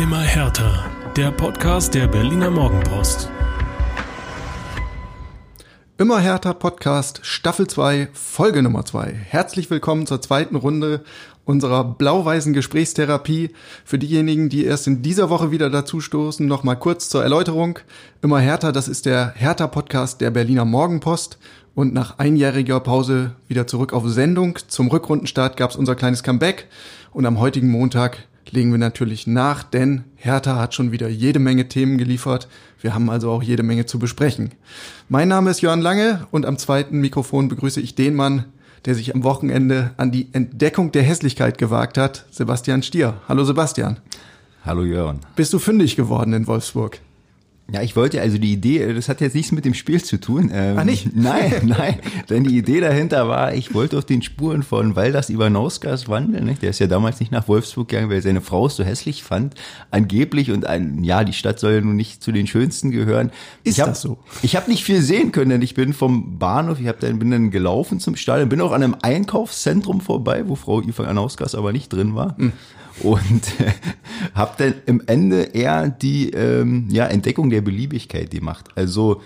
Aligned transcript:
Immer 0.00 0.22
härter. 0.22 0.90
Der 1.14 1.30
Podcast 1.30 1.92
der 1.92 2.08
Berliner 2.08 2.48
Morgenpost. 2.48 3.28
Immer 5.98 6.20
härter 6.20 6.54
Podcast 6.54 7.20
Staffel 7.22 7.66
2, 7.66 8.08
Folge 8.14 8.62
Nummer 8.62 8.86
2. 8.86 9.12
Herzlich 9.12 9.68
willkommen 9.68 10.06
zur 10.06 10.22
zweiten 10.22 10.56
Runde 10.56 11.04
unserer 11.44 11.84
blau-weißen 11.84 12.54
Gesprächstherapie. 12.54 13.50
Für 13.84 13.98
diejenigen, 13.98 14.48
die 14.48 14.64
erst 14.64 14.86
in 14.86 15.02
dieser 15.02 15.28
Woche 15.28 15.50
wieder 15.50 15.68
dazu 15.68 16.00
stoßen, 16.00 16.46
noch 16.46 16.64
mal 16.64 16.76
kurz 16.76 17.10
zur 17.10 17.22
Erläuterung. 17.22 17.78
Immer 18.22 18.40
härter, 18.40 18.72
das 18.72 18.88
ist 18.88 19.04
der 19.04 19.34
härter 19.36 19.68
Podcast 19.68 20.22
der 20.22 20.30
Berliner 20.30 20.64
Morgenpost 20.64 21.36
und 21.74 21.92
nach 21.92 22.18
einjähriger 22.18 22.80
Pause 22.80 23.32
wieder 23.48 23.66
zurück 23.66 23.92
auf 23.92 24.08
Sendung. 24.08 24.58
Zum 24.66 24.88
Rückrundenstart 24.88 25.58
gab 25.58 25.72
es 25.72 25.76
unser 25.76 25.94
kleines 25.94 26.22
Comeback 26.22 26.68
und 27.12 27.26
am 27.26 27.38
heutigen 27.38 27.68
Montag 27.68 28.29
legen 28.48 28.70
wir 28.70 28.78
natürlich 28.78 29.26
nach, 29.26 29.62
denn 29.62 30.04
Hertha 30.16 30.56
hat 30.56 30.74
schon 30.74 30.92
wieder 30.92 31.08
jede 31.08 31.38
Menge 31.38 31.68
Themen 31.68 31.98
geliefert. 31.98 32.48
Wir 32.80 32.94
haben 32.94 33.10
also 33.10 33.30
auch 33.30 33.42
jede 33.42 33.62
Menge 33.62 33.86
zu 33.86 33.98
besprechen. 33.98 34.52
Mein 35.08 35.28
Name 35.28 35.50
ist 35.50 35.60
Jörn 35.60 35.80
Lange 35.80 36.26
und 36.30 36.46
am 36.46 36.58
zweiten 36.58 37.00
Mikrofon 37.00 37.48
begrüße 37.48 37.80
ich 37.80 37.94
den 37.94 38.14
Mann, 38.14 38.46
der 38.84 38.94
sich 38.94 39.14
am 39.14 39.24
Wochenende 39.24 39.90
an 39.98 40.10
die 40.10 40.28
Entdeckung 40.32 40.92
der 40.92 41.02
Hässlichkeit 41.02 41.58
gewagt 41.58 41.98
hat, 41.98 42.24
Sebastian 42.30 42.82
Stier. 42.82 43.20
Hallo 43.28 43.44
Sebastian. 43.44 43.98
Hallo 44.64 44.84
Jörn. 44.84 45.20
Bist 45.36 45.52
du 45.52 45.58
fündig 45.58 45.96
geworden 45.96 46.32
in 46.32 46.46
Wolfsburg? 46.46 47.00
Ja, 47.72 47.82
ich 47.82 47.94
wollte 47.94 48.20
also 48.20 48.38
die 48.38 48.52
Idee, 48.52 48.92
das 48.92 49.08
hat 49.08 49.20
jetzt 49.20 49.34
nichts 49.34 49.52
mit 49.52 49.64
dem 49.64 49.74
Spiel 49.74 50.02
zu 50.02 50.18
tun. 50.18 50.50
Ähm, 50.52 50.78
ah, 50.78 50.84
nicht? 50.84 51.08
Nein, 51.14 51.52
nein. 51.64 51.96
Denn 52.28 52.44
die 52.44 52.56
Idee 52.56 52.80
dahinter 52.80 53.28
war, 53.28 53.54
ich 53.54 53.74
wollte 53.74 53.98
auf 53.98 54.04
den 54.04 54.22
Spuren 54.22 54.62
von 54.62 54.96
Waldas 54.96 55.30
Ivanauskas 55.30 56.08
wandeln. 56.08 56.46
Nicht? 56.46 56.62
Der 56.62 56.70
ist 56.70 56.80
ja 56.80 56.86
damals 56.86 57.20
nicht 57.20 57.30
nach 57.32 57.48
Wolfsburg 57.48 57.88
gegangen, 57.88 58.08
weil 58.08 58.16
er 58.16 58.22
seine 58.22 58.40
Frau 58.40 58.66
es 58.66 58.76
so 58.76 58.84
hässlich 58.84 59.22
fand. 59.22 59.54
Angeblich 59.90 60.50
und 60.50 60.66
ein, 60.66 61.04
ja, 61.04 61.24
die 61.24 61.32
Stadt 61.32 61.60
soll 61.60 61.74
ja 61.74 61.80
nun 61.80 61.96
nicht 61.96 62.22
zu 62.22 62.32
den 62.32 62.46
schönsten 62.46 62.90
gehören. 62.90 63.30
Ist 63.62 63.78
ich 63.78 63.80
hab, 63.80 63.90
das 63.90 64.00
so? 64.00 64.18
Ich 64.42 64.56
habe 64.56 64.70
nicht 64.70 64.84
viel 64.84 65.02
sehen 65.02 65.32
können, 65.32 65.50
denn 65.50 65.62
ich 65.62 65.74
bin 65.74 65.92
vom 65.92 66.38
Bahnhof, 66.38 66.80
ich 66.80 66.88
hab 66.88 67.00
dann, 67.00 67.18
bin 67.18 67.30
dann 67.30 67.50
gelaufen 67.50 68.00
zum 68.00 68.16
Stadion, 68.16 68.48
bin 68.48 68.60
auch 68.60 68.72
an 68.72 68.82
einem 68.82 68.96
Einkaufszentrum 69.00 70.00
vorbei, 70.00 70.44
wo 70.46 70.56
Frau 70.56 70.80
Ivanauskas 70.80 71.54
aber 71.54 71.72
nicht 71.72 71.92
drin 71.92 72.14
war. 72.14 72.36
Hm 72.36 72.52
und 73.02 73.60
äh, 73.60 73.72
habe 74.34 74.54
dann 74.58 74.74
im 74.86 75.02
Ende 75.06 75.42
eher 75.42 75.88
die 75.88 76.30
ähm, 76.30 76.88
ja, 76.90 77.06
Entdeckung 77.06 77.50
der 77.50 77.60
Beliebigkeit 77.60 78.30
gemacht. 78.30 78.68
Also 78.74 79.22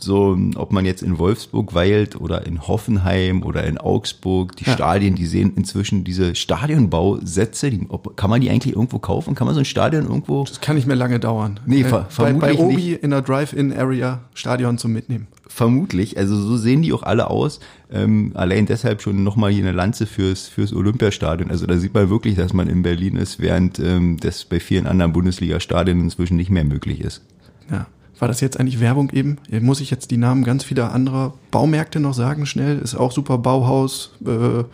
so, 0.00 0.38
ob 0.56 0.72
man 0.72 0.84
jetzt 0.84 1.02
in 1.02 1.18
Wolfsburg 1.18 1.74
weilt 1.74 2.20
oder 2.20 2.46
in 2.46 2.66
Hoffenheim 2.66 3.42
oder 3.42 3.64
in 3.64 3.78
Augsburg, 3.78 4.56
die 4.56 4.64
ja. 4.64 4.74
Stadien, 4.74 5.14
die 5.14 5.26
sehen 5.26 5.52
inzwischen 5.56 6.04
diese 6.04 6.34
Stadionbausätze, 6.34 7.70
die, 7.70 7.86
ob, 7.88 8.16
kann 8.16 8.30
man 8.30 8.40
die 8.40 8.50
eigentlich 8.50 8.74
irgendwo 8.74 8.98
kaufen? 8.98 9.34
Kann 9.34 9.46
man 9.46 9.54
so 9.54 9.60
ein 9.60 9.64
Stadion 9.64 10.04
irgendwo? 10.04 10.44
Das 10.44 10.60
kann 10.60 10.76
nicht 10.76 10.86
mehr 10.86 10.96
lange 10.96 11.18
dauern. 11.18 11.60
Nee, 11.66 11.84
ver 11.84 12.08
äh, 12.10 12.22
bei, 12.22 12.32
bei 12.32 12.54
Obi 12.54 12.74
nicht. 12.74 13.02
in 13.02 13.10
der 13.10 13.22
Drive-In-Area 13.22 14.20
Stadion 14.34 14.78
zum 14.78 14.92
Mitnehmen. 14.92 15.26
Vermutlich, 15.48 16.16
also 16.18 16.36
so 16.36 16.56
sehen 16.56 16.82
die 16.82 16.92
auch 16.92 17.02
alle 17.02 17.30
aus. 17.30 17.58
Ähm, 17.90 18.32
allein 18.34 18.66
deshalb 18.66 19.02
schon 19.02 19.24
nochmal 19.24 19.50
hier 19.50 19.64
eine 19.64 19.72
Lanze 19.72 20.06
fürs, 20.06 20.46
fürs 20.46 20.72
Olympiastadion. 20.72 21.50
Also 21.50 21.66
da 21.66 21.76
sieht 21.78 21.94
man 21.94 22.10
wirklich, 22.10 22.36
dass 22.36 22.52
man 22.52 22.68
in 22.68 22.82
Berlin 22.82 23.16
ist, 23.16 23.40
während 23.40 23.78
ähm, 23.78 24.18
das 24.20 24.44
bei 24.44 24.60
vielen 24.60 24.86
anderen 24.86 25.12
Bundesliga-Stadien 25.12 26.00
inzwischen 26.00 26.36
nicht 26.36 26.50
mehr 26.50 26.64
möglich 26.64 27.00
ist. 27.00 27.22
Ja. 27.70 27.86
War 28.18 28.28
das 28.28 28.40
jetzt 28.40 28.58
eigentlich 28.58 28.80
Werbung 28.80 29.10
eben? 29.10 29.38
Muss 29.60 29.80
ich 29.80 29.90
jetzt 29.90 30.10
die 30.10 30.16
Namen 30.16 30.44
ganz 30.44 30.64
vieler 30.64 30.92
anderer 30.92 31.34
Baumärkte 31.50 32.00
noch 32.00 32.14
sagen 32.14 32.46
schnell? 32.46 32.78
Ist 32.78 32.94
auch 32.94 33.12
super 33.12 33.38
Bauhaus. 33.38 34.12
Äh, 34.26 34.64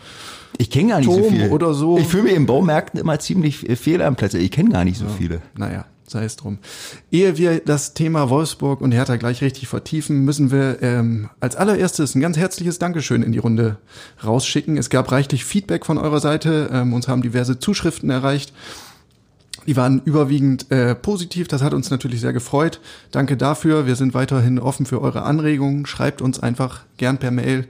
ich 0.56 0.70
kenne 0.70 0.90
gar 0.90 0.98
nicht 0.98 1.06
Tom 1.06 1.22
so 1.22 1.30
viel. 1.30 1.50
oder 1.50 1.74
so. 1.74 1.98
Ich 1.98 2.06
fühle 2.06 2.24
mich 2.24 2.34
in 2.34 2.46
Baumärkten 2.46 3.00
immer 3.00 3.18
ziemlich 3.18 3.66
fehl 3.76 4.02
am 4.02 4.16
Platz. 4.16 4.34
Ich 4.34 4.50
kenne 4.50 4.70
gar 4.70 4.84
nicht 4.84 4.98
so 4.98 5.06
ja. 5.06 5.10
viele. 5.10 5.42
Naja, 5.56 5.84
sei 6.06 6.24
es 6.24 6.36
drum. 6.36 6.58
Ehe 7.10 7.36
wir 7.36 7.60
das 7.60 7.94
Thema 7.94 8.30
Wolfsburg 8.30 8.80
und 8.80 8.92
Hertha 8.92 9.16
gleich 9.16 9.42
richtig 9.42 9.68
vertiefen, 9.68 10.24
müssen 10.24 10.50
wir 10.50 10.82
ähm, 10.82 11.28
als 11.40 11.56
allererstes 11.56 12.14
ein 12.14 12.20
ganz 12.20 12.36
herzliches 12.36 12.78
Dankeschön 12.78 13.22
in 13.22 13.32
die 13.32 13.38
Runde 13.38 13.78
rausschicken. 14.24 14.76
Es 14.76 14.90
gab 14.90 15.10
reichlich 15.10 15.44
Feedback 15.44 15.84
von 15.84 15.98
eurer 15.98 16.20
Seite. 16.20 16.70
Ähm, 16.72 16.92
uns 16.92 17.08
haben 17.08 17.22
diverse 17.22 17.58
Zuschriften 17.58 18.10
erreicht. 18.10 18.52
Die 19.66 19.76
waren 19.76 20.02
überwiegend 20.04 20.70
äh, 20.70 20.94
positiv, 20.94 21.48
das 21.48 21.62
hat 21.62 21.72
uns 21.72 21.90
natürlich 21.90 22.20
sehr 22.20 22.32
gefreut. 22.32 22.80
Danke 23.10 23.36
dafür. 23.36 23.86
Wir 23.86 23.96
sind 23.96 24.14
weiterhin 24.14 24.58
offen 24.58 24.86
für 24.86 25.00
eure 25.00 25.22
Anregungen. 25.22 25.86
Schreibt 25.86 26.20
uns 26.20 26.38
einfach 26.38 26.82
gern 26.96 27.18
per 27.18 27.30
Mail 27.30 27.66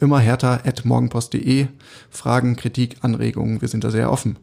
immer 0.00 0.18
härter 0.18 0.60
at 0.66 0.84
morgenpost.de. 0.84 1.66
Fragen, 2.10 2.56
Kritik, 2.56 2.96
Anregungen, 3.00 3.60
wir 3.60 3.68
sind 3.68 3.84
da 3.84 3.90
sehr 3.90 4.12
offen. 4.12 4.36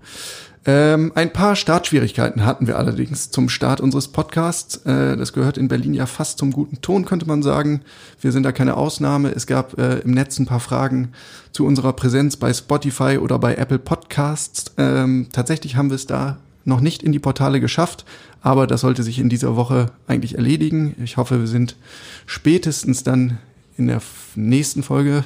Ähm, 0.68 1.12
ein 1.14 1.32
paar 1.32 1.56
Startschwierigkeiten 1.56 2.44
hatten 2.44 2.66
wir 2.66 2.80
allerdings 2.80 3.30
zum 3.30 3.50
Start 3.50 3.82
unseres 3.82 4.08
Podcasts. 4.08 4.78
Äh, 4.78 5.16
das 5.16 5.32
gehört 5.32 5.60
in 5.60 5.68
Berlin 5.68 5.94
ja 5.94 6.08
fast 6.08 6.40
zum 6.40 6.52
guten 6.52 6.82
Ton, 6.82 7.06
könnte 7.06 7.28
man 7.28 7.44
sagen. 7.44 7.82
Wir 8.20 8.32
sind 8.32 8.42
da 8.44 8.52
keine 8.52 8.76
Ausnahme. 8.76 9.30
Es 9.30 9.46
gab 9.46 9.78
äh, 9.78 10.00
im 10.00 10.12
Netz 10.12 10.40
ein 10.40 10.48
paar 10.48 10.60
Fragen 10.60 11.10
zu 11.52 11.68
unserer 11.68 11.94
Präsenz 11.94 12.36
bei 12.38 12.52
Spotify 12.52 13.20
oder 13.20 13.38
bei 13.38 13.56
Apple 13.56 13.78
Podcasts. 13.78 14.74
Ähm, 14.78 15.28
tatsächlich 15.32 15.76
haben 15.76 15.92
wir 15.92 15.96
es 15.96 16.08
da 16.08 16.40
noch 16.66 16.82
nicht 16.82 17.04
in 17.04 17.12
die 17.12 17.20
Portale 17.20 17.60
geschafft, 17.60 18.06
aber 18.42 18.68
das 18.68 18.82
sollte 18.82 19.04
sich 19.04 19.20
in 19.20 19.30
dieser 19.30 19.56
Woche 19.56 19.92
eigentlich 20.08 20.36
erledigen. 20.36 20.96
Ich 21.04 21.18
hoffe, 21.18 21.40
wir 21.40 21.48
sind 21.48 21.78
spätestens 22.26 23.04
dann 23.04 23.38
in 23.78 23.88
der 23.88 24.02
nächsten 24.36 24.84
Folge 24.84 25.26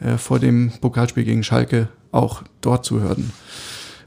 äh, 0.00 0.16
vor 0.16 0.38
dem 0.38 0.72
Pokalspiel 0.80 1.24
gegen 1.24 1.42
Schalke 1.42 1.88
auch 2.12 2.42
dort 2.60 2.84
zu 2.84 3.00
hören. 3.00 3.32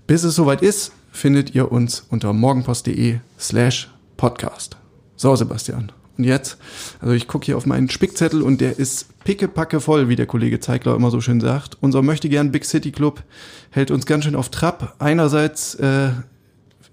Bis 0.07 0.23
es 0.23 0.35
soweit 0.35 0.61
ist, 0.61 0.91
findet 1.11 1.56
ihr 1.56 1.72
uns 1.72 2.06
unter 2.09 2.34
morgenpost.de 2.34 3.19
slash 3.40 3.90
podcast. 4.17 4.78
So, 5.16 5.35
Sebastian. 5.35 5.91
Und 6.17 6.25
jetzt, 6.25 6.57
also 7.00 7.13
ich 7.13 7.28
gucke 7.28 7.45
hier 7.45 7.57
auf 7.57 7.66
meinen 7.66 7.90
Spickzettel 7.90 8.41
und 8.41 8.61
der 8.61 8.78
ist 8.78 9.07
pickepacke 9.23 9.79
voll, 9.79 10.09
wie 10.09 10.16
der 10.16 10.28
Kollege 10.28 10.59
Zeigler 10.59 10.95
immer 10.95 11.09
so 11.09 11.22
schön 11.22 11.41
sagt. 11.41 11.78
Unser 11.81 12.01
möchte 12.01 12.29
gern 12.29 12.51
Big 12.51 12.66
City 12.66 12.91
Club 12.91 13.23
hält 13.72 13.90
uns 13.90 14.05
ganz 14.05 14.25
schön 14.25 14.35
auf 14.35 14.50
Trab. 14.50 14.95
Einerseits 15.00 15.75
äh, 15.75 16.09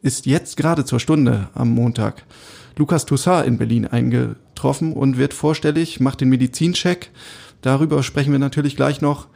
ist 0.03 0.27
jetzt 0.27 0.57
gerade 0.57 0.85
zur 0.85 1.01
Stunde 1.01 1.49
am 1.55 1.71
Montag 1.71 2.25
Lukas 2.77 3.05
Toussaint 3.05 3.47
in 3.47 3.59
Berlin 3.59 3.87
eingetroffen 3.87 4.93
und 4.93 5.19
wird 5.19 5.35
vorstellig, 5.35 6.01
macht 6.01 6.21
den 6.21 6.29
Medizincheck. 6.29 7.11
Darüber 7.63 8.03
sprechen 8.03 8.33
wir 8.33 8.39
natürlich 8.39 8.77
gleich 8.77 9.01
noch. 9.01 9.29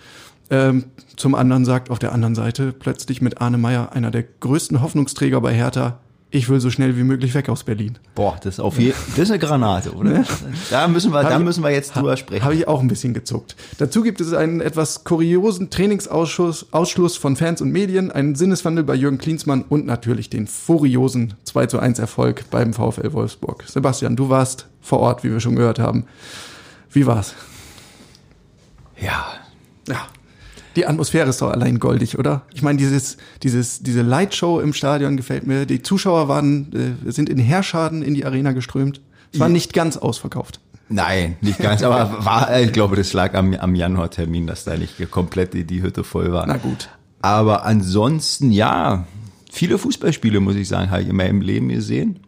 Ähm, 0.51 0.87
zum 1.17 1.35
anderen 1.35 1.65
sagt 1.65 1.91
auf 1.91 1.99
der 1.99 2.13
anderen 2.13 2.35
Seite 2.35 2.73
plötzlich 2.73 3.21
mit 3.21 3.41
Arne 3.41 3.59
Meyer, 3.59 3.93
einer 3.93 4.11
der 4.11 4.23
größten 4.23 4.83
Hoffnungsträger 4.83 5.41
bei 5.41 5.55
Hertha, 5.55 6.01
ich 6.35 6.49
will 6.49 6.59
so 6.59 6.69
schnell 6.69 6.97
wie 6.97 7.05
möglich 7.05 7.33
weg 7.35 7.49
aus 7.49 7.63
Berlin. 7.63 7.97
Boah, 8.17 8.37
das 8.43 8.55
ist 8.55 8.61
auf 8.61 8.77
je, 8.77 8.93
das 9.11 9.19
ist 9.19 9.31
eine 9.31 9.39
Granate, 9.39 9.93
oder? 9.93 10.11
Ne? 10.11 10.25
Da 10.69 10.89
müssen 10.89 11.13
wir, 11.13 11.23
da 11.23 11.39
müssen 11.39 11.63
wir 11.63 11.71
jetzt 11.71 11.95
drüber 11.95 12.17
sprechen. 12.17 12.45
Habe 12.45 12.57
ich 12.57 12.67
auch 12.67 12.81
ein 12.81 12.89
bisschen 12.89 13.15
gezuckt. 13.15 13.55
Dazu 13.79 14.03
gibt 14.03 14.21
es 14.21 14.33
einen 14.33 14.61
etwas 14.61 15.05
kuriosen 15.05 15.71
Trainingsausschuss 15.71 16.73
Ausschluss 16.73 17.17
von 17.17 17.37
Fans 17.37 17.63
und 17.63 17.71
Medien, 17.71 18.11
einen 18.11 18.35
Sinneswandel 18.35 18.83
bei 18.83 18.97
Jürgen 18.97 19.19
Klinsmann 19.19 19.63
und 19.63 19.87
natürlich 19.87 20.29
den 20.29 20.49
furiosen 20.49 21.35
2 21.45 21.67
zu 21.67 21.79
1 21.79 22.01
Erfolg 22.01 22.51
beim 22.51 22.75
VfL 22.75 23.13
Wolfsburg. 23.13 23.63
Sebastian, 23.69 24.17
du 24.17 24.29
warst 24.29 24.67
vor 24.81 24.99
Ort, 24.99 25.23
wie 25.23 25.31
wir 25.31 25.39
schon 25.39 25.55
gehört 25.55 25.79
haben. 25.79 26.05
Wie 26.91 27.07
war's? 27.07 27.35
Ja. 29.01 29.25
Die 30.77 30.87
Atmosphäre 30.87 31.29
ist 31.29 31.41
doch 31.41 31.51
allein 31.51 31.79
goldig, 31.79 32.19
oder? 32.19 32.43
Ich 32.53 32.63
meine, 32.63 32.79
dieses, 32.79 33.17
dieses, 33.43 33.83
diese 33.83 34.03
Lightshow 34.03 34.61
im 34.61 34.73
Stadion 34.73 35.17
gefällt 35.17 35.47
mir. 35.47 35.67
Die 35.67 35.83
Zuschauer 35.83 36.29
waren, 36.29 36.97
äh, 37.07 37.13
sind 37.13 37.29
in 37.29 37.39
Heerschaden 37.39 38.03
in 38.03 38.15
die 38.15 38.25
Arena 38.25 38.53
geströmt. 38.53 39.01
Es 39.33 39.41
war 39.41 39.49
nicht 39.49 39.73
ganz 39.73 39.97
ausverkauft. 39.97 40.61
Nein, 40.89 41.37
nicht 41.41 41.59
ganz, 41.59 41.83
aber 41.83 42.19
war, 42.25 42.61
ich 42.61 42.73
glaube, 42.73 42.97
das 42.97 43.13
lag 43.13 43.35
am, 43.35 43.55
am 43.55 43.75
Januartermin, 43.75 44.47
dass 44.47 44.65
da 44.65 44.77
nicht 44.77 45.11
komplett 45.11 45.55
die, 45.55 45.65
die 45.65 45.83
Hütte 45.83 46.05
voll 46.05 46.33
war. 46.33 46.47
Na 46.47 46.57
gut. 46.57 46.89
Aber 47.23 47.65
ansonsten, 47.65 48.53
ja, 48.53 49.07
viele 49.51 49.79
Fußballspiele, 49.79 50.41
muss 50.41 50.57
ich 50.57 50.69
sagen, 50.69 50.91
habe 50.91 51.03
ich 51.03 51.09
in 51.09 51.17
meinem 51.17 51.41
Leben 51.41 51.69
gesehen. 51.69 52.21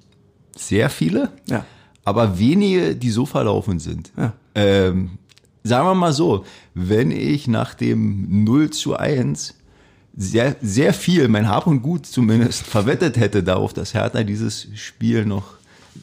Sehr 0.56 0.88
viele. 0.88 1.32
Ja. 1.48 1.64
Aber 2.04 2.38
wenige, 2.38 2.96
die 2.96 3.10
so 3.10 3.26
verlaufen 3.26 3.78
sind. 3.78 4.10
Ja. 4.16 4.32
Ähm, 4.54 5.18
sagen 5.66 5.86
wir 5.86 5.94
mal 5.94 6.12
so, 6.12 6.44
wenn 6.74 7.10
ich 7.10 7.48
nach 7.48 7.74
dem 7.74 8.44
0 8.44 8.70
zu 8.70 8.96
1 8.96 9.54
sehr, 10.16 10.56
sehr 10.62 10.94
viel, 10.94 11.28
mein 11.28 11.48
Hab 11.48 11.66
und 11.66 11.82
Gut 11.82 12.06
zumindest, 12.06 12.64
verwettet 12.66 13.18
hätte 13.18 13.42
darauf, 13.42 13.74
dass 13.74 13.92
Hertha 13.92 14.22
dieses 14.22 14.68
Spiel 14.74 15.26
noch 15.26 15.56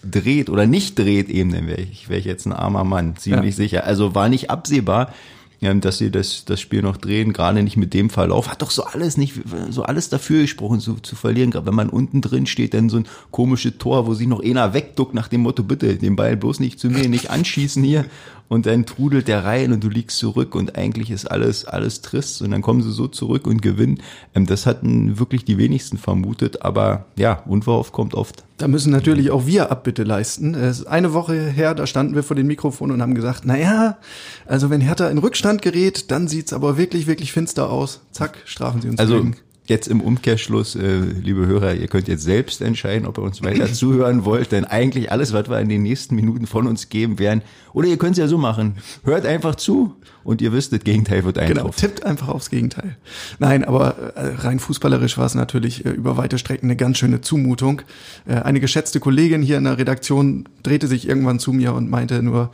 dreht 0.03 0.49
oder 0.49 0.65
nicht 0.67 0.97
dreht 0.99 1.29
eben, 1.29 1.51
dann 1.51 1.67
wäre 1.67 1.81
ich, 1.81 2.09
wär 2.09 2.17
ich 2.17 2.25
jetzt 2.25 2.45
ein 2.45 2.53
armer 2.53 2.83
Mann, 2.83 3.15
ziemlich 3.15 3.55
ja. 3.55 3.63
sicher. 3.63 3.83
Also 3.85 4.15
war 4.15 4.29
nicht 4.29 4.49
absehbar. 4.49 5.13
ähm, 5.61 5.79
dass 5.81 5.97
sie 5.97 6.11
das, 6.11 6.43
das 6.45 6.59
Spiel 6.59 6.81
noch 6.81 6.97
drehen, 6.97 7.31
gerade 7.31 7.63
nicht 7.63 7.77
mit 7.77 7.93
dem 7.93 8.09
Verlauf. 8.09 8.49
Hat 8.49 8.61
doch 8.61 8.71
so 8.71 8.83
alles 8.83 9.15
nicht, 9.15 9.33
so 9.69 9.83
alles 9.83 10.09
dafür 10.09 10.41
gesprochen, 10.41 10.81
zu, 10.81 10.95
zu 10.95 11.15
verlieren. 11.15 11.51
Gerade 11.51 11.67
wenn 11.67 11.75
man 11.75 11.89
unten 11.89 12.19
drin 12.21 12.45
steht, 12.47 12.73
dann 12.73 12.89
so 12.89 12.97
ein 12.97 13.07
komisches 13.31 13.77
Tor, 13.77 14.05
wo 14.05 14.13
sich 14.13 14.27
noch 14.27 14.43
einer 14.43 14.73
wegduckt 14.73 15.13
nach 15.13 15.29
dem 15.29 15.41
Motto, 15.41 15.63
bitte, 15.63 15.95
den 15.95 16.17
Ball 16.17 16.35
bloß 16.35 16.59
nicht 16.59 16.79
zu 16.79 16.89
mir, 16.89 17.07
nicht 17.07 17.29
anschießen 17.29 17.81
hier. 17.81 18.05
Und 18.47 18.65
dann 18.65 18.85
trudelt 18.85 19.27
der 19.27 19.43
rein 19.43 19.73
und 19.73 19.83
du 19.83 19.89
liegst 19.89 20.17
zurück 20.17 20.53
und 20.53 20.75
eigentlich 20.75 21.09
ist 21.09 21.25
alles, 21.25 21.65
alles 21.65 22.01
trist 22.01 22.41
und 22.41 22.51
dann 22.51 22.61
kommen 22.61 22.81
sie 22.81 22.91
so 22.91 23.07
zurück 23.07 23.47
und 23.47 23.61
gewinnen. 23.61 23.99
Ähm, 24.35 24.45
das 24.45 24.65
hatten 24.65 25.19
wirklich 25.19 25.45
die 25.45 25.57
wenigsten 25.57 25.97
vermutet, 25.97 26.61
aber 26.61 27.05
ja, 27.17 27.43
Unverhofft 27.45 27.93
kommt 27.93 28.13
oft. 28.13 28.43
Da 28.57 28.67
müssen 28.67 28.91
natürlich 28.91 29.31
auch 29.31 29.45
wir 29.45 29.71
Abbitte 29.71 30.03
leisten. 30.03 30.53
Es 30.53 30.79
ist 30.79 30.85
eine 30.85 31.13
Woche 31.13 31.49
her, 31.49 31.73
da 31.73 31.87
standen 31.87 32.15
wir 32.15 32.23
vor 32.23 32.35
dem 32.35 32.47
Mikrofon 32.47 32.91
und 32.91 33.01
haben 33.01 33.15
gesagt, 33.15 33.41
na 33.45 33.57
ja, 33.57 33.97
also 34.45 34.69
wenn 34.69 34.81
Hertha 34.81 35.09
in 35.09 35.17
Rückstand 35.17 35.61
gerät, 35.61 36.11
dann 36.11 36.27
sieht's 36.27 36.53
aber 36.53 36.77
wirklich, 36.77 37.07
wirklich 37.07 37.31
finster 37.31 37.69
aus. 37.69 38.01
Zack, 38.11 38.37
strafen 38.45 38.81
sie 38.81 38.89
uns. 38.89 38.99
Also 38.99 39.17
wegen. 39.17 39.35
Jetzt 39.65 39.87
im 39.87 40.01
Umkehrschluss, 40.01 40.75
äh, 40.75 40.97
liebe 40.99 41.45
Hörer, 41.47 41.73
ihr 41.75 41.87
könnt 41.87 42.07
jetzt 42.09 42.23
selbst 42.23 42.61
entscheiden, 42.61 43.07
ob 43.07 43.17
ihr 43.17 43.21
uns 43.23 43.41
weiter 43.43 43.71
zuhören 43.73 44.25
wollt, 44.25 44.51
denn 44.51 44.65
eigentlich 44.65 45.11
alles, 45.11 45.31
was 45.31 45.49
wir 45.49 45.59
in 45.59 45.69
den 45.69 45.83
nächsten 45.83 46.15
Minuten 46.15 46.47
von 46.47 46.67
uns 46.67 46.89
geben 46.89 47.17
werden, 47.19 47.41
oder 47.73 47.87
ihr 47.87 47.97
könnt 47.97 48.13
es 48.13 48.17
ja 48.17 48.27
so 48.27 48.37
machen, 48.37 48.75
hört 49.05 49.25
einfach 49.25 49.55
zu 49.55 49.95
und 50.25 50.41
ihr 50.41 50.51
wisst, 50.51 50.73
das 50.73 50.81
Gegenteil 50.81 51.23
wird 51.23 51.35
Genau, 51.37 51.65
eintreten. 51.65 51.75
tippt 51.77 52.05
einfach 52.05 52.27
aufs 52.27 52.49
Gegenteil. 52.49 52.97
Nein, 53.39 53.63
aber 53.63 53.97
äh, 54.15 54.35
rein 54.39 54.59
fußballerisch 54.59 55.17
war 55.17 55.25
es 55.25 55.35
natürlich 55.35 55.85
äh, 55.85 55.89
über 55.91 56.17
weite 56.17 56.37
Strecken 56.37 56.67
eine 56.67 56.75
ganz 56.75 56.97
schöne 56.97 57.21
Zumutung. 57.21 57.81
Äh, 58.27 58.35
eine 58.35 58.59
geschätzte 58.59 58.99
Kollegin 58.99 59.41
hier 59.41 59.57
in 59.57 59.63
der 59.63 59.77
Redaktion 59.77 60.47
drehte 60.63 60.87
sich 60.87 61.07
irgendwann 61.07 61.39
zu 61.39 61.53
mir 61.53 61.73
und 61.73 61.89
meinte 61.89 62.21
nur, 62.21 62.51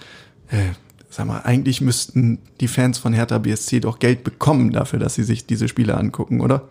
äh, 0.50 0.58
sag 1.10 1.26
mal, 1.26 1.40
eigentlich 1.42 1.82
müssten 1.82 2.38
die 2.62 2.68
Fans 2.68 3.00
von 3.00 3.14
Hertha 3.14 3.40
BSC 3.40 3.80
doch 3.80 3.98
Geld 3.98 4.24
bekommen 4.24 4.72
dafür, 4.72 5.00
dass 5.00 5.16
sie 5.16 5.24
sich 5.24 5.48
diese 5.48 5.68
Spiele 5.68 5.98
angucken, 5.98 6.42
oder? 6.42 6.68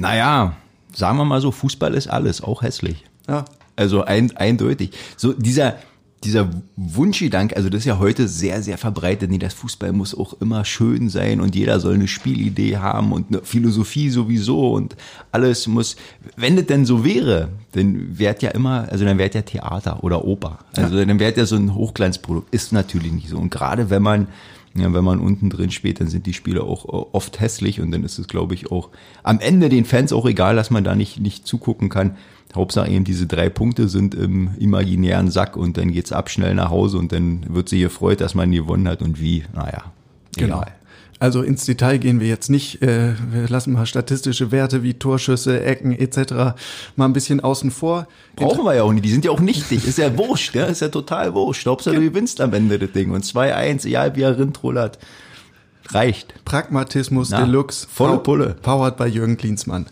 Naja, 0.00 0.56
sagen 0.94 1.18
wir 1.18 1.24
mal 1.24 1.40
so, 1.40 1.50
Fußball 1.50 1.94
ist 1.94 2.08
alles, 2.08 2.42
auch 2.42 2.62
hässlich. 2.62 3.04
Ja, 3.28 3.44
Also 3.76 4.04
ein, 4.04 4.36
eindeutig. 4.36 4.92
So 5.16 5.32
dieser, 5.32 5.76
dieser 6.24 6.50
Wunschgedanke, 6.76 7.56
also 7.56 7.70
das 7.70 7.80
ist 7.80 7.84
ja 7.86 7.98
heute 7.98 8.28
sehr, 8.28 8.62
sehr 8.62 8.76
verbreitet. 8.76 9.30
Nee, 9.30 9.38
das 9.38 9.54
Fußball 9.54 9.92
muss 9.92 10.16
auch 10.16 10.34
immer 10.40 10.64
schön 10.64 11.08
sein 11.08 11.40
und 11.40 11.54
jeder 11.54 11.80
soll 11.80 11.94
eine 11.94 12.08
Spielidee 12.08 12.76
haben 12.76 13.12
und 13.12 13.28
eine 13.28 13.42
Philosophie 13.42 14.10
sowieso 14.10 14.72
und 14.72 14.96
alles 15.32 15.66
muss, 15.66 15.96
wenn 16.36 16.56
das 16.56 16.66
denn 16.66 16.84
so 16.84 17.04
wäre, 17.04 17.48
dann 17.72 18.18
wärt 18.18 18.42
ja 18.42 18.50
immer, 18.50 18.86
also 18.90 19.04
dann 19.04 19.18
wärt 19.18 19.34
ja 19.34 19.42
Theater 19.42 20.02
oder 20.04 20.24
Oper. 20.24 20.58
Also 20.76 21.02
dann 21.04 21.18
wärt 21.18 21.36
ja 21.36 21.46
so 21.46 21.56
ein 21.56 21.74
Hochglanzprodukt. 21.74 22.52
Ist 22.52 22.72
natürlich 22.72 23.12
nicht 23.12 23.28
so. 23.28 23.38
Und 23.38 23.50
gerade 23.50 23.88
wenn 23.88 24.02
man, 24.02 24.26
ja, 24.74 24.92
wenn 24.92 25.04
man 25.04 25.18
unten 25.18 25.50
drin 25.50 25.70
spielt, 25.70 26.00
dann 26.00 26.08
sind 26.08 26.26
die 26.26 26.32
Spiele 26.32 26.62
auch 26.62 26.84
oft 27.12 27.40
hässlich 27.40 27.80
und 27.80 27.90
dann 27.90 28.04
ist 28.04 28.18
es, 28.18 28.28
glaube 28.28 28.54
ich, 28.54 28.70
auch 28.70 28.90
am 29.22 29.40
Ende 29.40 29.68
den 29.68 29.84
Fans 29.84 30.12
auch 30.12 30.26
egal, 30.26 30.54
dass 30.54 30.70
man 30.70 30.84
da 30.84 30.94
nicht, 30.94 31.18
nicht 31.18 31.46
zugucken 31.46 31.88
kann. 31.88 32.16
Hauptsache 32.54 32.90
eben 32.90 33.04
diese 33.04 33.26
drei 33.26 33.48
Punkte 33.48 33.88
sind 33.88 34.14
im 34.14 34.50
imaginären 34.58 35.30
Sack 35.30 35.56
und 35.56 35.76
dann 35.76 35.92
geht's 35.92 36.12
ab 36.12 36.30
schnell 36.30 36.54
nach 36.54 36.70
Hause 36.70 36.98
und 36.98 37.12
dann 37.12 37.46
wird 37.48 37.68
sie 37.68 37.80
gefreut, 37.80 38.20
dass 38.20 38.34
man 38.34 38.50
gewonnen 38.50 38.88
hat 38.88 39.02
und 39.02 39.20
wie, 39.20 39.44
naja, 39.54 39.84
genau. 40.36 40.64
Also 41.20 41.42
ins 41.42 41.66
Detail 41.66 41.98
gehen 41.98 42.18
wir 42.18 42.28
jetzt 42.28 42.48
nicht. 42.48 42.80
Äh, 42.82 43.12
wir 43.30 43.46
lassen 43.48 43.74
mal 43.74 43.84
statistische 43.84 44.50
Werte 44.50 44.82
wie 44.82 44.94
Torschüsse, 44.94 45.62
Ecken 45.62 45.92
etc. 45.92 46.56
mal 46.96 47.04
ein 47.04 47.12
bisschen 47.12 47.40
außen 47.40 47.70
vor. 47.70 48.08
Brauchen 48.36 48.64
wir 48.64 48.74
ja 48.74 48.84
auch 48.84 48.92
nicht, 48.92 49.04
die 49.04 49.10
sind 49.10 49.26
ja 49.26 49.30
auch 49.30 49.40
nichtig, 49.40 49.86
ist 49.86 49.98
ja 49.98 50.16
wurscht, 50.16 50.54
ja, 50.54 50.64
ist 50.64 50.80
ja 50.80 50.88
total 50.88 51.34
wurscht. 51.34 51.66
Hauptsache 51.66 51.96
du 51.96 52.00
gewinnst 52.00 52.40
am 52.40 52.54
Ende 52.54 52.78
das 52.78 52.92
Ding 52.92 53.10
und 53.10 53.22
2-1, 53.22 53.86
egal 53.86 54.16
wie 54.16 54.22
er 54.22 54.38
rintrollert, 54.38 54.98
reicht. 55.94 56.44
Pragmatismus 56.44 57.30
Na, 57.30 57.44
Deluxe. 57.44 57.86
volle 57.90 58.18
Pulle. 58.18 58.56
Powered 58.62 58.96
bei 58.96 59.06
Jürgen 59.06 59.36
Klinsmann. 59.36 59.86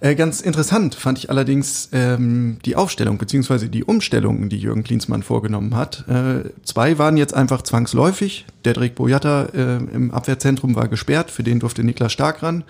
Äh, 0.00 0.14
ganz 0.14 0.40
interessant 0.40 0.94
fand 0.94 1.18
ich 1.18 1.30
allerdings 1.30 1.88
ähm, 1.92 2.58
die 2.64 2.76
Aufstellung 2.76 3.18
beziehungsweise 3.18 3.68
die 3.68 3.84
Umstellungen, 3.84 4.48
die 4.48 4.58
Jürgen 4.58 4.84
Klinsmann 4.84 5.22
vorgenommen 5.22 5.76
hat. 5.76 6.04
Äh, 6.08 6.50
zwei 6.64 6.98
waren 6.98 7.16
jetzt 7.16 7.34
einfach 7.34 7.62
zwangsläufig. 7.62 8.46
Dedrick 8.64 8.94
Boyata 8.94 9.44
äh, 9.54 9.76
im 9.76 10.10
Abwehrzentrum 10.10 10.74
war 10.74 10.88
gesperrt, 10.88 11.30
für 11.30 11.42
den 11.42 11.60
durfte 11.60 11.84
Niklas 11.84 12.12
Stark 12.12 12.42
ran. 12.42 12.64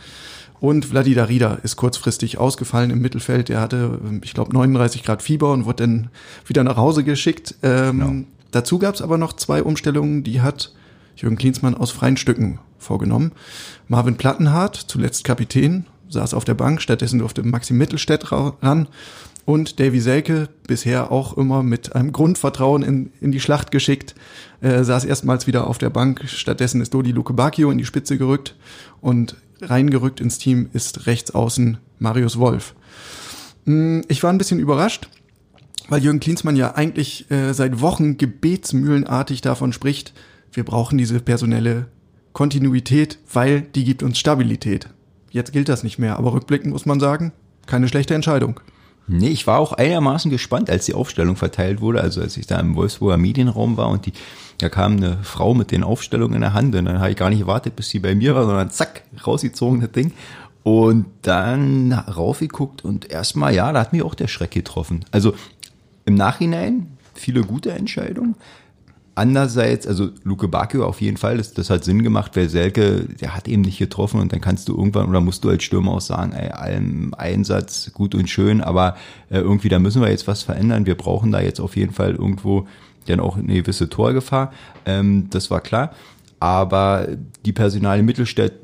Und 0.60 0.84
Vladi 0.86 1.14
Darida 1.14 1.58
ist 1.64 1.74
kurzfristig 1.76 2.38
ausgefallen 2.38 2.90
im 2.90 3.00
Mittelfeld. 3.00 3.50
Er 3.50 3.60
hatte, 3.60 3.98
ähm, 4.04 4.20
ich 4.22 4.34
glaube, 4.34 4.52
39 4.52 5.02
Grad 5.02 5.22
Fieber 5.22 5.52
und 5.52 5.64
wurde 5.64 5.84
dann 5.84 6.10
wieder 6.46 6.62
nach 6.62 6.76
Hause 6.76 7.04
geschickt. 7.04 7.56
Ähm, 7.62 8.26
Dazu 8.52 8.78
gab 8.78 8.94
es 8.94 9.02
aber 9.02 9.18
noch 9.18 9.32
zwei 9.32 9.62
Umstellungen, 9.62 10.22
die 10.22 10.42
hat 10.42 10.72
Jürgen 11.16 11.36
Klinsmann 11.36 11.74
aus 11.74 11.90
freien 11.90 12.16
Stücken 12.16 12.58
vorgenommen. 12.82 13.32
Marvin 13.88 14.16
Plattenhardt, 14.16 14.76
zuletzt 14.76 15.24
Kapitän, 15.24 15.86
saß 16.08 16.34
auf 16.34 16.44
der 16.44 16.54
Bank, 16.54 16.82
stattdessen 16.82 17.18
durfte 17.20 17.42
Maxi 17.42 17.72
Mittelstädt 17.72 18.30
ra- 18.32 18.56
ran. 18.60 18.88
Und 19.44 19.80
Davy 19.80 19.98
Selke, 20.00 20.48
bisher 20.68 21.10
auch 21.10 21.36
immer 21.36 21.62
mit 21.64 21.96
einem 21.96 22.12
Grundvertrauen 22.12 22.82
in, 22.82 23.10
in 23.20 23.32
die 23.32 23.40
Schlacht 23.40 23.72
geschickt, 23.72 24.14
äh, 24.60 24.84
saß 24.84 25.04
erstmals 25.04 25.48
wieder 25.48 25.66
auf 25.66 25.78
der 25.78 25.90
Bank. 25.90 26.22
Stattdessen 26.28 26.80
ist 26.80 26.94
Dodi 26.94 27.10
Luke 27.10 27.32
Bacchio 27.32 27.70
in 27.72 27.78
die 27.78 27.84
Spitze 27.84 28.18
gerückt 28.18 28.54
und 29.00 29.36
reingerückt 29.60 30.20
ins 30.20 30.38
Team 30.38 30.68
ist 30.72 31.06
rechts 31.06 31.32
außen 31.32 31.78
Marius 31.98 32.38
Wolf. 32.38 32.74
Mm, 33.64 34.00
Ich 34.08 34.22
war 34.22 34.30
ein 34.30 34.38
bisschen 34.38 34.60
überrascht, 34.60 35.08
weil 35.88 36.02
Jürgen 36.04 36.20
Klinsmann 36.20 36.54
ja 36.54 36.76
eigentlich 36.76 37.28
äh, 37.32 37.52
seit 37.52 37.80
Wochen 37.80 38.18
gebetsmühlenartig 38.18 39.40
davon 39.40 39.72
spricht, 39.72 40.12
wir 40.52 40.64
brauchen 40.64 40.98
diese 40.98 41.18
personelle 41.18 41.86
Kontinuität, 42.32 43.18
weil 43.32 43.62
die 43.62 43.84
gibt 43.84 44.02
uns 44.02 44.18
Stabilität. 44.18 44.88
Jetzt 45.30 45.52
gilt 45.52 45.68
das 45.68 45.82
nicht 45.82 45.98
mehr, 45.98 46.16
aber 46.18 46.32
rückblickend 46.32 46.72
muss 46.72 46.86
man 46.86 47.00
sagen, 47.00 47.32
keine 47.66 47.88
schlechte 47.88 48.14
Entscheidung. 48.14 48.60
Nee, 49.08 49.28
ich 49.28 49.46
war 49.46 49.58
auch 49.58 49.72
einigermaßen 49.72 50.30
gespannt, 50.30 50.70
als 50.70 50.86
die 50.86 50.94
Aufstellung 50.94 51.36
verteilt 51.36 51.80
wurde, 51.80 52.00
also 52.00 52.20
als 52.20 52.36
ich 52.36 52.46
da 52.46 52.60
im 52.60 52.76
Wolfsburger 52.76 53.16
Medienraum 53.16 53.76
war 53.76 53.88
und 53.88 54.06
die, 54.06 54.12
da 54.58 54.68
kam 54.68 54.96
eine 54.96 55.18
Frau 55.22 55.54
mit 55.54 55.70
den 55.70 55.82
Aufstellungen 55.82 56.34
in 56.36 56.40
der 56.40 56.54
Hand 56.54 56.74
und 56.74 56.84
dann 56.84 57.00
habe 57.00 57.10
ich 57.10 57.16
gar 57.16 57.28
nicht 57.28 57.40
gewartet, 57.40 57.74
bis 57.74 57.90
sie 57.90 57.98
bei 57.98 58.14
mir 58.14 58.34
war, 58.34 58.46
sondern 58.46 58.70
zack, 58.70 59.02
rausgezogen 59.26 59.80
das 59.80 59.90
Ding 59.90 60.12
und 60.62 61.06
dann 61.22 61.92
raufgeguckt 61.92 62.84
und 62.84 63.10
erstmal, 63.10 63.54
ja, 63.54 63.72
da 63.72 63.80
hat 63.80 63.92
mich 63.92 64.02
auch 64.02 64.14
der 64.14 64.28
Schreck 64.28 64.52
getroffen. 64.52 65.04
Also 65.10 65.34
im 66.04 66.14
Nachhinein 66.14 66.96
viele 67.14 67.42
gute 67.42 67.72
Entscheidungen. 67.72 68.36
Andererseits, 69.14 69.86
also 69.86 70.08
Luke 70.24 70.48
Bacchio 70.48 70.86
auf 70.86 71.02
jeden 71.02 71.18
Fall, 71.18 71.36
das, 71.36 71.52
das 71.52 71.68
hat 71.68 71.84
Sinn 71.84 72.02
gemacht, 72.02 72.34
weil 72.34 72.48
Selke, 72.48 73.06
der 73.20 73.34
hat 73.34 73.46
eben 73.46 73.60
nicht 73.60 73.78
getroffen 73.78 74.20
und 74.20 74.32
dann 74.32 74.40
kannst 74.40 74.68
du 74.68 74.76
irgendwann, 74.76 75.08
oder 75.08 75.20
musst 75.20 75.44
du 75.44 75.50
als 75.50 75.64
Stürmer 75.64 75.92
auch 75.92 76.00
sagen, 76.00 76.32
ey, 76.32 76.48
allem 76.48 77.12
Einsatz, 77.14 77.92
gut 77.92 78.14
und 78.14 78.30
schön, 78.30 78.62
aber 78.62 78.96
äh, 79.28 79.38
irgendwie, 79.38 79.68
da 79.68 79.78
müssen 79.78 80.00
wir 80.00 80.08
jetzt 80.08 80.26
was 80.26 80.42
verändern. 80.42 80.86
Wir 80.86 80.94
brauchen 80.94 81.30
da 81.30 81.40
jetzt 81.40 81.60
auf 81.60 81.76
jeden 81.76 81.92
Fall 81.92 82.12
irgendwo 82.12 82.66
dann 83.06 83.20
auch 83.20 83.36
eine 83.36 83.54
gewisse 83.54 83.88
Torgefahr. 83.88 84.52
Ähm, 84.86 85.28
das 85.30 85.50
war 85.50 85.60
klar. 85.60 85.92
Aber 86.40 87.08
die 87.44 87.52
Personale 87.52 88.02
Mittelstädt 88.02 88.54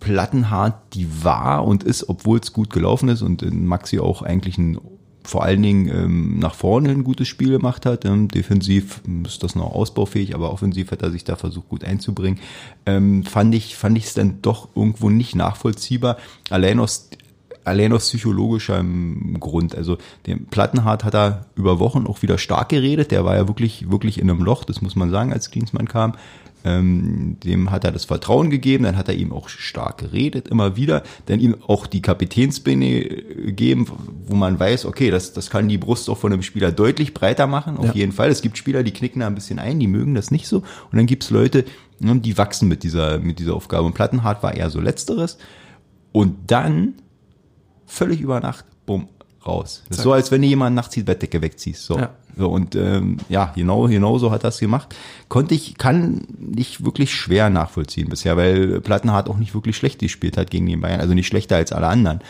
Plattenhart, 0.00 0.92
die 0.92 1.08
war 1.24 1.64
und 1.64 1.82
ist, 1.82 2.10
obwohl 2.10 2.38
es 2.38 2.52
gut 2.52 2.70
gelaufen 2.70 3.08
ist 3.08 3.22
und 3.22 3.42
in 3.42 3.64
Maxi 3.64 3.98
auch 3.98 4.20
eigentlich 4.20 4.58
ein 4.58 4.78
vor 5.24 5.42
allen 5.42 5.62
Dingen 5.62 5.88
ähm, 5.88 6.38
nach 6.38 6.54
vorne 6.54 6.90
ein 6.90 7.02
gutes 7.02 7.28
Spiel 7.28 7.50
gemacht 7.50 7.86
hat. 7.86 8.04
Ähm, 8.04 8.28
defensiv 8.28 9.00
ist 9.26 9.42
das 9.42 9.54
noch 9.54 9.72
ausbaufähig, 9.72 10.34
aber 10.34 10.52
offensiv 10.52 10.90
hat 10.90 11.02
er 11.02 11.10
sich 11.10 11.24
da 11.24 11.36
versucht 11.36 11.70
gut 11.70 11.82
einzubringen. 11.82 12.38
Ähm, 12.84 13.24
fand 13.24 13.54
ich 13.54 13.74
fand 13.74 13.98
es 13.98 14.12
dann 14.14 14.42
doch 14.42 14.68
irgendwo 14.76 15.08
nicht 15.08 15.34
nachvollziehbar. 15.34 16.18
Allein 16.50 16.78
aus 16.78 17.08
allein 17.64 17.94
aus 17.94 18.08
psychologischem 18.08 19.38
Grund. 19.40 19.74
Also 19.74 19.96
den 20.26 20.46
Plattenhardt 20.46 21.04
hat 21.04 21.14
er 21.14 21.46
über 21.56 21.78
Wochen 21.78 22.06
auch 22.06 22.20
wieder 22.20 22.36
stark 22.36 22.68
geredet. 22.68 23.10
Der 23.10 23.24
war 23.24 23.36
ja 23.36 23.48
wirklich 23.48 23.90
wirklich 23.90 24.20
in 24.20 24.30
einem 24.30 24.42
Loch, 24.42 24.64
das 24.64 24.82
muss 24.82 24.94
man 24.94 25.10
sagen, 25.10 25.32
als 25.32 25.50
Klinsmann 25.50 25.88
kam. 25.88 26.12
Ähm, 26.66 27.36
dem 27.44 27.70
hat 27.70 27.84
er 27.84 27.92
das 27.92 28.06
Vertrauen 28.06 28.48
gegeben, 28.48 28.84
dann 28.84 28.96
hat 28.96 29.08
er 29.08 29.14
ihm 29.14 29.32
auch 29.32 29.50
stark 29.50 29.98
geredet, 29.98 30.48
immer 30.48 30.76
wieder, 30.76 31.02
dann 31.26 31.38
ihm 31.38 31.56
auch 31.66 31.86
die 31.86 32.00
Kapitänsbinde 32.00 33.02
gegeben, 33.44 33.86
wo 34.26 34.34
man 34.34 34.58
weiß, 34.58 34.86
okay, 34.86 35.10
das, 35.10 35.34
das 35.34 35.50
kann 35.50 35.68
die 35.68 35.76
Brust 35.76 36.08
auch 36.08 36.16
von 36.16 36.32
einem 36.32 36.42
Spieler 36.42 36.72
deutlich 36.72 37.12
breiter 37.12 37.46
machen, 37.46 37.76
auf 37.76 37.86
Ja. 37.86 37.92
jeden 37.92 38.12
Fall. 38.12 38.30
Es 38.30 38.40
gibt 38.40 38.56
Spieler, 38.56 38.82
die 38.82 38.92
knicken 38.92 39.20
da 39.20 39.26
ein 39.26 39.34
bisschen 39.34 39.58
ein, 39.58 39.78
die 39.78 39.86
mögen 39.86 40.14
das 40.14 40.30
nicht 40.30 40.48
so. 40.48 40.58
Und 40.58 40.96
dann 40.96 41.06
gibt's 41.06 41.28
Leute, 41.30 41.66
ne, 42.00 42.18
die 42.20 42.38
wachsen 42.38 42.66
mit 42.68 42.82
dieser, 42.82 43.18
mit 43.18 43.38
dieser 43.38 43.54
Aufgabe. 43.54 43.84
Und 43.84 43.92
Plattenhardt 43.94 44.42
war 44.42 44.54
eher 44.54 44.70
so 44.70 44.80
letzteres. 44.80 45.36
Und 46.12 46.50
dann, 46.50 46.94
völlig 47.86 48.20
über 48.22 48.40
Nacht, 48.40 48.64
bumm, 48.86 49.08
raus. 49.46 49.82
So, 49.90 50.12
als 50.12 50.30
wenn 50.30 50.42
du 50.42 50.48
jemanden 50.48 50.74
nachts 50.74 50.94
die 50.94 51.02
Bettdecke 51.02 51.42
wegziehst. 51.42 51.84
So. 51.84 51.98
Ja. 51.98 52.10
So, 52.36 52.48
und 52.50 52.74
ähm, 52.74 53.18
ja, 53.28 53.52
genau, 53.54 53.86
genau 53.86 54.18
so 54.18 54.30
hat 54.30 54.44
das 54.44 54.58
gemacht. 54.58 54.94
Konnte 55.28 55.54
ich, 55.54 55.78
kann 55.78 56.26
nicht 56.38 56.84
wirklich 56.84 57.14
schwer 57.14 57.50
nachvollziehen 57.50 58.08
bisher, 58.08 58.36
weil 58.36 58.80
Plattenhardt 58.80 59.28
auch 59.28 59.38
nicht 59.38 59.54
wirklich 59.54 59.76
schlecht 59.76 60.00
gespielt 60.00 60.36
hat 60.36 60.50
gegen 60.50 60.66
den 60.66 60.80
Bayern, 60.80 61.00
also 61.00 61.14
nicht 61.14 61.28
schlechter 61.28 61.56
als 61.56 61.72
alle 61.72 61.86
anderen. 61.86 62.20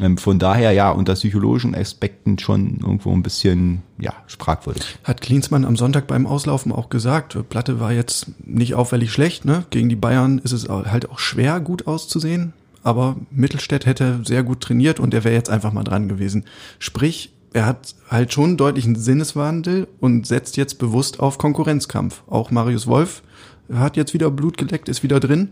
Ähm, 0.00 0.16
von 0.16 0.38
daher, 0.38 0.72
ja, 0.72 0.90
unter 0.90 1.14
psychologischen 1.14 1.74
Aspekten 1.74 2.38
schon 2.38 2.78
irgendwo 2.80 3.12
ein 3.12 3.22
bisschen, 3.22 3.82
ja, 3.98 4.12
fragwürdig. 4.26 4.98
Hat 5.04 5.20
Klinsmann 5.20 5.64
am 5.64 5.76
Sonntag 5.76 6.06
beim 6.06 6.26
Auslaufen 6.26 6.70
auch 6.72 6.88
gesagt, 6.88 7.36
Platte 7.48 7.80
war 7.80 7.92
jetzt 7.92 8.28
nicht 8.44 8.74
auffällig 8.74 9.12
schlecht, 9.12 9.44
ne? 9.44 9.64
Gegen 9.70 9.88
die 9.88 9.96
Bayern 9.96 10.38
ist 10.38 10.52
es 10.52 10.68
halt 10.68 11.10
auch 11.10 11.18
schwer, 11.18 11.60
gut 11.60 11.86
auszusehen. 11.86 12.52
Aber 12.82 13.16
Mittelstädt 13.30 13.86
hätte 13.86 14.20
sehr 14.24 14.42
gut 14.42 14.60
trainiert 14.60 15.00
und 15.00 15.14
er 15.14 15.24
wäre 15.24 15.34
jetzt 15.34 15.50
einfach 15.50 15.72
mal 15.72 15.84
dran 15.84 16.08
gewesen. 16.08 16.44
Sprich, 16.78 17.32
er 17.52 17.66
hat 17.66 17.94
halt 18.08 18.32
schon 18.32 18.44
einen 18.44 18.56
deutlichen 18.56 18.96
Sinneswandel 18.96 19.88
und 20.00 20.26
setzt 20.26 20.56
jetzt 20.56 20.78
bewusst 20.78 21.20
auf 21.20 21.38
Konkurrenzkampf. 21.38 22.22
Auch 22.26 22.50
Marius 22.50 22.86
Wolf 22.86 23.22
hat 23.72 23.96
jetzt 23.96 24.14
wieder 24.14 24.30
Blut 24.30 24.56
geleckt, 24.56 24.88
ist 24.88 25.02
wieder 25.02 25.20
drin. 25.20 25.50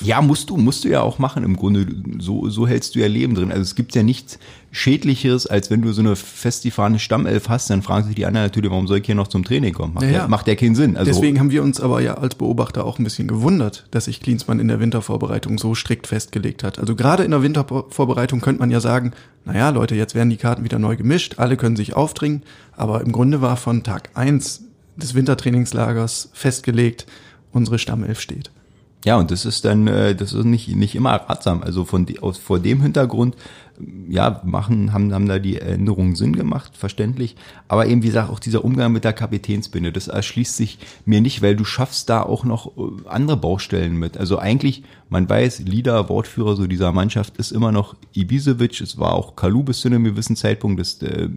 Ja, 0.00 0.20
musst 0.20 0.50
du, 0.50 0.56
musst 0.56 0.84
du 0.84 0.88
ja 0.88 1.02
auch 1.02 1.18
machen 1.18 1.44
im 1.44 1.56
Grunde. 1.56 1.86
So, 2.18 2.48
so 2.48 2.66
hältst 2.66 2.94
du 2.94 2.98
ja 2.98 3.06
Leben 3.06 3.34
drin. 3.34 3.50
Also 3.50 3.62
es 3.62 3.74
gibt 3.74 3.94
ja 3.94 4.02
nichts 4.02 4.38
Schädlicheres, 4.72 5.46
als 5.46 5.70
wenn 5.70 5.82
du 5.82 5.92
so 5.92 6.00
eine 6.00 6.16
festgefahrene 6.16 6.98
Stammelf 6.98 7.48
hast, 7.48 7.70
dann 7.70 7.82
fragen 7.82 8.06
sich 8.06 8.16
die 8.16 8.26
anderen 8.26 8.46
natürlich, 8.46 8.70
warum 8.70 8.88
soll 8.88 8.98
ich 8.98 9.06
hier 9.06 9.14
noch 9.14 9.28
zum 9.28 9.44
Training 9.44 9.72
kommen? 9.72 9.94
Macht, 9.94 10.04
ja, 10.04 10.10
ja. 10.10 10.28
macht 10.28 10.48
ja 10.48 10.56
keinen 10.56 10.74
Sinn. 10.74 10.96
Also 10.96 11.12
Deswegen 11.12 11.38
haben 11.38 11.50
wir 11.50 11.62
uns 11.62 11.80
aber 11.80 12.00
ja 12.00 12.14
als 12.14 12.34
Beobachter 12.34 12.84
auch 12.84 12.98
ein 12.98 13.04
bisschen 13.04 13.28
gewundert, 13.28 13.86
dass 13.92 14.06
sich 14.06 14.20
Klinsmann 14.20 14.58
in 14.58 14.68
der 14.68 14.80
Wintervorbereitung 14.80 15.58
so 15.58 15.74
strikt 15.74 16.06
festgelegt 16.06 16.64
hat. 16.64 16.78
Also 16.78 16.96
gerade 16.96 17.22
in 17.22 17.30
der 17.30 17.42
Wintervorbereitung 17.42 18.40
könnte 18.40 18.60
man 18.60 18.70
ja 18.70 18.80
sagen, 18.80 19.12
naja, 19.44 19.70
Leute, 19.70 19.94
jetzt 19.94 20.14
werden 20.14 20.30
die 20.30 20.38
Karten 20.38 20.64
wieder 20.64 20.78
neu 20.78 20.96
gemischt, 20.96 21.34
alle 21.38 21.56
können 21.56 21.76
sich 21.76 21.94
aufdringen, 21.94 22.42
aber 22.72 23.00
im 23.02 23.12
Grunde 23.12 23.42
war 23.42 23.56
von 23.56 23.84
Tag 23.84 24.10
eins 24.14 24.64
des 24.96 25.14
Wintertrainingslagers 25.14 26.30
festgelegt, 26.32 27.06
unsere 27.54 27.78
Stammelf 27.78 28.20
steht. 28.20 28.50
Ja, 29.04 29.18
und 29.18 29.30
das 29.30 29.44
ist 29.44 29.66
dann, 29.66 29.86
äh, 29.86 30.14
das 30.14 30.32
ist 30.32 30.44
nicht, 30.46 30.74
nicht 30.74 30.94
immer 30.94 31.12
ratsam. 31.12 31.62
Also 31.62 31.84
von 31.84 32.06
aus, 32.22 32.38
vor 32.38 32.58
dem 32.58 32.80
Hintergrund, 32.80 33.36
ja, 34.08 34.40
machen, 34.44 34.92
haben, 34.92 35.12
haben 35.12 35.28
da 35.28 35.38
die 35.38 35.60
Änderungen 35.60 36.14
Sinn 36.14 36.34
gemacht, 36.34 36.76
verständlich. 36.76 37.36
Aber 37.68 37.86
eben, 37.86 38.02
wie 38.02 38.06
gesagt, 38.06 38.30
auch 38.30 38.38
dieser 38.38 38.64
Umgang 38.64 38.92
mit 38.92 39.04
der 39.04 39.12
Kapitänsbinde, 39.12 39.92
das 39.92 40.08
erschließt 40.08 40.56
sich 40.56 40.78
mir 41.04 41.20
nicht, 41.20 41.42
weil 41.42 41.54
du 41.54 41.64
schaffst 41.64 42.08
da 42.08 42.22
auch 42.22 42.44
noch 42.44 42.78
äh, 42.78 43.08
andere 43.08 43.36
Baustellen 43.36 43.96
mit. 43.96 44.16
Also 44.16 44.38
eigentlich, 44.38 44.84
man 45.10 45.28
weiß, 45.28 45.60
Leader, 45.60 46.08
Wortführer 46.08 46.56
so 46.56 46.66
dieser 46.66 46.92
Mannschaft 46.92 47.36
ist 47.36 47.50
immer 47.50 47.72
noch 47.72 47.96
Ibisevic, 48.14 48.80
es 48.80 48.98
war 48.98 49.12
auch 49.12 49.36
Kalu 49.36 49.64
bis 49.64 49.80
zu 49.80 49.88
einem 49.88 50.04
gewissen 50.04 50.36
Zeitpunkt, 50.36 50.80
das, 50.80 51.02
äh, 51.02 51.28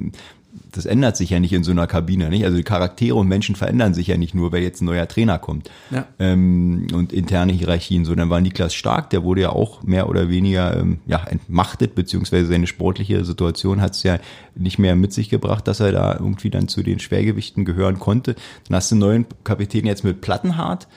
das 0.78 0.86
ändert 0.86 1.18
sich 1.18 1.32
ja 1.32 1.40
nicht 1.40 1.54
in 1.54 1.64
so 1.64 1.72
einer 1.72 1.88
Kabine, 1.88 2.30
nicht? 2.30 2.46
Also 2.46 2.56
die 2.56 2.64
Charaktere 2.64 3.16
und 3.16 3.28
Menschen 3.28 3.56
verändern 3.56 3.94
sich 3.94 4.08
ja 4.08 4.18
nicht 4.18 4.36
nur, 4.36 4.52
weil 4.52 4.62
jetzt 4.62 4.82
ein 4.82 4.86
neuer 4.86 5.08
Trainer 5.08 5.40
kommt. 5.40 5.70
Ja. 5.90 6.06
Ähm, 6.20 6.88
und 6.94 7.12
interne 7.12 7.52
Hierarchien, 7.52 8.06
so 8.06 8.14
dann 8.14 8.30
war 8.30 8.40
Niklas 8.40 8.74
Stark, 8.74 9.10
der 9.10 9.24
wurde 9.24 9.42
ja 9.42 9.50
auch 9.50 9.84
mehr 9.84 10.08
oder 10.08 10.30
weniger 10.30 10.78
ähm, 10.78 11.00
ja, 11.08 11.24
entmachtet, 11.24 11.96
beziehungsweise 11.96 12.46
seine 12.46 12.68
sportliche 12.68 13.26
Situation 13.26 13.82
hat 13.82 13.96
es 13.96 14.04
ja 14.04 14.20
nicht 14.56 14.78
mehr 14.78 14.96
mit 14.96 15.14
sich 15.14 15.30
gebracht, 15.30 15.68
dass 15.68 15.80
er 15.80 15.92
da 15.92 16.14
irgendwie 16.14 16.50
dann 16.50 16.68
zu 16.68 16.84
den 16.84 17.00
Schwergewichten 17.00 17.66
gehören 17.66 18.00
konnte. 18.00 18.36
Dann 18.68 18.78
hast 18.78 18.92
du 18.92 18.96
einen 18.96 19.00
neuen 19.02 19.26
Kapitän 19.44 19.86
jetzt 19.86 20.04
mit 20.04 20.22
Plattenhardt, 20.22 20.88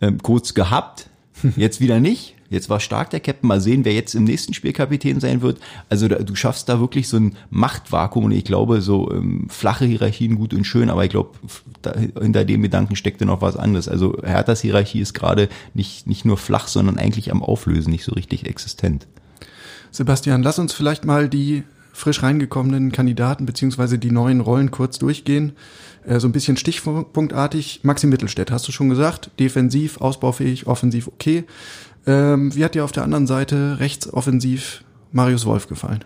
ähm, 0.00 0.22
kurz 0.22 0.54
gehabt, 0.54 1.10
jetzt 1.56 1.80
wieder 1.80 2.00
nicht. 2.00 2.34
Jetzt 2.50 2.70
war 2.70 2.80
stark 2.80 3.10
der 3.10 3.20
Captain. 3.20 3.46
Mal 3.46 3.60
sehen, 3.60 3.84
wer 3.84 3.92
jetzt 3.92 4.14
im 4.14 4.24
nächsten 4.24 4.54
Spiel 4.54 4.72
Kapitän 4.72 5.20
sein 5.20 5.42
wird. 5.42 5.58
Also 5.88 6.08
da, 6.08 6.16
du 6.16 6.34
schaffst 6.34 6.68
da 6.68 6.80
wirklich 6.80 7.08
so 7.08 7.18
ein 7.18 7.36
Machtvakuum 7.50 8.26
und 8.26 8.32
ich 8.32 8.44
glaube, 8.44 8.80
so 8.80 9.10
ähm, 9.12 9.46
flache 9.50 9.84
Hierarchien 9.84 10.36
gut 10.36 10.54
und 10.54 10.64
schön, 10.64 10.90
aber 10.90 11.04
ich 11.04 11.10
glaube, 11.10 11.30
hinter 12.20 12.44
dem 12.44 12.62
Gedanken 12.62 12.96
steckte 12.96 13.26
noch 13.26 13.42
was 13.42 13.56
anderes. 13.56 13.88
Also 13.88 14.16
Herthas 14.22 14.62
Hierarchie 14.62 15.00
ist 15.00 15.14
gerade 15.14 15.48
nicht, 15.74 16.06
nicht 16.06 16.24
nur 16.24 16.38
flach, 16.38 16.68
sondern 16.68 16.98
eigentlich 16.98 17.30
am 17.30 17.42
Auflösen, 17.42 17.90
nicht 17.90 18.04
so 18.04 18.12
richtig 18.12 18.46
existent. 18.46 19.06
Sebastian, 19.90 20.42
lass 20.42 20.58
uns 20.58 20.72
vielleicht 20.72 21.04
mal 21.04 21.28
die 21.28 21.64
frisch 21.92 22.22
reingekommenen 22.22 22.92
Kandidaten 22.92 23.44
beziehungsweise 23.44 23.98
die 23.98 24.10
neuen 24.10 24.40
Rollen 24.40 24.70
kurz 24.70 24.98
durchgehen. 24.98 25.52
Äh, 26.06 26.20
so 26.20 26.28
ein 26.28 26.32
bisschen 26.32 26.56
stichpunktartig. 26.56 27.80
Maxi 27.82 28.06
Mittelstädt, 28.06 28.50
hast 28.50 28.66
du 28.68 28.72
schon 28.72 28.88
gesagt. 28.88 29.30
Defensiv, 29.38 30.00
ausbaufähig, 30.00 30.66
offensiv 30.66 31.08
okay. 31.08 31.44
Ähm, 32.08 32.54
wie 32.56 32.64
hat 32.64 32.74
dir 32.74 32.84
auf 32.84 32.92
der 32.92 33.04
anderen 33.04 33.26
Seite 33.26 33.76
rechtsoffensiv 33.80 34.82
Marius 35.12 35.44
Wolf 35.44 35.68
gefallen? 35.68 36.04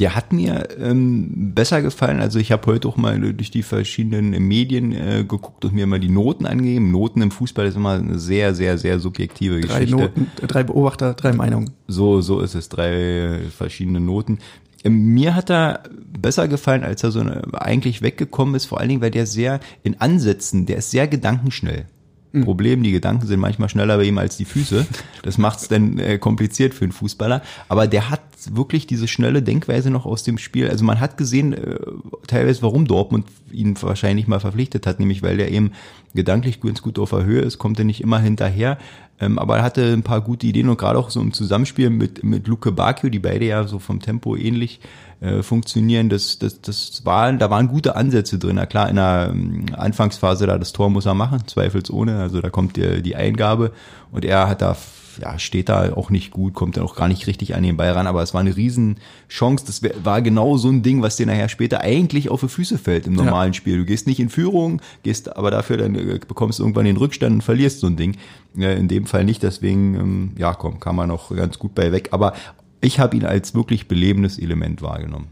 Der 0.00 0.14
hat 0.14 0.32
mir 0.32 0.68
ähm, 0.78 1.54
besser 1.54 1.82
gefallen. 1.82 2.20
Also 2.20 2.38
ich 2.40 2.50
habe 2.52 2.66
heute 2.66 2.88
auch 2.88 2.96
mal 2.96 3.18
durch 3.32 3.50
die 3.50 3.62
verschiedenen 3.62 4.30
Medien 4.46 4.92
äh, 4.92 5.24
geguckt 5.26 5.64
und 5.64 5.72
mir 5.74 5.86
mal 5.86 6.00
die 6.00 6.08
Noten 6.08 6.46
angegeben. 6.46 6.90
Noten 6.90 7.22
im 7.22 7.30
Fußball 7.30 7.66
ist 7.66 7.76
immer 7.76 7.94
eine 7.94 8.18
sehr, 8.18 8.54
sehr, 8.54 8.76
sehr 8.76 8.98
subjektive 8.98 9.60
drei 9.60 9.80
Geschichte. 9.80 9.96
Noten, 9.96 10.26
drei 10.46 10.64
Beobachter, 10.64 11.14
drei 11.14 11.32
Meinungen. 11.32 11.70
So, 11.86 12.20
so 12.20 12.40
ist 12.40 12.54
es. 12.54 12.68
Drei 12.68 13.40
verschiedene 13.56 14.00
Noten. 14.00 14.38
Ähm, 14.84 15.14
mir 15.14 15.34
hat 15.36 15.50
er 15.50 15.84
besser 16.20 16.48
gefallen, 16.48 16.82
als 16.82 17.04
er 17.04 17.12
so 17.12 17.20
eine, 17.20 17.42
eigentlich 17.54 18.02
weggekommen 18.02 18.56
ist, 18.56 18.66
vor 18.66 18.78
allen 18.78 18.88
Dingen, 18.88 19.00
weil 19.00 19.10
der 19.12 19.26
sehr 19.26 19.60
in 19.84 20.00
Ansätzen, 20.00 20.66
der 20.66 20.78
ist 20.78 20.90
sehr 20.90 21.06
gedankenschnell. 21.06 21.86
Mhm. 22.32 22.44
Problem, 22.44 22.82
die 22.82 22.92
Gedanken 22.92 23.26
sind 23.26 23.40
manchmal 23.40 23.68
schneller 23.68 23.96
bei 23.96 24.04
ihm 24.04 24.18
als 24.18 24.36
die 24.36 24.44
Füße. 24.44 24.86
Das 25.22 25.38
macht 25.38 25.60
es 25.60 25.68
dann 25.68 25.98
äh, 25.98 26.18
kompliziert 26.18 26.74
für 26.74 26.84
einen 26.84 26.92
Fußballer. 26.92 27.42
Aber 27.68 27.86
der 27.86 28.10
hat 28.10 28.20
wirklich 28.50 28.86
diese 28.86 29.08
schnelle 29.08 29.42
Denkweise 29.42 29.90
noch 29.90 30.06
aus 30.06 30.22
dem 30.22 30.38
Spiel. 30.38 30.68
Also 30.68 30.84
man 30.84 31.00
hat 31.00 31.16
gesehen, 31.16 31.52
äh, 31.52 31.78
teilweise, 32.26 32.62
warum 32.62 32.86
Dortmund 32.86 33.26
ihn 33.50 33.80
wahrscheinlich 33.80 34.26
mal 34.26 34.40
verpflichtet 34.40 34.86
hat, 34.86 35.00
nämlich 35.00 35.22
weil 35.22 35.36
der 35.36 35.50
eben 35.50 35.72
gedanklich 36.14 36.60
ganz 36.60 36.82
gut 36.82 36.98
auf 36.98 37.10
der 37.10 37.24
Höhe 37.24 37.40
ist, 37.40 37.58
kommt 37.58 37.78
er 37.78 37.84
nicht 37.84 38.00
immer 38.00 38.20
hinterher. 38.20 38.78
Ähm, 39.20 39.38
aber 39.38 39.58
er 39.58 39.62
hatte 39.64 39.92
ein 39.92 40.02
paar 40.02 40.20
gute 40.20 40.46
Ideen 40.46 40.68
und 40.68 40.78
gerade 40.78 40.98
auch 40.98 41.10
so 41.10 41.20
im 41.20 41.32
Zusammenspiel 41.32 41.90
mit, 41.90 42.22
mit 42.22 42.46
Luke 42.46 42.70
Bacchio, 42.72 43.10
die 43.10 43.18
beide 43.18 43.46
ja 43.46 43.66
so 43.66 43.78
vom 43.78 44.00
Tempo 44.00 44.36
ähnlich 44.36 44.80
äh, 45.20 45.42
funktionieren. 45.42 46.08
Das, 46.08 46.38
das, 46.38 46.60
das 46.60 47.04
waren, 47.04 47.38
da 47.38 47.50
waren 47.50 47.68
gute 47.68 47.96
Ansätze 47.96 48.38
drin. 48.38 48.56
Na 48.56 48.66
klar, 48.66 48.88
in 48.88 48.96
der 48.96 49.30
ähm, 49.32 49.66
Anfangsphase 49.76 50.46
da 50.46 50.58
das 50.58 50.72
Tor 50.72 50.90
muss 50.90 51.06
er 51.06 51.14
machen, 51.14 51.46
zweifelsohne. 51.46 52.20
Also 52.20 52.40
da 52.40 52.50
kommt 52.50 52.76
die, 52.76 53.02
die 53.02 53.16
Eingabe 53.16 53.72
und 54.12 54.24
er 54.24 54.48
hat 54.48 54.62
da 54.62 54.76
ja, 55.20 55.38
steht 55.38 55.68
da 55.68 55.92
auch 55.92 56.10
nicht 56.10 56.30
gut, 56.30 56.54
kommt 56.54 56.76
dann 56.76 56.84
auch 56.84 56.96
gar 56.96 57.08
nicht 57.08 57.26
richtig 57.26 57.54
an 57.54 57.62
den 57.62 57.76
Ball 57.76 57.90
ran, 57.90 58.06
aber 58.06 58.22
es 58.22 58.34
war 58.34 58.40
eine 58.40 58.56
Riesenchance. 58.56 59.66
Das 59.66 59.82
war 60.04 60.22
genau 60.22 60.56
so 60.56 60.68
ein 60.68 60.82
Ding, 60.82 61.02
was 61.02 61.16
dir 61.16 61.26
nachher 61.26 61.48
später 61.48 61.80
eigentlich 61.80 62.28
auf 62.28 62.40
die 62.40 62.48
Füße 62.48 62.78
fällt 62.78 63.06
im 63.06 63.14
normalen 63.14 63.52
ja. 63.52 63.56
Spiel. 63.56 63.78
Du 63.78 63.84
gehst 63.84 64.06
nicht 64.06 64.20
in 64.20 64.28
Führung, 64.28 64.80
gehst 65.02 65.36
aber 65.36 65.50
dafür 65.50 65.76
dann 65.76 65.94
äh, 65.94 66.18
bekommst 66.26 66.58
du 66.58 66.62
irgendwann 66.62 66.84
den 66.84 66.96
Rückstand 66.96 67.34
und 67.34 67.42
verlierst 67.42 67.80
so 67.80 67.86
ein 67.86 67.96
Ding. 67.96 68.16
In 68.54 68.88
dem 68.88 69.06
Fall 69.06 69.24
nicht, 69.24 69.42
deswegen, 69.42 69.94
ähm, 69.94 70.30
ja, 70.36 70.54
komm, 70.54 70.80
kann 70.80 70.96
man 70.96 71.08
noch 71.08 71.34
ganz 71.34 71.58
gut 71.58 71.74
bei 71.74 71.92
weg. 71.92 72.08
Aber 72.12 72.32
ich 72.80 72.98
habe 72.98 73.16
ihn 73.16 73.24
als 73.24 73.54
wirklich 73.54 73.88
belebendes 73.88 74.38
Element 74.38 74.82
wahrgenommen. 74.82 75.28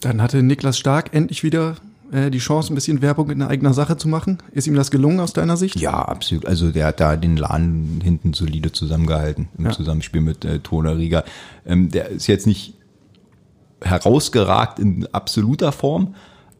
Dann 0.00 0.22
hatte 0.22 0.42
Niklas 0.42 0.78
Stark 0.78 1.14
endlich 1.14 1.42
wieder 1.42 1.76
äh, 2.12 2.30
die 2.30 2.38
Chance, 2.38 2.72
ein 2.72 2.74
bisschen 2.74 3.02
Werbung 3.02 3.30
in 3.30 3.42
eigener 3.42 3.72
Sache 3.72 3.96
zu 3.96 4.08
machen. 4.08 4.38
Ist 4.52 4.66
ihm 4.66 4.74
das 4.74 4.90
gelungen 4.90 5.20
aus 5.20 5.32
deiner 5.32 5.56
Sicht? 5.56 5.78
Ja, 5.80 6.02
absolut. 6.02 6.46
Also 6.46 6.70
der 6.70 6.86
hat 6.86 7.00
da 7.00 7.16
den 7.16 7.36
Laden 7.36 8.00
hinten 8.02 8.32
solide 8.32 8.72
zusammengehalten 8.72 9.48
im 9.58 9.66
ja. 9.66 9.70
Zusammenspiel 9.72 10.20
mit 10.20 10.44
äh, 10.44 10.60
Tona 10.60 10.92
Rieger. 10.92 11.24
Ähm, 11.66 11.90
der 11.90 12.08
ist 12.08 12.26
jetzt 12.26 12.46
nicht 12.46 12.74
herausgeragt 13.82 14.78
in 14.78 15.06
absoluter 15.12 15.72
Form, 15.72 16.14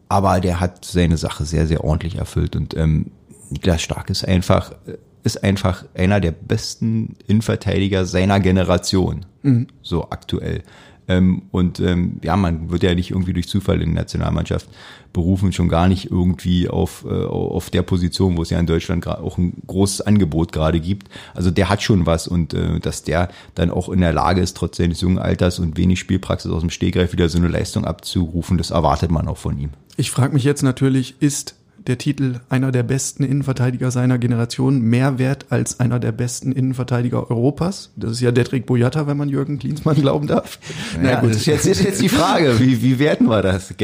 aber 0.08 0.40
der 0.40 0.60
hat 0.60 0.84
seine 0.84 1.16
Sache 1.16 1.44
sehr, 1.44 1.66
sehr 1.66 1.84
ordentlich 1.84 2.16
erfüllt 2.16 2.56
und 2.56 2.74
ähm, 2.76 3.10
Niklas 3.50 3.82
Stark 3.82 4.10
ist 4.10 4.24
einfach 4.26 4.72
äh, 4.86 4.96
ist 5.22 5.42
einfach 5.44 5.84
einer 5.94 6.20
der 6.20 6.32
besten 6.32 7.16
Innenverteidiger 7.26 8.06
seiner 8.06 8.40
Generation. 8.40 9.26
Mhm. 9.42 9.66
So 9.82 10.08
aktuell. 10.10 10.62
Ähm, 11.10 11.42
und 11.50 11.80
ähm, 11.80 12.20
ja, 12.22 12.36
man 12.36 12.70
wird 12.70 12.84
ja 12.84 12.94
nicht 12.94 13.10
irgendwie 13.10 13.32
durch 13.32 13.48
Zufall 13.48 13.82
in 13.82 13.90
die 13.90 13.96
Nationalmannschaft 13.96 14.68
berufen, 15.12 15.52
schon 15.52 15.68
gar 15.68 15.88
nicht 15.88 16.08
irgendwie 16.08 16.68
auf, 16.68 17.04
äh, 17.04 17.24
auf 17.24 17.68
der 17.68 17.82
Position, 17.82 18.36
wo 18.36 18.42
es 18.42 18.50
ja 18.50 18.60
in 18.60 18.66
Deutschland 18.66 19.08
auch 19.08 19.36
ein 19.36 19.54
großes 19.66 20.02
Angebot 20.02 20.52
gerade 20.52 20.78
gibt. 20.78 21.08
Also 21.34 21.50
der 21.50 21.68
hat 21.68 21.82
schon 21.82 22.06
was 22.06 22.28
und 22.28 22.54
äh, 22.54 22.78
dass 22.78 23.02
der 23.02 23.28
dann 23.56 23.72
auch 23.72 23.88
in 23.88 24.00
der 24.00 24.12
Lage 24.12 24.40
ist, 24.40 24.56
trotz 24.56 24.76
seines 24.76 25.00
jungen 25.00 25.18
Alters 25.18 25.58
und 25.58 25.76
wenig 25.76 25.98
Spielpraxis 25.98 26.52
aus 26.52 26.60
dem 26.60 26.70
Stegreif 26.70 27.12
wieder 27.12 27.28
so 27.28 27.38
eine 27.38 27.48
Leistung 27.48 27.84
abzurufen, 27.84 28.56
das 28.56 28.70
erwartet 28.70 29.10
man 29.10 29.26
auch 29.26 29.38
von 29.38 29.58
ihm. 29.58 29.70
Ich 29.96 30.12
frage 30.12 30.32
mich 30.32 30.44
jetzt 30.44 30.62
natürlich, 30.62 31.20
ist 31.20 31.56
der 31.90 31.98
Titel 31.98 32.40
einer 32.48 32.70
der 32.70 32.84
besten 32.84 33.24
Innenverteidiger 33.24 33.90
seiner 33.90 34.16
Generation 34.18 34.80
mehr 34.80 35.18
wert 35.18 35.46
als 35.50 35.80
einer 35.80 35.98
der 35.98 36.12
besten 36.12 36.52
Innenverteidiger 36.52 37.30
Europas. 37.30 37.90
Das 37.96 38.12
ist 38.12 38.20
ja 38.20 38.30
Dedrick 38.30 38.64
Boyata, 38.66 39.08
wenn 39.08 39.16
man 39.16 39.28
Jürgen 39.28 39.58
Klinsmann 39.58 39.96
glauben 40.00 40.28
darf. 40.28 40.60
Na 41.02 41.10
ja, 41.10 41.20
gut, 41.20 41.30
das 41.30 41.38
ist 41.38 41.46
jetzt, 41.46 41.66
ist 41.66 41.82
jetzt 41.82 42.00
die 42.00 42.08
Frage, 42.08 42.60
wie, 42.60 42.80
wie 42.80 43.00
werten 43.00 43.28
wir 43.28 43.42
das? 43.42 43.74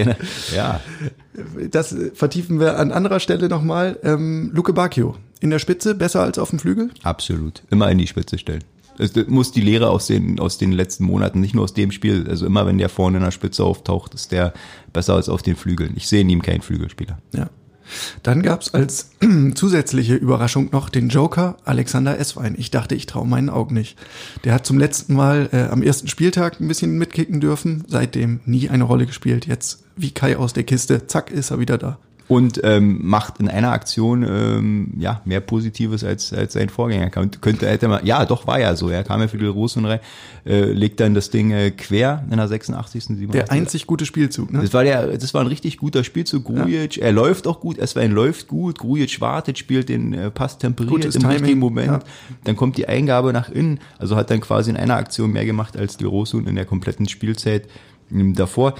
Ja. 0.55 0.81
Das 1.73 1.95
vertiefen 2.15 2.61
wir 2.61 2.79
an 2.79 2.93
anderer 2.93 3.19
Stelle 3.19 3.49
nochmal. 3.49 3.99
Ähm, 4.05 4.53
Luke 4.55 4.73
Bacchio, 4.73 5.17
in 5.41 5.51
der 5.51 5.59
Spitze 5.59 5.97
besser 5.97 6.23
als 6.23 6.39
auf 6.39 6.51
dem 6.51 6.61
Flügel? 6.61 6.91
Absolut. 7.03 7.65
Immer 7.71 7.91
in 7.91 7.99
die 7.99 8.07
Spitze 8.07 8.39
stellen. 8.39 8.63
Es 8.99 9.15
muss 9.27 9.51
die 9.51 9.61
Lehre 9.61 9.91
aus 9.91 10.07
den, 10.07 10.39
aus 10.39 10.59
den 10.59 10.71
letzten 10.71 11.05
Monaten, 11.05 11.41
nicht 11.41 11.55
nur 11.55 11.65
aus 11.65 11.75
dem 11.75 11.91
Spiel, 11.91 12.27
also 12.29 12.47
immer 12.47 12.67
wenn 12.67 12.79
der 12.79 12.89
vorne 12.89 13.19
in 13.19 13.25
der 13.25 13.33
Spitze 13.33 13.65
auftaucht, 13.65 14.15
ist 14.15 14.31
der 14.31 14.55
besser 14.93 15.15
als 15.15 15.29
auf 15.29 15.43
den 15.43 15.57
Flügeln. 15.57 15.95
Ich 15.97 16.07
sehe 16.09 16.21
in 16.21 16.31
ihm 16.31 16.41
keinen 16.41 16.63
Flügelspieler. 16.63 17.19
Ja. 17.35 17.51
Dann 18.23 18.43
gab's 18.43 18.75
als 18.75 19.11
zusätzliche 19.55 20.15
Überraschung 20.15 20.71
noch 20.73 20.89
den 20.89 21.09
Joker 21.09 21.57
Alexander 21.65 22.19
Esswein. 22.19 22.55
Ich 22.59 22.71
dachte, 22.71 22.95
ich 22.95 23.07
traue 23.07 23.27
meinen 23.27 23.51
Augen 23.51 23.75
nicht. 23.75 23.99
Der 24.45 24.55
hat 24.55 24.67
zum 24.67 24.79
letzten 24.79 25.15
Mal 25.15 25.49
äh, 25.53 25.65
am 25.71 25.83
ersten 25.83 26.09
Spieltag 26.09 26.61
ein 26.61 26.69
bisschen 26.69 26.99
mitkicken 26.99 27.41
dürfen, 27.41 27.85
seitdem 27.89 28.41
nie 28.45 28.69
eine 28.69 28.85
Rolle 28.85 29.07
gespielt. 29.07 29.47
Jetzt 29.47 29.85
wie 29.97 30.11
Kai 30.11 30.37
aus 30.37 30.53
der 30.53 30.65
Kiste, 30.65 31.07
zack, 31.07 31.31
ist 31.31 31.51
er 31.51 31.59
wieder 31.59 31.79
da 31.79 31.99
und 32.29 32.61
ähm, 32.65 32.99
macht 33.03 33.39
in 33.39 33.49
einer 33.49 33.71
Aktion 33.71 34.25
ähm, 34.29 34.93
ja 34.99 35.21
mehr 35.25 35.41
Positives 35.41 36.03
als 36.03 36.33
als 36.33 36.55
sein 36.55 36.69
Vorgänger. 36.69 37.11
Könnte, 37.11 37.39
könnte 37.39 37.69
hätte 37.69 37.87
man 37.87 38.05
ja 38.05 38.25
doch 38.25 38.47
war 38.47 38.59
ja 38.59 38.75
so. 38.75 38.89
Er 38.89 39.05
kam 39.05 39.21
ja 39.21 39.29
für 39.29 39.39
die 39.39 39.47
Russen 39.47 39.85
rein, 39.85 40.01
äh, 40.45 40.65
legt 40.65 40.99
dann 40.99 41.15
das 41.15 41.31
Ding 41.31 41.53
äh, 41.53 41.71
quer 41.71 42.25
in 42.31 42.37
der 42.37 42.49
86. 42.49 43.05
87. 43.05 43.31
Der 43.31 43.53
einzig 43.53 43.87
gute 43.87 44.07
Spielzug. 44.07 44.53
Ne? 44.53 44.61
Das 44.63 44.75
war 44.75 44.83
der, 44.83 45.17
das 45.17 45.35
war 45.35 45.43
ein 45.43 45.47
richtig 45.47 45.77
guter 45.77 46.03
Spielzug. 46.03 46.45
Grujic, 46.45 46.97
ja. 46.97 47.05
er 47.05 47.13
läuft 47.13 47.47
auch 47.47 47.61
gut. 47.61 47.79
Eswein 47.79 48.11
läuft 48.11 48.49
gut. 48.49 48.79
Grujic 48.79 49.21
wartet, 49.21 49.59
spielt 49.59 49.89
den 49.89 50.13
äh, 50.13 50.31
Pass 50.31 50.59
temperiert 50.59 50.93
Gutes 50.93 51.15
im 51.15 51.23
Timing. 51.23 51.39
richtigen 51.39 51.61
Moment. 51.61 51.87
Ja. 51.89 51.99
Dann 52.43 52.57
kommt 52.57 52.77
die 52.77 52.89
Eingabe 52.89 53.33
nach 53.33 53.51
innen. 53.51 53.79
Also 53.99 54.17
hat 54.17 54.31
dann 54.31 54.41
quasi 54.41 54.71
in 54.71 54.77
einer 54.77 54.97
Aktion 54.97 55.31
mehr 55.31 55.47
gemacht 55.47 55.77
als 55.77 55.97
die 55.97 56.05
Rosun 56.05 56.49
in 56.49 56.57
der 56.57 56.65
kompletten 56.65 57.09
Spielzeit 57.09 57.69
ähm, 58.11 58.35
davor 58.35 58.75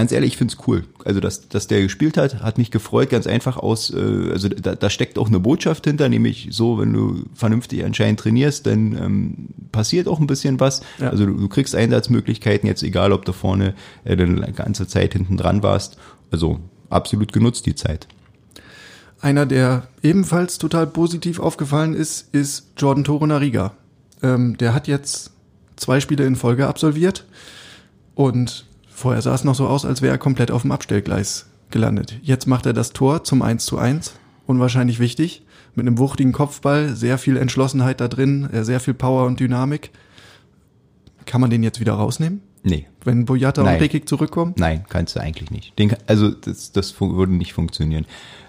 ganz 0.00 0.12
ehrlich, 0.12 0.32
ich 0.32 0.36
find's 0.38 0.56
cool. 0.66 0.84
Also, 1.04 1.20
dass, 1.20 1.50
dass 1.50 1.66
der 1.66 1.82
gespielt 1.82 2.16
hat, 2.16 2.42
hat 2.42 2.56
mich 2.56 2.70
gefreut, 2.70 3.10
ganz 3.10 3.26
einfach 3.26 3.58
aus, 3.58 3.92
äh, 3.92 4.30
also 4.32 4.48
da, 4.48 4.74
da 4.74 4.88
steckt 4.88 5.18
auch 5.18 5.28
eine 5.28 5.40
Botschaft 5.40 5.84
hinter, 5.84 6.08
nämlich 6.08 6.48
so, 6.52 6.78
wenn 6.78 6.90
du 6.90 7.24
vernünftig 7.34 7.84
anscheinend 7.84 8.18
trainierst, 8.18 8.66
dann 8.66 8.96
ähm, 8.96 9.34
passiert 9.72 10.08
auch 10.08 10.18
ein 10.18 10.26
bisschen 10.26 10.58
was. 10.58 10.80
Ja. 10.98 11.10
Also 11.10 11.26
du, 11.26 11.34
du, 11.34 11.48
kriegst 11.48 11.74
Einsatzmöglichkeiten, 11.74 12.66
jetzt 12.66 12.82
egal, 12.82 13.12
ob 13.12 13.26
du 13.26 13.34
vorne 13.34 13.74
äh, 14.04 14.12
eine 14.12 14.52
ganze 14.52 14.86
Zeit 14.86 15.12
hinten 15.12 15.36
dran 15.36 15.62
warst. 15.62 15.98
Also 16.30 16.60
absolut 16.88 17.34
genutzt 17.34 17.66
die 17.66 17.74
Zeit. 17.74 18.08
Einer, 19.20 19.44
der 19.44 19.86
ebenfalls 20.02 20.56
total 20.56 20.86
positiv 20.86 21.40
aufgefallen 21.40 21.92
ist, 21.92 22.34
ist 22.34 22.68
Jordan 22.78 23.04
Torunariga. 23.04 23.74
Ähm, 24.22 24.56
der 24.56 24.72
hat 24.72 24.88
jetzt 24.88 25.32
zwei 25.76 26.00
Spiele 26.00 26.24
in 26.24 26.36
Folge 26.36 26.68
absolviert 26.68 27.26
und 28.14 28.64
Vorher 29.00 29.22
sah 29.22 29.34
es 29.34 29.44
noch 29.44 29.54
so 29.54 29.66
aus, 29.66 29.86
als 29.86 30.02
wäre 30.02 30.12
er 30.12 30.18
komplett 30.18 30.50
auf 30.50 30.60
dem 30.60 30.72
Abstellgleis 30.72 31.46
gelandet. 31.70 32.18
Jetzt 32.20 32.46
macht 32.46 32.66
er 32.66 32.74
das 32.74 32.92
Tor 32.92 33.24
zum 33.24 33.40
1 33.40 33.64
zu 33.64 33.78
1. 33.78 34.12
Unwahrscheinlich 34.44 34.98
wichtig. 34.98 35.42
Mit 35.74 35.86
einem 35.86 35.96
wuchtigen 35.96 36.32
Kopfball, 36.32 36.94
sehr 36.94 37.16
viel 37.16 37.38
Entschlossenheit 37.38 38.02
da 38.02 38.08
drin, 38.08 38.50
äh, 38.52 38.62
sehr 38.62 38.78
viel 38.78 38.92
Power 38.92 39.24
und 39.24 39.40
Dynamik. 39.40 39.90
Kann 41.24 41.40
man 41.40 41.48
den 41.48 41.62
jetzt 41.62 41.80
wieder 41.80 41.94
rausnehmen? 41.94 42.42
Nee. 42.62 42.86
Wenn 43.04 43.24
Boyata 43.24 43.62
und 43.62 43.68
Rekik 43.68 44.08
zurückkommen? 44.08 44.54
Nein, 44.58 44.84
kannst 44.88 45.16
du 45.16 45.20
eigentlich 45.20 45.50
nicht. 45.50 45.78
Den, 45.78 45.94
also 46.06 46.30
das, 46.30 46.72
das 46.72 47.00
würde 47.00 47.32
nicht 47.32 47.54
funktionieren. 47.54 48.04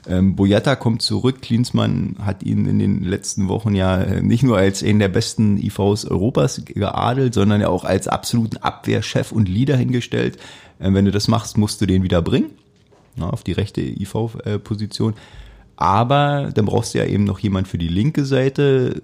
Ähm, 0.08 0.36
Boyata 0.36 0.76
kommt 0.76 1.02
zurück. 1.02 1.42
Klinsmann 1.42 2.18
hat 2.22 2.44
ihn 2.44 2.66
in 2.66 2.80
den 2.80 3.04
letzten 3.04 3.48
Wochen 3.48 3.74
ja 3.74 4.02
äh, 4.02 4.22
nicht 4.22 4.44
nur 4.44 4.58
als 4.58 4.84
einen 4.84 5.00
der 5.00 5.08
besten 5.08 5.58
IVs 5.58 6.06
Europas 6.06 6.64
geadelt, 6.66 7.34
sondern 7.34 7.62
ja 7.62 7.70
auch 7.70 7.86
als 7.86 8.08
absoluten 8.08 8.58
Abwehrchef 8.58 9.32
und 9.32 9.48
Leader 9.48 9.78
hingestellt. 9.78 10.38
Ähm, 10.82 10.94
wenn 10.94 11.06
du 11.06 11.12
das 11.12 11.28
machst, 11.28 11.58
musst 11.58 11.80
du 11.80 11.86
den 11.86 12.04
wieder 12.04 12.22
bringen 12.22 12.52
na, 13.16 13.30
auf 13.30 13.44
die 13.44 13.52
rechte 13.54 13.82
IV-Position. 13.82 15.14
Aber 15.76 16.52
dann 16.54 16.66
brauchst 16.66 16.94
du 16.94 17.00
ja 17.00 17.06
eben 17.06 17.24
noch 17.24 17.40
jemand 17.40 17.68
für 17.68 17.78
die 17.78 17.88
linke 17.88 18.26
Seite. 18.26 19.02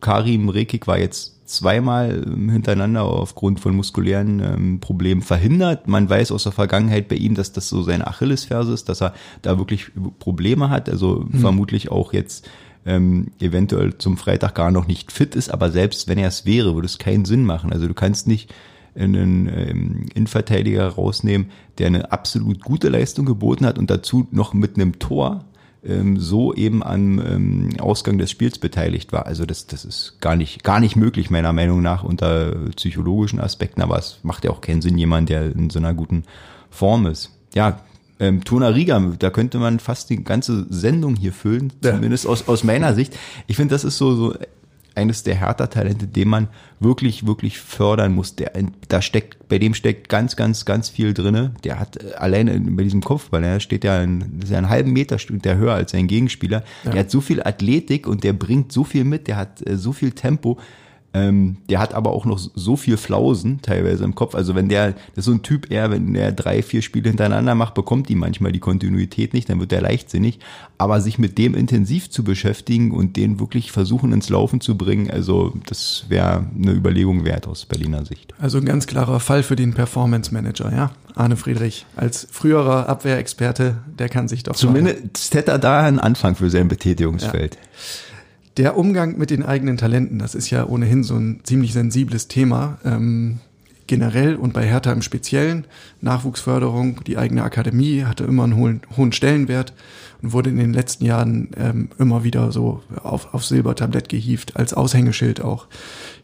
Karim 0.00 0.48
Rekik 0.48 0.86
war 0.86 0.98
jetzt 0.98 1.37
zweimal 1.48 2.24
hintereinander 2.26 3.04
aufgrund 3.04 3.58
von 3.58 3.74
muskulären 3.74 4.40
ähm, 4.40 4.80
Problemen 4.80 5.22
verhindert. 5.22 5.88
Man 5.88 6.08
weiß 6.08 6.30
aus 6.30 6.42
der 6.42 6.52
Vergangenheit 6.52 7.08
bei 7.08 7.16
ihm, 7.16 7.34
dass 7.34 7.52
das 7.52 7.68
so 7.68 7.82
seine 7.82 8.06
Achillesferse 8.06 8.72
ist, 8.72 8.88
dass 8.88 9.00
er 9.00 9.14
da 9.40 9.58
wirklich 9.58 9.90
Probleme 10.18 10.68
hat. 10.68 10.90
Also 10.90 11.26
mhm. 11.26 11.38
vermutlich 11.38 11.90
auch 11.90 12.12
jetzt 12.12 12.48
ähm, 12.84 13.28
eventuell 13.40 13.96
zum 13.96 14.18
Freitag 14.18 14.54
gar 14.54 14.70
noch 14.70 14.86
nicht 14.86 15.10
fit 15.10 15.34
ist. 15.34 15.50
Aber 15.50 15.70
selbst 15.70 16.06
wenn 16.06 16.18
er 16.18 16.28
es 16.28 16.44
wäre, 16.44 16.74
würde 16.74 16.86
es 16.86 16.98
keinen 16.98 17.24
Sinn 17.24 17.44
machen. 17.44 17.72
Also 17.72 17.88
du 17.88 17.94
kannst 17.94 18.28
nicht 18.28 18.52
einen 18.94 19.48
ähm, 19.48 20.06
Innenverteidiger 20.14 20.86
rausnehmen, 20.86 21.48
der 21.78 21.86
eine 21.86 22.12
absolut 22.12 22.62
gute 22.62 22.90
Leistung 22.90 23.24
geboten 23.24 23.64
hat 23.64 23.78
und 23.78 23.90
dazu 23.90 24.26
noch 24.32 24.52
mit 24.52 24.76
einem 24.76 24.98
Tor 24.98 25.44
ähm, 25.84 26.18
so 26.18 26.54
eben 26.54 26.82
am 26.82 27.20
ähm, 27.20 27.68
Ausgang 27.78 28.18
des 28.18 28.30
Spiels 28.30 28.58
beteiligt 28.58 29.12
war. 29.12 29.26
Also 29.26 29.46
das, 29.46 29.66
das 29.66 29.84
ist 29.84 30.16
gar 30.20 30.36
nicht, 30.36 30.64
gar 30.64 30.80
nicht 30.80 30.96
möglich, 30.96 31.30
meiner 31.30 31.52
Meinung 31.52 31.82
nach, 31.82 32.02
unter 32.02 32.52
psychologischen 32.76 33.40
Aspekten, 33.40 33.82
aber 33.82 33.98
es 33.98 34.20
macht 34.22 34.44
ja 34.44 34.50
auch 34.50 34.60
keinen 34.60 34.82
Sinn, 34.82 34.98
jemand, 34.98 35.28
der 35.28 35.52
in 35.52 35.70
so 35.70 35.78
einer 35.78 35.94
guten 35.94 36.24
Form 36.70 37.06
ist. 37.06 37.30
Ja, 37.54 37.80
ähm, 38.20 38.44
Tona 38.44 38.68
Riga, 38.68 39.00
da 39.18 39.30
könnte 39.30 39.58
man 39.58 39.78
fast 39.78 40.10
die 40.10 40.22
ganze 40.24 40.66
Sendung 40.70 41.14
hier 41.14 41.32
füllen, 41.32 41.72
zumindest 41.80 42.24
ja. 42.24 42.30
aus, 42.30 42.48
aus 42.48 42.64
meiner 42.64 42.94
Sicht. 42.94 43.16
Ich 43.46 43.56
finde, 43.56 43.74
das 43.74 43.84
ist 43.84 43.96
so, 43.96 44.14
so 44.14 44.34
eines 44.98 45.22
der 45.22 45.36
Hertha-Talente, 45.36 46.06
den 46.06 46.28
man 46.28 46.48
wirklich, 46.80 47.26
wirklich 47.26 47.58
fördern 47.58 48.14
muss. 48.14 48.34
Der, 48.34 48.52
da 48.88 49.00
steckt, 49.00 49.48
bei 49.48 49.58
dem 49.58 49.74
steckt 49.74 50.08
ganz, 50.08 50.36
ganz, 50.36 50.64
ganz 50.64 50.88
viel 50.88 51.14
drinne. 51.14 51.52
Der 51.64 51.78
hat 51.78 52.02
äh, 52.02 52.14
alleine 52.14 52.58
bei 52.60 52.82
diesem 52.82 53.02
Kopfball, 53.02 53.42
der 53.42 53.60
steht 53.60 53.84
ja, 53.84 54.00
ein, 54.00 54.40
ist 54.42 54.50
ja 54.50 54.58
einen 54.58 54.68
halben 54.68 54.92
Meter 54.92 55.16
der 55.28 55.56
höher 55.56 55.74
als 55.74 55.92
sein 55.92 56.08
Gegenspieler. 56.08 56.64
Ja. 56.84 56.90
Der 56.90 57.00
hat 57.00 57.10
so 57.10 57.20
viel 57.20 57.42
Athletik 57.42 58.06
und 58.06 58.24
der 58.24 58.32
bringt 58.32 58.72
so 58.72 58.84
viel 58.84 59.04
mit, 59.04 59.28
der 59.28 59.36
hat 59.36 59.66
äh, 59.66 59.76
so 59.76 59.92
viel 59.92 60.12
Tempo. 60.12 60.58
Ähm, 61.14 61.56
der 61.70 61.78
hat 61.78 61.94
aber 61.94 62.12
auch 62.12 62.26
noch 62.26 62.38
so 62.38 62.76
viel 62.76 62.98
Flausen 62.98 63.62
teilweise 63.62 64.04
im 64.04 64.14
Kopf. 64.14 64.34
Also 64.34 64.54
wenn 64.54 64.68
der, 64.68 64.92
das 64.92 64.98
ist 65.16 65.24
so 65.24 65.32
ein 65.32 65.42
Typ 65.42 65.70
eher, 65.70 65.90
wenn 65.90 66.12
der 66.12 66.32
drei, 66.32 66.62
vier 66.62 66.82
Spiele 66.82 67.08
hintereinander 67.08 67.54
macht, 67.54 67.74
bekommt 67.74 68.10
die 68.10 68.14
manchmal 68.14 68.52
die 68.52 68.58
Kontinuität 68.58 69.32
nicht, 69.32 69.48
dann 69.48 69.58
wird 69.58 69.72
der 69.72 69.80
leichtsinnig. 69.80 70.38
Aber 70.76 71.00
sich 71.00 71.18
mit 71.18 71.38
dem 71.38 71.54
intensiv 71.54 72.10
zu 72.10 72.24
beschäftigen 72.24 72.92
und 72.92 73.16
den 73.16 73.40
wirklich 73.40 73.72
versuchen 73.72 74.12
ins 74.12 74.28
Laufen 74.28 74.60
zu 74.60 74.76
bringen, 74.76 75.10
also 75.10 75.54
das 75.66 76.04
wäre 76.08 76.46
eine 76.54 76.72
Überlegung 76.72 77.24
wert 77.24 77.48
aus 77.48 77.64
Berliner 77.64 78.04
Sicht. 78.04 78.34
Also 78.38 78.58
ein 78.58 78.66
ganz 78.66 78.86
klarer 78.86 79.18
Fall 79.18 79.42
für 79.42 79.56
den 79.56 79.72
Performance 79.72 80.32
Manager, 80.32 80.70
ja. 80.70 80.90
Arne 81.14 81.36
Friedrich 81.36 81.86
als 81.96 82.28
früherer 82.30 82.88
Abwehrexperte, 82.88 83.78
der 83.98 84.08
kann 84.08 84.28
sich 84.28 84.44
doch. 84.44 84.54
Zumindest 84.54 85.34
hätte 85.34 85.50
er 85.52 85.58
da 85.58 85.80
einen 85.80 85.98
Anfang 85.98 86.36
für 86.36 86.48
sein 86.48 86.68
Betätigungsfeld. 86.68 87.54
Ja. 87.54 87.60
Der 88.58 88.76
Umgang 88.76 89.16
mit 89.16 89.30
den 89.30 89.44
eigenen 89.44 89.76
Talenten, 89.76 90.18
das 90.18 90.34
ist 90.34 90.50
ja 90.50 90.66
ohnehin 90.66 91.04
so 91.04 91.14
ein 91.14 91.40
ziemlich 91.44 91.72
sensibles 91.72 92.26
Thema. 92.26 92.78
Ähm, 92.84 93.38
generell 93.86 94.34
und 94.34 94.52
bei 94.52 94.66
Hertha 94.66 94.90
im 94.90 95.00
Speziellen. 95.00 95.64
Nachwuchsförderung, 96.00 97.04
die 97.04 97.16
eigene 97.16 97.44
Akademie 97.44 98.02
hatte 98.02 98.24
immer 98.24 98.42
einen 98.42 98.56
hohen, 98.56 98.80
hohen 98.96 99.12
Stellenwert 99.12 99.74
und 100.22 100.32
wurde 100.32 100.50
in 100.50 100.56
den 100.56 100.74
letzten 100.74 101.04
Jahren 101.04 101.50
ähm, 101.56 101.90
immer 102.00 102.24
wieder 102.24 102.50
so 102.50 102.82
auf, 103.00 103.32
auf 103.32 103.44
Silbertablett 103.44 104.08
gehievt, 104.08 104.56
als 104.56 104.74
Aushängeschild 104.74 105.40
auch. 105.40 105.68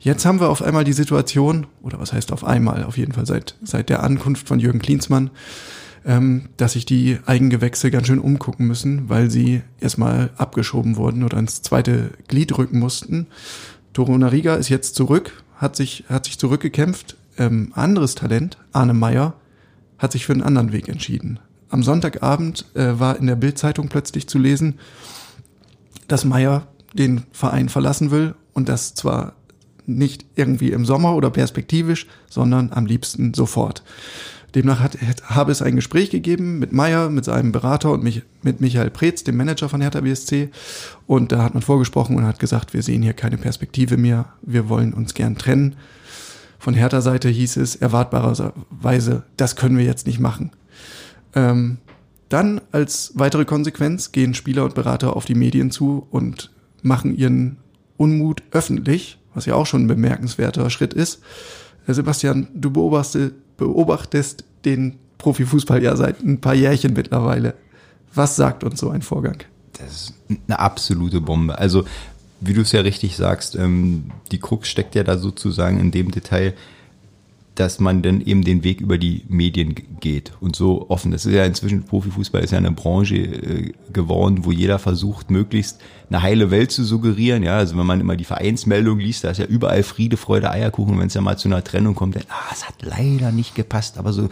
Jetzt 0.00 0.26
haben 0.26 0.40
wir 0.40 0.48
auf 0.50 0.60
einmal 0.60 0.82
die 0.82 0.92
Situation, 0.92 1.68
oder 1.82 2.00
was 2.00 2.12
heißt 2.12 2.32
auf 2.32 2.42
einmal, 2.42 2.82
auf 2.82 2.98
jeden 2.98 3.12
Fall 3.12 3.26
seit, 3.26 3.54
seit 3.62 3.88
der 3.88 4.02
Ankunft 4.02 4.48
von 4.48 4.58
Jürgen 4.58 4.80
Klinsmann, 4.80 5.30
ähm, 6.04 6.48
dass 6.56 6.72
sich 6.72 6.84
die 6.86 7.18
Eigengewächse 7.26 7.90
ganz 7.90 8.06
schön 8.06 8.18
umgucken 8.18 8.66
müssen, 8.66 9.08
weil 9.08 9.30
sie 9.30 9.62
erstmal 9.80 10.30
abgeschoben 10.36 10.96
wurden 10.96 11.22
oder 11.24 11.38
ins 11.38 11.62
zweite 11.62 12.10
Glied 12.28 12.56
rücken 12.58 12.78
mussten. 12.78 13.26
Toro 13.92 14.16
Nariga 14.16 14.54
ist 14.56 14.68
jetzt 14.68 14.94
zurück, 14.94 15.42
hat 15.56 15.76
sich, 15.76 16.04
hat 16.08 16.26
sich 16.26 16.38
zurückgekämpft. 16.38 17.16
Ähm, 17.38 17.72
anderes 17.74 18.14
Talent, 18.14 18.58
Arne 18.72 18.94
Meyer, 18.94 19.34
hat 19.98 20.12
sich 20.12 20.26
für 20.26 20.32
einen 20.32 20.42
anderen 20.42 20.72
Weg 20.72 20.88
entschieden. 20.88 21.38
Am 21.70 21.82
Sonntagabend 21.82 22.66
äh, 22.74 22.98
war 22.98 23.18
in 23.18 23.26
der 23.26 23.36
Bildzeitung 23.36 23.88
plötzlich 23.88 24.28
zu 24.28 24.38
lesen, 24.38 24.78
dass 26.06 26.24
Meyer 26.24 26.66
den 26.92 27.24
Verein 27.32 27.68
verlassen 27.68 28.10
will 28.10 28.34
und 28.52 28.68
das 28.68 28.94
zwar 28.94 29.34
nicht 29.86 30.24
irgendwie 30.36 30.70
im 30.70 30.84
Sommer 30.84 31.14
oder 31.14 31.30
perspektivisch, 31.30 32.06
sondern 32.30 32.72
am 32.72 32.86
liebsten 32.86 33.34
sofort. 33.34 33.82
Demnach 34.54 34.80
hat, 34.80 34.98
habe 35.24 35.50
es 35.50 35.62
ein 35.62 35.76
Gespräch 35.76 36.10
gegeben 36.10 36.58
mit 36.58 36.72
Meyer, 36.72 37.10
mit 37.10 37.24
seinem 37.24 37.50
Berater 37.50 37.90
und 37.90 38.04
mich, 38.04 38.22
mit 38.42 38.60
Michael 38.60 38.90
Preetz, 38.90 39.24
dem 39.24 39.36
Manager 39.36 39.68
von 39.68 39.80
Hertha 39.80 40.00
BSC. 40.00 40.50
Und 41.06 41.32
da 41.32 41.42
hat 41.42 41.54
man 41.54 41.62
vorgesprochen 41.62 42.16
und 42.16 42.24
hat 42.24 42.38
gesagt, 42.38 42.72
wir 42.72 42.82
sehen 42.82 43.02
hier 43.02 43.14
keine 43.14 43.36
Perspektive 43.36 43.96
mehr, 43.96 44.26
wir 44.42 44.68
wollen 44.68 44.94
uns 44.94 45.14
gern 45.14 45.36
trennen. 45.36 45.74
Von 46.58 46.74
Hertha 46.74 47.00
Seite 47.00 47.28
hieß 47.28 47.56
es 47.56 47.76
erwartbarerweise, 47.76 49.24
das 49.36 49.56
können 49.56 49.76
wir 49.76 49.84
jetzt 49.84 50.06
nicht 50.06 50.20
machen. 50.20 50.50
Ähm, 51.34 51.78
dann 52.28 52.60
als 52.72 53.12
weitere 53.16 53.44
Konsequenz 53.44 54.12
gehen 54.12 54.34
Spieler 54.34 54.64
und 54.64 54.74
Berater 54.74 55.16
auf 55.16 55.24
die 55.24 55.34
Medien 55.34 55.70
zu 55.70 56.06
und 56.10 56.50
machen 56.82 57.16
ihren 57.16 57.58
Unmut 57.96 58.42
öffentlich, 58.50 59.18
was 59.34 59.46
ja 59.46 59.54
auch 59.54 59.66
schon 59.66 59.84
ein 59.84 59.88
bemerkenswerter 59.88 60.70
Schritt 60.70 60.94
ist. 60.94 61.20
Sebastian, 61.86 62.48
du 62.54 62.70
beobachtest, 62.70 63.34
beobachtest 63.56 64.44
den 64.64 64.98
Profifußball 65.18 65.82
ja 65.82 65.96
seit 65.96 66.22
ein 66.22 66.40
paar 66.40 66.54
Jährchen 66.54 66.92
mittlerweile. 66.94 67.54
Was 68.14 68.36
sagt 68.36 68.64
uns 68.64 68.80
so 68.80 68.90
ein 68.90 69.02
Vorgang? 69.02 69.38
Das 69.72 69.92
ist 69.92 70.14
eine 70.46 70.58
absolute 70.58 71.20
Bombe. 71.20 71.58
Also, 71.58 71.84
wie 72.40 72.52
du 72.52 72.60
es 72.60 72.72
ja 72.72 72.82
richtig 72.82 73.16
sagst, 73.16 73.56
ähm, 73.56 74.10
die 74.30 74.38
Krux 74.38 74.68
steckt 74.68 74.94
ja 74.94 75.02
da 75.02 75.18
sozusagen 75.18 75.80
in 75.80 75.90
dem 75.90 76.10
Detail. 76.10 76.54
Dass 77.54 77.78
man 77.78 78.02
dann 78.02 78.20
eben 78.20 78.42
den 78.42 78.64
Weg 78.64 78.80
über 78.80 78.98
die 78.98 79.22
Medien 79.28 79.74
geht 80.00 80.32
und 80.40 80.56
so 80.56 80.90
offen. 80.90 81.12
Das 81.12 81.24
ist 81.24 81.32
ja 81.32 81.44
inzwischen, 81.44 81.84
Profifußball 81.84 82.42
ist 82.42 82.50
ja 82.50 82.58
eine 82.58 82.72
Branche 82.72 83.16
äh, 83.16 83.72
geworden, 83.92 84.44
wo 84.44 84.50
jeder 84.50 84.78
versucht, 84.80 85.30
möglichst 85.30 85.80
eine 86.08 86.22
heile 86.22 86.50
Welt 86.50 86.72
zu 86.72 86.84
suggerieren. 86.84 87.44
Ja, 87.44 87.56
also 87.56 87.78
wenn 87.78 87.86
man 87.86 88.00
immer 88.00 88.16
die 88.16 88.24
Vereinsmeldung 88.24 88.98
liest, 88.98 89.22
da 89.22 89.30
ist 89.30 89.38
ja 89.38 89.46
überall 89.46 89.84
Friede, 89.84 90.16
Freude, 90.16 90.50
Eierkuchen. 90.50 90.98
Wenn 90.98 91.06
es 91.06 91.14
ja 91.14 91.20
mal 91.20 91.38
zu 91.38 91.48
einer 91.48 91.62
Trennung 91.62 91.94
kommt, 91.94 92.16
dann, 92.16 92.24
ah, 92.28 92.52
es 92.52 92.66
hat 92.66 92.74
leider 92.82 93.30
nicht 93.30 93.54
gepasst, 93.54 93.98
aber 93.98 94.12
so 94.12 94.28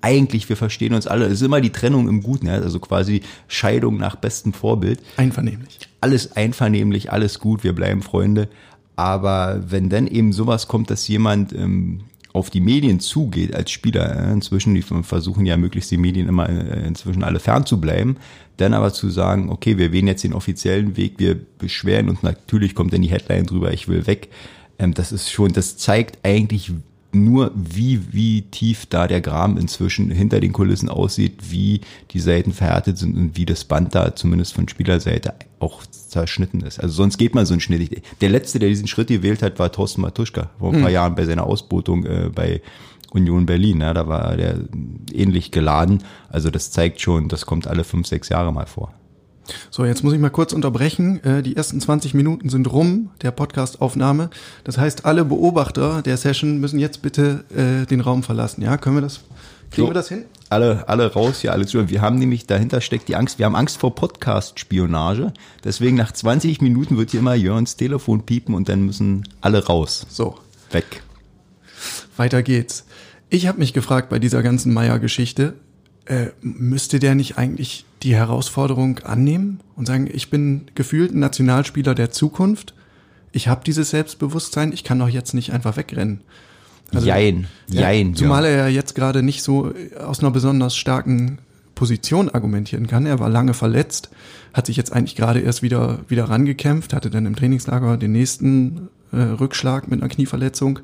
eigentlich, 0.00 0.48
wir 0.48 0.56
verstehen 0.56 0.94
uns 0.94 1.06
alle. 1.06 1.26
Es 1.26 1.34
ist 1.34 1.42
immer 1.42 1.60
die 1.60 1.70
Trennung 1.70 2.08
im 2.08 2.22
Guten, 2.22 2.46
ja? 2.46 2.54
also 2.54 2.80
quasi 2.80 3.22
Scheidung 3.48 3.98
nach 3.98 4.16
bestem 4.16 4.52
Vorbild. 4.52 5.00
Einvernehmlich. 5.16 5.78
Alles 6.00 6.36
einvernehmlich, 6.36 7.12
alles 7.12 7.38
gut, 7.38 7.62
wir 7.64 7.72
bleiben 7.72 8.02
Freunde. 8.02 8.48
Aber 8.96 9.62
wenn 9.68 9.88
dann 9.88 10.06
eben 10.06 10.32
sowas 10.32 10.68
kommt, 10.68 10.90
dass 10.90 11.06
jemand 11.08 11.52
ähm, 11.52 12.00
auf 12.32 12.50
die 12.50 12.60
Medien 12.60 13.00
zugeht 13.00 13.54
als 13.54 13.70
Spieler, 13.70 14.28
äh, 14.28 14.32
inzwischen, 14.32 14.74
die 14.74 14.82
versuchen 14.82 15.46
ja 15.46 15.56
möglichst 15.56 15.90
die 15.90 15.96
Medien 15.96 16.28
immer 16.28 16.48
äh, 16.48 16.86
inzwischen 16.86 17.22
alle 17.22 17.40
fern 17.40 17.64
dann 18.56 18.74
aber 18.74 18.92
zu 18.92 19.10
sagen, 19.10 19.50
okay, 19.50 19.78
wir 19.78 19.92
wählen 19.92 20.06
jetzt 20.06 20.24
den 20.24 20.34
offiziellen 20.34 20.96
Weg, 20.96 21.14
wir 21.18 21.36
beschweren 21.58 22.08
und 22.08 22.22
natürlich 22.22 22.74
kommt 22.74 22.92
dann 22.92 23.02
die 23.02 23.10
Headline 23.10 23.46
drüber, 23.46 23.72
ich 23.72 23.88
will 23.88 24.06
weg. 24.06 24.28
Ähm, 24.78 24.94
das 24.94 25.12
ist 25.12 25.30
schon, 25.30 25.52
das 25.52 25.76
zeigt 25.76 26.24
eigentlich 26.24 26.72
nur, 27.12 27.52
wie, 27.54 28.12
wie 28.12 28.42
tief 28.42 28.86
da 28.86 29.06
der 29.06 29.20
Graben 29.20 29.58
inzwischen 29.58 30.10
hinter 30.10 30.40
den 30.40 30.52
Kulissen 30.52 30.88
aussieht, 30.88 31.50
wie 31.50 31.82
die 32.10 32.20
Seiten 32.20 32.52
verhärtet 32.52 32.98
sind 32.98 33.16
und 33.16 33.36
wie 33.36 33.46
das 33.46 33.64
Band 33.64 33.94
da 33.94 34.16
zumindest 34.16 34.54
von 34.54 34.68
Spielerseite 34.68 35.34
auch 35.60 35.84
zerschnitten 35.86 36.62
ist. 36.62 36.80
Also 36.80 36.94
sonst 36.94 37.18
geht 37.18 37.34
man 37.34 37.46
so 37.46 37.54
einen 37.54 37.60
Schnitt. 37.60 38.02
Der 38.20 38.30
letzte, 38.30 38.58
der 38.58 38.68
diesen 38.68 38.86
Schritt 38.86 39.08
gewählt 39.08 39.42
hat, 39.42 39.58
war 39.58 39.70
Thorsten 39.70 40.00
Matuschka 40.00 40.50
vor 40.58 40.72
ein 40.72 40.80
paar 40.80 40.88
hm. 40.88 40.94
Jahren 40.94 41.14
bei 41.14 41.24
seiner 41.24 41.44
Ausbotung 41.44 42.04
äh, 42.04 42.30
bei 42.34 42.62
Union 43.12 43.46
Berlin. 43.46 43.80
Ja, 43.80 43.94
da 43.94 44.08
war 44.08 44.36
der 44.36 44.60
ähnlich 45.12 45.50
geladen. 45.50 46.02
Also 46.28 46.50
das 46.50 46.70
zeigt 46.70 47.00
schon, 47.00 47.28
das 47.28 47.46
kommt 47.46 47.66
alle 47.66 47.84
fünf, 47.84 48.06
sechs 48.06 48.30
Jahre 48.30 48.52
mal 48.52 48.66
vor. 48.66 48.92
So, 49.70 49.84
jetzt 49.84 50.04
muss 50.04 50.12
ich 50.12 50.20
mal 50.20 50.30
kurz 50.30 50.52
unterbrechen. 50.52 51.22
Äh, 51.24 51.42
die 51.42 51.56
ersten 51.56 51.80
20 51.80 52.14
Minuten 52.14 52.48
sind 52.48 52.70
rum, 52.72 53.10
der 53.22 53.30
Podcast-Aufnahme. 53.30 54.30
Das 54.64 54.78
heißt, 54.78 55.04
alle 55.04 55.24
Beobachter 55.24 56.02
der 56.02 56.16
Session 56.16 56.58
müssen 56.58 56.78
jetzt 56.78 57.02
bitte 57.02 57.44
äh, 57.54 57.86
den 57.86 58.00
Raum 58.00 58.22
verlassen. 58.22 58.62
Ja, 58.62 58.76
können 58.76 58.96
wir 58.96 59.00
das, 59.02 59.20
kriegen 59.70 59.86
so, 59.86 59.90
wir 59.90 59.94
das 59.94 60.08
hin? 60.08 60.24
Alle, 60.48 60.88
alle 60.88 61.12
raus 61.12 61.40
hier, 61.40 61.52
alle 61.52 61.66
zu. 61.66 61.88
Wir 61.88 62.02
haben 62.02 62.18
nämlich, 62.18 62.46
dahinter 62.46 62.80
steckt 62.80 63.08
die 63.08 63.16
Angst, 63.16 63.38
wir 63.38 63.46
haben 63.46 63.56
Angst 63.56 63.78
vor 63.78 63.94
Podcast-Spionage. 63.94 65.32
Deswegen 65.64 65.96
nach 65.96 66.12
20 66.12 66.60
Minuten 66.60 66.96
wird 66.96 67.10
hier 67.10 67.20
immer 67.20 67.34
Jörns 67.34 67.76
Telefon 67.76 68.24
piepen 68.24 68.54
und 68.54 68.68
dann 68.68 68.82
müssen 68.82 69.26
alle 69.40 69.64
raus. 69.64 70.06
So. 70.08 70.38
Weg. 70.70 71.02
Weiter 72.16 72.42
geht's. 72.42 72.84
Ich 73.30 73.46
habe 73.46 73.58
mich 73.58 73.72
gefragt 73.72 74.10
bei 74.10 74.18
dieser 74.18 74.42
ganzen 74.42 74.74
Meier-Geschichte, 74.74 75.54
äh, 76.06 76.26
müsste 76.40 76.98
der 76.98 77.14
nicht 77.14 77.38
eigentlich 77.38 77.84
die 78.02 78.14
Herausforderung 78.14 78.98
annehmen 79.00 79.60
und 79.76 79.86
sagen, 79.86 80.08
ich 80.12 80.30
bin 80.30 80.62
gefühlt 80.74 81.14
ein 81.14 81.20
Nationalspieler 81.20 81.94
der 81.94 82.10
Zukunft, 82.10 82.74
ich 83.32 83.48
habe 83.48 83.62
dieses 83.64 83.90
Selbstbewusstsein, 83.90 84.72
ich 84.72 84.84
kann 84.84 84.98
doch 84.98 85.08
jetzt 85.08 85.32
nicht 85.32 85.52
einfach 85.52 85.76
wegrennen. 85.76 86.20
Also, 86.92 87.06
jein, 87.06 87.46
jein. 87.68 88.10
Ja, 88.10 88.14
zumal 88.14 88.44
er 88.44 88.56
ja 88.56 88.68
jetzt 88.68 88.94
gerade 88.94 89.22
nicht 89.22 89.42
so 89.42 89.72
aus 89.98 90.20
einer 90.20 90.30
besonders 90.30 90.76
starken 90.76 91.38
Position 91.74 92.28
argumentieren 92.28 92.86
kann. 92.86 93.06
Er 93.06 93.18
war 93.18 93.30
lange 93.30 93.54
verletzt, 93.54 94.10
hat 94.52 94.66
sich 94.66 94.76
jetzt 94.76 94.92
eigentlich 94.92 95.16
gerade 95.16 95.40
erst 95.40 95.62
wieder, 95.62 96.00
wieder 96.08 96.24
rangekämpft, 96.24 96.92
hatte 96.92 97.08
dann 97.10 97.24
im 97.24 97.34
Trainingslager 97.34 97.96
den 97.96 98.12
nächsten 98.12 98.88
äh, 99.12 99.16
Rückschlag 99.16 99.88
mit 99.88 100.00
einer 100.00 100.10
Knieverletzung. 100.10 100.80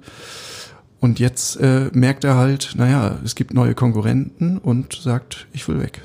Und 1.00 1.20
jetzt 1.20 1.56
äh, 1.56 1.90
merkt 1.92 2.24
er 2.24 2.36
halt, 2.36 2.72
naja, 2.76 3.18
es 3.24 3.34
gibt 3.34 3.54
neue 3.54 3.74
Konkurrenten 3.74 4.58
und 4.58 4.94
sagt, 4.94 5.46
ich 5.52 5.68
will 5.68 5.80
weg. 5.80 6.02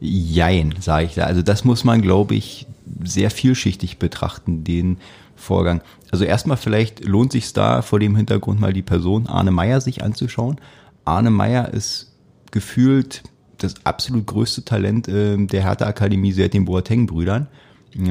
Jein, 0.00 0.74
sage 0.80 1.06
ich 1.06 1.14
da. 1.14 1.24
Also 1.24 1.40
das 1.42 1.64
muss 1.64 1.84
man, 1.84 2.02
glaube 2.02 2.34
ich, 2.34 2.66
sehr 3.02 3.30
vielschichtig 3.30 3.98
betrachten, 3.98 4.64
den 4.64 4.98
Vorgang. 5.34 5.80
Also 6.10 6.24
erstmal 6.24 6.58
vielleicht 6.58 7.04
lohnt 7.04 7.32
sich 7.32 7.52
da 7.52 7.82
vor 7.82 8.00
dem 8.00 8.16
Hintergrund 8.16 8.60
mal 8.60 8.72
die 8.72 8.82
Person 8.82 9.26
Arne 9.26 9.50
Meyer 9.50 9.80
sich 9.80 10.04
anzuschauen. 10.04 10.60
Arne 11.04 11.30
Meyer 11.30 11.72
ist 11.72 12.12
gefühlt 12.50 13.22
das 13.58 13.74
absolut 13.84 14.26
größte 14.26 14.64
Talent 14.64 15.08
äh, 15.08 15.36
der 15.38 15.62
Hertha 15.62 15.86
Akademie 15.86 16.32
seit 16.32 16.54
den 16.54 16.66
Boateng-Brüdern. 16.66 17.48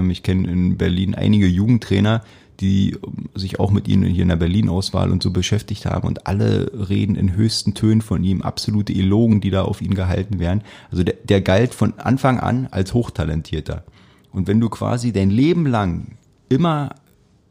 Ich 0.09 0.23
kenne 0.23 0.49
in 0.49 0.77
Berlin 0.77 1.13
einige 1.13 1.45
Jugendtrainer, 1.45 2.23
die 2.59 2.97
sich 3.35 3.59
auch 3.59 3.71
mit 3.71 3.87
ihnen 3.87 4.03
hier 4.05 4.23
in 4.23 4.29
der 4.29 4.35
Berlin-Auswahl 4.35 5.11
und 5.11 5.23
so 5.23 5.31
beschäftigt 5.31 5.85
haben 5.85 6.07
und 6.07 6.27
alle 6.27 6.71
reden 6.89 7.15
in 7.15 7.35
höchsten 7.35 7.73
Tönen 7.73 8.01
von 8.01 8.23
ihm, 8.23 8.41
absolute 8.41 8.93
Elogen, 8.93 9.41
die 9.41 9.49
da 9.49 9.63
auf 9.63 9.81
ihn 9.81 9.95
gehalten 9.95 10.39
werden. 10.39 10.61
Also 10.91 11.03
der, 11.03 11.15
der 11.23 11.41
galt 11.41 11.73
von 11.73 11.93
Anfang 11.97 12.39
an 12.39 12.67
als 12.71 12.93
Hochtalentierter. 12.93 13.83
Und 14.31 14.47
wenn 14.47 14.59
du 14.59 14.69
quasi 14.69 15.11
dein 15.11 15.29
Leben 15.29 15.65
lang 15.65 16.17
immer 16.49 16.95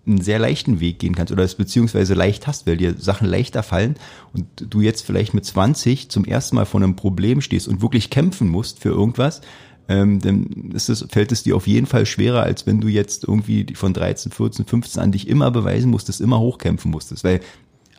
einen 0.07 0.21
sehr 0.21 0.39
leichten 0.39 0.81
Weg 0.81 0.99
gehen 0.99 1.15
kannst 1.15 1.33
oder 1.33 1.45
es 1.45 1.55
beziehungsweise 1.55 2.15
leicht 2.15 2.47
hast, 2.47 2.67
weil 2.67 2.77
dir 2.77 2.95
Sachen 2.99 3.29
leichter 3.29 3.63
fallen 3.63 3.95
und 4.33 4.47
du 4.57 4.81
jetzt 4.81 5.07
vielleicht 5.07 5.33
mit 5.33 5.45
20 5.45 6.09
zum 6.11 6.25
ersten 6.25 6.57
Mal 6.57 6.67
vor 6.67 6.81
einem 6.81 6.97
Problem 6.97 7.41
stehst 7.41 7.69
und 7.69 7.83
wirklich 7.83 8.11
kämpfen 8.11 8.49
musst 8.49 8.81
für 8.81 8.89
irgendwas, 8.89 9.43
ähm, 9.89 10.21
dann 10.21 10.71
ist 10.75 10.89
es, 10.89 11.05
fällt 11.11 11.33
es 11.33 11.43
dir 11.43 11.57
auf 11.57 11.67
jeden 11.67 11.87
Fall 11.87 12.07
schwerer, 12.07 12.43
als 12.43 12.67
wenn 12.67 12.81
du 12.81 12.89
jetzt 12.89 13.25
irgendwie 13.25 13.75
von 13.75 13.93
13, 13.93 14.33
14, 14.33 14.65
15 14.65 15.03
an 15.03 15.13
dich 15.13 15.29
immer 15.29 15.51
beweisen 15.51 15.91
musstest, 15.91 16.21
immer 16.21 16.39
hochkämpfen 16.39 16.91
musstest, 16.91 17.25
weil 17.25 17.41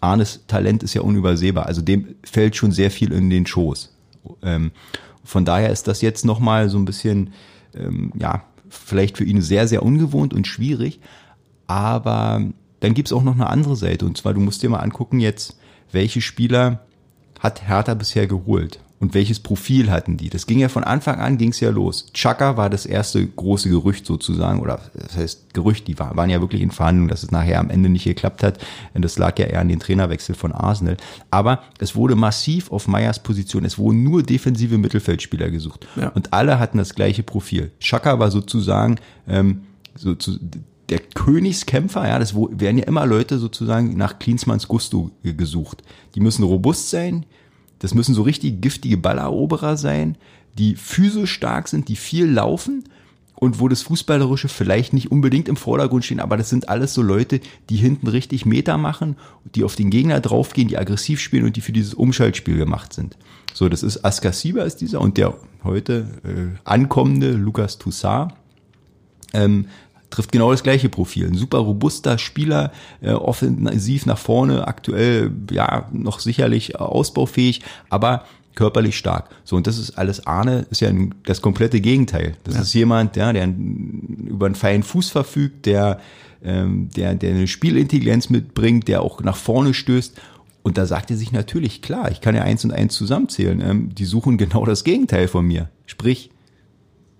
Arnes 0.02 0.44
Talent 0.48 0.84
ist 0.84 0.94
ja 0.94 1.02
unübersehbar. 1.02 1.66
Also 1.66 1.82
dem 1.82 2.16
fällt 2.24 2.56
schon 2.56 2.72
sehr 2.72 2.92
viel 2.92 3.12
in 3.12 3.30
den 3.30 3.46
Schoß. 3.46 3.96
Ähm, 4.42 4.72
von 5.24 5.46
daher 5.46 5.72
ist 5.72 5.88
das 5.88 6.02
jetzt 6.02 6.26
nochmal 6.26 6.70
so 6.70 6.78
ein 6.78 6.86
bisschen, 6.86 7.32
ähm, 7.74 8.12
ja, 8.20 8.44
vielleicht 8.70 9.18
für 9.18 9.24
ihn 9.24 9.42
sehr, 9.42 9.68
sehr 9.68 9.84
ungewohnt 9.84 10.34
und 10.34 10.48
schwierig. 10.48 11.00
Aber 11.68 12.42
dann 12.82 12.94
gibt's 12.94 13.14
auch 13.14 13.24
noch 13.24 13.36
eine 13.36 13.48
andere 13.48 13.76
Seite. 13.76 14.06
Und 14.06 14.18
zwar, 14.18 14.34
du 14.34 14.42
musst 14.42 14.62
dir 14.62 14.70
mal 14.70 14.80
angucken 14.80 15.20
jetzt, 15.20 15.58
welche 15.92 16.22
Spieler 16.22 16.86
hat 17.40 17.68
Hertha 17.68 17.94
bisher 17.94 18.28
geholt 18.28 18.80
und 19.04 19.14
welches 19.14 19.42
Profil 19.42 19.92
hatten 19.92 20.16
die. 20.16 20.30
Das 20.30 20.48
ging 20.48 20.60
ja 20.60 20.70
von 20.70 20.86
Anfang 20.86 21.20
an, 21.20 21.38
ging's 21.38 21.60
ja 21.60 21.72
los. 21.72 22.06
Chaka 22.14 22.56
war 22.56 22.70
das 22.70 22.86
erste 22.86 23.28
große 23.28 23.68
Gerücht 23.68 24.06
sozusagen, 24.06 24.62
oder 24.62 24.80
das 24.96 25.18
heißt 25.18 25.54
Gerücht, 25.54 25.90
die 25.90 26.00
waren 26.00 26.30
ja 26.30 26.40
wirklich 26.40 26.62
in 26.62 26.72
Verhandlungen, 26.72 27.10
dass 27.10 27.22
es 27.22 27.30
nachher 27.30 27.60
am 27.60 27.70
Ende 27.70 27.90
nicht 27.90 28.06
geklappt 28.06 28.44
hat. 28.44 28.60
Das 28.94 29.18
lag 29.18 29.38
ja 29.38 29.48
eher 29.48 29.60
an 29.60 29.68
den 29.68 29.82
Trainerwechsel 29.82 30.36
von 30.36 30.54
Arsenal. 30.54 30.96
Aber 31.32 31.64
es 31.80 31.98
wurde 31.98 32.16
massiv 32.16 32.72
auf 32.72 32.88
Meyers 32.88 33.22
Position, 33.22 33.66
es 33.66 33.78
wurden 33.78 34.04
nur 34.04 34.24
defensive 34.24 34.78
Mittelfeldspieler 34.78 35.52
gesucht. 35.52 35.86
Ja. 35.98 36.08
Und 36.08 36.32
alle 36.32 36.58
hatten 36.58 36.78
das 36.78 36.96
gleiche 36.96 37.24
Profil. 37.24 37.74
Chaka 37.82 38.20
war 38.20 38.32
sozusagen 38.32 39.00
ähm, 39.28 39.64
so 39.98 40.16
zu, 40.16 40.40
der 40.88 41.00
Königskämpfer, 41.00 42.08
ja, 42.08 42.20
das 42.20 42.34
werden 42.36 42.78
ja 42.78 42.86
immer 42.86 43.06
Leute 43.06 43.38
sozusagen 43.38 43.98
nach 43.98 44.18
Klinsmanns 44.20 44.70
Gusto 44.70 45.12
gesucht. 45.24 45.84
Die 46.16 46.22
müssen 46.22 46.44
robust 46.44 46.90
sein, 46.90 47.26
das 47.84 47.94
müssen 47.94 48.16
so 48.16 48.22
richtig 48.22 48.62
giftige 48.62 48.96
Balleroberer 48.96 49.76
sein, 49.76 50.16
die 50.58 50.78
physisch 50.78 51.34
stark 51.34 51.68
sind, 51.68 51.90
die 51.90 51.98
viel 51.98 52.26
laufen 52.26 52.86
und 53.36 53.60
wo 53.60 53.68
das 53.68 53.82
Fußballerische 53.82 54.48
vielleicht 54.48 54.94
nicht 54.94 55.12
unbedingt 55.12 55.50
im 55.50 55.58
Vordergrund 55.58 56.06
stehen, 56.06 56.22
aber 56.22 56.38
das 56.38 56.50
sind 56.50 56.70
alles 56.70 56.94
so 56.94 57.02
Leute, 57.02 57.42
die 57.70 57.76
hinten 57.76 58.08
richtig 58.08 58.46
Meter 58.46 58.78
machen, 58.78 59.18
die 59.54 59.66
auf 59.66 59.76
den 59.76 59.90
Gegner 59.90 60.22
draufgehen, 60.22 60.70
die 60.70 60.78
aggressiv 60.78 61.20
spielen 61.20 61.44
und 61.44 61.58
die 61.58 61.62
für 61.62 61.74
dieses 61.74 61.94
Umschaltspiel 61.94 62.56
gemacht 62.56 62.94
sind. 62.94 63.18
So, 63.54 63.68
das 63.68 63.84
ist 63.84 64.06
Askar 64.06 64.32
Sieber 64.32 64.64
ist 64.64 64.78
dieser 64.78 65.02
und 65.02 65.18
der 65.18 65.34
heute 65.66 66.08
äh, 66.24 66.58
ankommende 66.64 67.34
Lukas 67.34 67.80
Toussaint. 67.80 68.34
Ähm, 69.34 69.66
trifft 70.14 70.32
genau 70.32 70.52
das 70.52 70.64
gleiche 70.64 70.90
Profil. 70.90 71.28
Ein 71.28 71.36
super 71.36 71.58
robuster 71.58 72.18
Spieler, 72.18 72.72
äh, 73.02 73.12
offensiv 73.12 74.06
nach 74.06 74.18
vorne, 74.18 74.68
aktuell 74.68 75.32
ja 75.52 75.90
noch 75.92 76.20
sicherlich 76.20 76.80
ausbaufähig, 76.80 77.62
aber 77.90 78.26
körperlich 78.56 78.96
stark. 78.96 79.30
So, 79.44 79.56
und 79.56 79.66
das 79.66 79.80
ist 79.80 79.98
alles 79.98 80.28
Arne, 80.28 80.68
ist 80.70 80.82
ja 80.82 80.92
das 81.26 81.42
komplette 81.42 81.82
Gegenteil. 81.82 82.36
Das 82.44 82.56
ja. 82.56 82.62
ist 82.62 82.74
jemand, 82.74 83.16
ja, 83.16 83.34
der 83.34 83.48
über 83.48 84.46
einen 84.46 84.56
feinen 84.56 84.84
Fuß 84.84 85.10
verfügt, 85.10 85.66
der, 85.66 86.00
ähm, 86.44 86.90
der, 86.96 87.16
der 87.16 87.32
eine 87.32 87.48
Spielintelligenz 87.48 88.30
mitbringt, 88.30 88.88
der 88.88 89.02
auch 89.02 89.22
nach 89.22 89.38
vorne 89.38 89.74
stößt. 89.74 90.20
Und 90.62 90.78
da 90.78 90.86
sagt 90.86 91.10
er 91.10 91.18
sich 91.18 91.32
natürlich, 91.32 91.82
klar, 91.82 92.12
ich 92.12 92.22
kann 92.22 92.36
ja 92.36 92.44
eins 92.44 92.64
und 92.64 92.72
eins 92.72 92.94
zusammenzählen. 92.94 93.62
Ähm, 93.62 93.96
die 93.96 94.06
suchen 94.06 94.38
genau 94.38 94.66
das 94.66 94.84
Gegenteil 94.84 95.28
von 95.28 95.46
mir. 95.46 95.70
Sprich, 95.88 96.30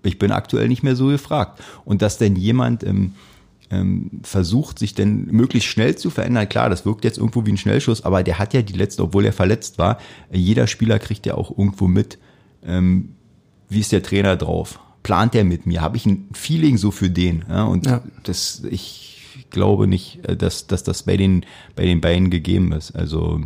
ich 0.04 0.18
bin 0.18 0.32
aktuell 0.32 0.68
nicht 0.68 0.82
mehr 0.82 0.96
so 0.96 1.08
gefragt. 1.08 1.62
Und 1.84 2.02
dass 2.02 2.18
denn 2.18 2.36
jemand 2.36 2.84
ähm, 2.84 3.12
ähm, 3.70 4.10
versucht, 4.22 4.78
sich 4.78 4.94
denn 4.94 5.26
möglichst 5.26 5.68
schnell 5.68 5.96
zu 5.96 6.10
verändern, 6.10 6.48
klar, 6.48 6.70
das 6.70 6.84
wirkt 6.84 7.04
jetzt 7.04 7.18
irgendwo 7.18 7.46
wie 7.46 7.52
ein 7.52 7.56
Schnellschuss, 7.56 8.04
aber 8.04 8.22
der 8.22 8.38
hat 8.38 8.54
ja 8.54 8.62
die 8.62 8.74
letzte, 8.74 9.02
obwohl 9.02 9.24
er 9.24 9.32
verletzt 9.32 9.78
war, 9.78 9.98
jeder 10.32 10.66
Spieler 10.66 10.98
kriegt 10.98 11.26
ja 11.26 11.34
auch 11.34 11.56
irgendwo 11.56 11.88
mit, 11.88 12.18
ähm, 12.64 13.14
wie 13.68 13.80
ist 13.80 13.92
der 13.92 14.02
Trainer 14.02 14.36
drauf? 14.36 14.78
Plant 15.02 15.34
er 15.34 15.44
mit 15.44 15.66
mir? 15.66 15.80
Habe 15.80 15.96
ich 15.96 16.06
ein 16.06 16.28
Feeling 16.32 16.76
so 16.78 16.90
für 16.90 17.10
den? 17.10 17.44
Ja, 17.48 17.64
und 17.64 17.86
ja. 17.86 18.02
das, 18.22 18.62
ich 18.70 19.46
glaube 19.50 19.86
nicht, 19.86 20.26
äh, 20.28 20.36
dass, 20.36 20.66
dass 20.66 20.82
das 20.84 21.02
bei 21.02 21.16
den, 21.16 21.44
bei 21.76 21.84
den 21.84 22.00
beiden 22.00 22.30
gegeben 22.30 22.72
ist. 22.72 22.92
Also 22.92 23.40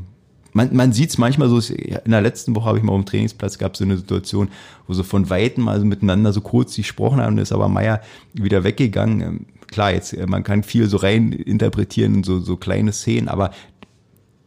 man, 0.52 0.74
man 0.74 0.92
sieht 0.92 1.10
es 1.10 1.18
manchmal 1.18 1.48
so, 1.48 1.58
in 1.58 2.10
der 2.10 2.20
letzten 2.20 2.54
Woche 2.54 2.66
habe 2.66 2.78
ich 2.78 2.84
mal 2.84 2.92
auf 2.92 3.00
dem 3.00 3.06
Trainingsplatz 3.06 3.58
gab 3.58 3.72
es 3.74 3.78
so 3.78 3.84
eine 3.84 3.96
Situation, 3.96 4.48
wo 4.86 4.94
so 4.94 5.02
von 5.02 5.30
Weitem 5.30 5.68
also 5.68 5.84
miteinander 5.84 6.32
so 6.32 6.40
kurz 6.40 6.76
gesprochen 6.76 7.20
haben, 7.20 7.38
ist 7.38 7.52
aber 7.52 7.68
Meier 7.68 8.00
wieder 8.32 8.64
weggegangen. 8.64 9.20
Ähm, 9.20 9.46
klar, 9.68 9.92
jetzt, 9.92 10.12
äh, 10.12 10.26
man 10.26 10.44
kann 10.44 10.62
viel 10.62 10.86
so 10.88 10.96
rein 10.96 11.32
interpretieren, 11.32 12.24
so, 12.24 12.40
so 12.40 12.56
kleine 12.56 12.92
Szenen, 12.92 13.28
aber 13.28 13.50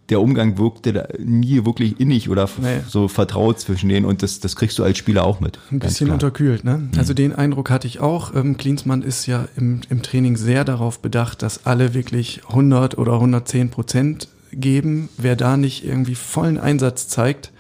der 0.10 0.20
Umgang 0.20 0.58
wirkte 0.58 0.92
da 0.92 1.08
nie 1.20 1.64
wirklich 1.66 2.00
innig 2.00 2.30
oder 2.30 2.50
nee. 2.62 2.82
so 2.86 3.08
vertraut 3.08 3.62
zwischen 3.62 3.88
denen 3.88 4.06
und 4.06 4.22
das, 4.22 4.42
das 4.42 4.58
kriegst 4.58 4.78
du 4.78 4.84
als 4.84 4.98
Spieler 4.98 5.24
auch 5.24 5.40
mit. 5.40 5.58
Ein 5.72 5.80
bisschen 5.80 6.08
klar. 6.08 6.16
unterkühlt, 6.16 6.66
ne? 6.66 6.78
Mhm. 6.78 6.92
Also 6.98 7.14
den 7.14 7.34
Eindruck 7.34 7.70
hatte 7.70 7.88
ich 7.88 8.02
auch. 8.02 8.36
Ähm, 8.36 8.58
Klinsmann 8.58 9.04
ist 9.04 9.26
ja 9.26 9.48
im, 9.56 9.82
im 9.90 10.02
Training 10.02 10.36
sehr 10.36 10.66
darauf 10.66 11.00
bedacht, 11.00 11.42
dass 11.42 11.66
alle 11.66 11.94
wirklich 11.94 12.42
100 12.50 12.98
oder 12.98 13.14
110 13.14 13.70
Prozent 13.70 14.28
geben. 14.52 15.10
Wer 15.18 15.36
da 15.36 15.58
nicht 15.58 15.86
irgendwie 15.86 16.16
vollen 16.16 16.58
Einsatz 16.58 17.08
zeigt, 17.08 17.52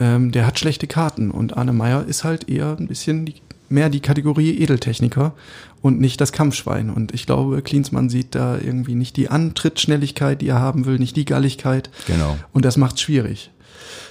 ähm, 0.00 0.32
der 0.32 0.46
hat 0.46 0.58
schlechte 0.58 0.86
Karten. 0.86 1.30
Und 1.30 1.56
Arne 1.56 1.72
Meyer 1.72 2.04
ist 2.06 2.24
halt 2.24 2.48
eher 2.48 2.76
ein 2.78 2.88
bisschen 2.88 3.26
die, 3.26 3.34
mehr 3.68 3.90
die 3.90 4.00
Kategorie 4.00 4.58
Edeltechniker 4.58 5.34
und 5.82 6.00
nicht 6.00 6.20
das 6.20 6.32
Kampfschwein. 6.32 6.90
Und 6.90 7.14
ich 7.14 7.26
glaube, 7.26 7.62
Klinsmann 7.62 8.08
sieht 8.08 8.34
da 8.34 8.58
irgendwie 8.58 8.94
nicht 8.94 9.16
die 9.16 9.28
Antrittsschnelligkeit, 9.28 10.40
die 10.40 10.48
er 10.48 10.60
haben 10.60 10.86
will, 10.86 10.98
nicht 10.98 11.16
die 11.16 11.24
Galligkeit. 11.24 11.90
Genau. 12.06 12.36
Und 12.52 12.64
das 12.64 12.76
macht's 12.76 13.00
schwierig. 13.00 13.50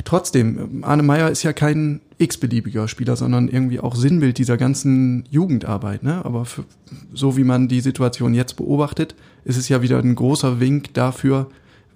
Trotzdem, 0.06 0.84
Arne 0.84 1.04
Meyer 1.04 1.30
ist 1.30 1.44
ja 1.44 1.54
kein 1.54 2.02
x-beliebiger 2.18 2.88
Spieler, 2.88 3.16
sondern 3.16 3.48
irgendwie 3.48 3.80
auch 3.80 3.96
Sinnbild 3.96 4.38
dieser 4.38 4.58
ganzen 4.58 5.26
Jugendarbeit. 5.30 6.04
Ne? 6.04 6.24
Aber 6.24 6.46
für, 6.46 6.64
so 7.14 7.38
wie 7.38 7.44
man 7.44 7.68
die 7.68 7.82
Situation 7.82 8.34
jetzt 8.34 8.56
beobachtet, 8.56 9.16
ist 9.44 9.58
es 9.58 9.70
ja 9.70 9.82
wieder 9.82 10.00
ein 10.00 10.16
großer 10.16 10.60
Wink 10.60 10.94
dafür, 10.94 11.50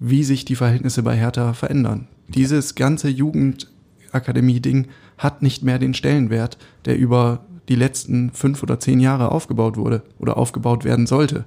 wie 0.04 0.24
sich 0.24 0.44
die 0.44 0.56
Verhältnisse 0.56 1.04
bei 1.04 1.16
Hertha 1.16 1.52
verändern. 1.52 2.08
Dieses 2.26 2.74
ganze 2.74 3.08
Jugendakademie-Ding 3.08 4.88
hat 5.16 5.42
nicht 5.42 5.62
mehr 5.62 5.78
den 5.78 5.94
Stellenwert, 5.94 6.58
der 6.86 6.98
über 6.98 7.44
die 7.68 7.76
letzten 7.76 8.32
fünf 8.32 8.64
oder 8.64 8.80
zehn 8.80 8.98
Jahre 8.98 9.30
aufgebaut 9.30 9.76
wurde 9.76 10.02
oder 10.18 10.36
aufgebaut 10.36 10.82
werden 10.82 11.06
sollte. 11.06 11.44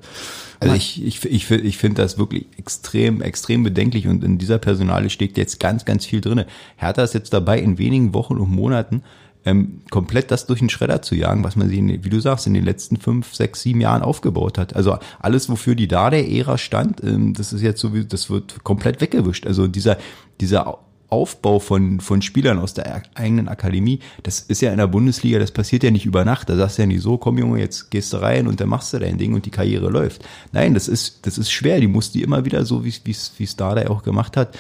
Also 0.62 0.74
ich, 0.74 1.04
ich, 1.04 1.26
ich, 1.26 1.52
ich 1.52 1.78
finde 1.78 2.02
das 2.02 2.18
wirklich 2.18 2.46
extrem, 2.58 3.22
extrem 3.22 3.64
bedenklich 3.64 4.08
und 4.08 4.24
in 4.24 4.38
dieser 4.38 4.58
Personale 4.58 5.10
steckt 5.10 5.38
jetzt 5.38 5.60
ganz, 5.60 5.84
ganz 5.84 6.06
viel 6.06 6.22
drinne. 6.22 6.48
Hertha 6.78 7.04
ist 7.04 7.14
jetzt 7.14 7.34
dabei, 7.34 7.60
in 7.60 7.78
wenigen 7.78 8.14
Wochen 8.14 8.38
und 8.38 8.50
Monaten 8.50 9.04
ähm, 9.46 9.82
komplett 9.92 10.32
das 10.32 10.48
durch 10.48 10.60
den 10.60 10.70
Schredder 10.70 11.02
zu 11.02 11.16
jagen, 11.16 11.44
was 11.44 11.56
man 11.56 11.70
sie, 11.70 12.04
wie 12.04 12.10
du 12.10 12.20
sagst, 12.20 12.48
in 12.48 12.54
den 12.54 12.66
letzten 12.66 12.98
fünf, 12.98 13.34
sechs, 13.36 13.62
sieben 13.62 13.82
Jahren 13.82 14.02
aufgebaut 14.02 14.58
hat. 14.58 14.76
Also 14.76 14.98
alles, 15.20 15.50
wofür 15.50 15.76
die 15.76 15.88
da 15.88 16.10
der 16.10 16.30
Ära 16.30 16.58
stand, 16.58 17.04
ähm, 17.04 17.34
das 17.34 17.54
ist 17.54 17.62
jetzt 17.62 17.80
so 17.80 17.94
wie, 17.94 18.06
das 18.06 18.30
wird 18.30 18.64
komplett 18.64 19.02
weggewischt. 19.02 19.46
Also 19.46 19.68
dieser, 19.68 19.98
dieser 20.42 20.80
Aufbau 21.10 21.60
von, 21.60 22.00
von 22.00 22.22
Spielern 22.22 22.58
aus 22.58 22.74
der 22.74 23.04
eigenen 23.14 23.48
Akademie, 23.48 24.00
das 24.24 24.40
ist 24.40 24.62
ja 24.62 24.72
in 24.72 24.78
der 24.78 24.88
Bundesliga, 24.88 25.38
das 25.38 25.52
passiert 25.52 25.84
ja 25.84 25.92
nicht 25.92 26.06
über 26.06 26.26
Nacht. 26.26 26.50
Da 26.50 26.56
sagst 26.56 26.78
du 26.78 26.82
ja 26.82 26.88
nicht 26.88 27.02
so, 27.02 27.18
komm 27.18 27.38
Junge, 27.38 27.60
jetzt 27.60 27.92
gehst 27.92 28.12
du 28.14 28.18
rein 28.18 28.48
und 28.48 28.60
dann 28.60 28.70
machst 28.70 28.94
du 28.94 29.00
dein 29.00 29.18
Ding 29.18 29.34
und 29.36 29.46
die 29.46 29.52
Karriere 29.52 29.90
läuft. 29.90 30.26
Nein, 30.52 30.74
das 30.74 30.88
ist, 30.88 31.26
das 31.28 31.38
ist 31.38 31.52
schwer. 31.52 31.80
Die 31.80 31.88
musst 31.88 32.16
du 32.16 32.20
immer 32.20 32.46
wieder 32.46 32.66
so, 32.66 32.84
wie 32.84 32.90
es, 32.90 33.32
wie 33.38 33.44
es 33.44 33.56
Dada 33.56 33.88
auch 33.90 34.02
gemacht 34.02 34.36
hat, 34.36 34.58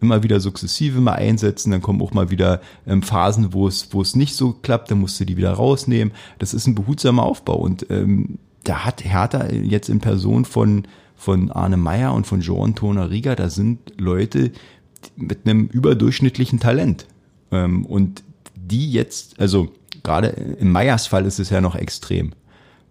immer 0.00 0.22
wieder 0.22 0.40
sukzessive 0.40 1.00
mal 1.00 1.12
einsetzen, 1.12 1.70
dann 1.70 1.82
kommen 1.82 2.02
auch 2.02 2.12
mal 2.12 2.30
wieder 2.30 2.60
ähm, 2.86 3.02
Phasen, 3.02 3.52
wo 3.52 3.68
es, 3.68 3.88
wo 3.92 4.02
es 4.02 4.16
nicht 4.16 4.34
so 4.34 4.52
klappt, 4.52 4.90
dann 4.90 5.00
musst 5.00 5.18
du 5.20 5.24
die 5.24 5.36
wieder 5.36 5.52
rausnehmen. 5.52 6.12
Das 6.38 6.54
ist 6.54 6.66
ein 6.66 6.74
behutsamer 6.74 7.22
Aufbau 7.22 7.56
und 7.56 7.86
ähm, 7.90 8.38
da 8.64 8.84
hat 8.84 9.04
Hertha 9.04 9.50
jetzt 9.52 9.88
in 9.88 10.00
Person 10.00 10.44
von, 10.44 10.86
von 11.16 11.50
Arne 11.50 11.76
Meyer 11.76 12.14
und 12.14 12.26
von 12.26 12.40
Jean 12.40 12.74
Toner 12.74 13.10
Rieger, 13.10 13.36
da 13.36 13.50
sind 13.50 13.92
Leute 13.98 14.52
mit 15.16 15.46
einem 15.46 15.66
überdurchschnittlichen 15.66 16.60
Talent. 16.60 17.06
Ähm, 17.50 17.84
und 17.86 18.22
die 18.54 18.90
jetzt, 18.90 19.38
also 19.38 19.68
gerade 20.02 20.28
im 20.28 20.72
Meyers 20.72 21.06
Fall 21.06 21.26
ist 21.26 21.38
es 21.38 21.50
ja 21.50 21.60
noch 21.60 21.76
extrem. 21.76 22.32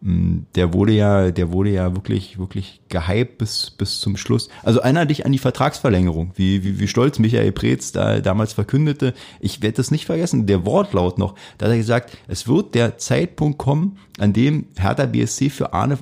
Mm, 0.03 0.41
der 0.55 0.73
wurde 0.73 0.91
ja, 0.91 1.31
der 1.31 1.53
wurde 1.53 1.69
ja 1.69 1.95
wirklich, 1.95 2.37
wirklich 2.37 2.81
gehypt 2.89 3.37
bis, 3.37 3.71
bis 3.71 4.01
zum 4.01 4.17
Schluss. 4.17 4.49
Also 4.61 4.81
einer 4.81 5.05
dich 5.05 5.25
an 5.25 5.31
die 5.31 5.37
Vertragsverlängerung, 5.37 6.33
wie, 6.35 6.61
wie, 6.65 6.77
wie 6.77 6.87
stolz 6.89 7.19
Michael 7.19 7.53
Preetz 7.53 7.93
da 7.93 8.19
damals 8.19 8.51
verkündete. 8.51 9.13
Ich 9.39 9.61
werde 9.61 9.77
das 9.77 9.91
nicht 9.91 10.05
vergessen, 10.05 10.45
der 10.45 10.65
Wortlaut 10.65 11.17
noch. 11.17 11.35
Da 11.57 11.67
hat 11.67 11.71
er 11.71 11.77
gesagt, 11.77 12.17
es 12.27 12.49
wird 12.49 12.75
der 12.75 12.97
Zeitpunkt 12.97 13.57
kommen, 13.57 13.97
an 14.19 14.33
dem 14.33 14.65
Hertha 14.77 15.05
BSC 15.05 15.49
für 15.49 15.71
Arne 15.71 15.99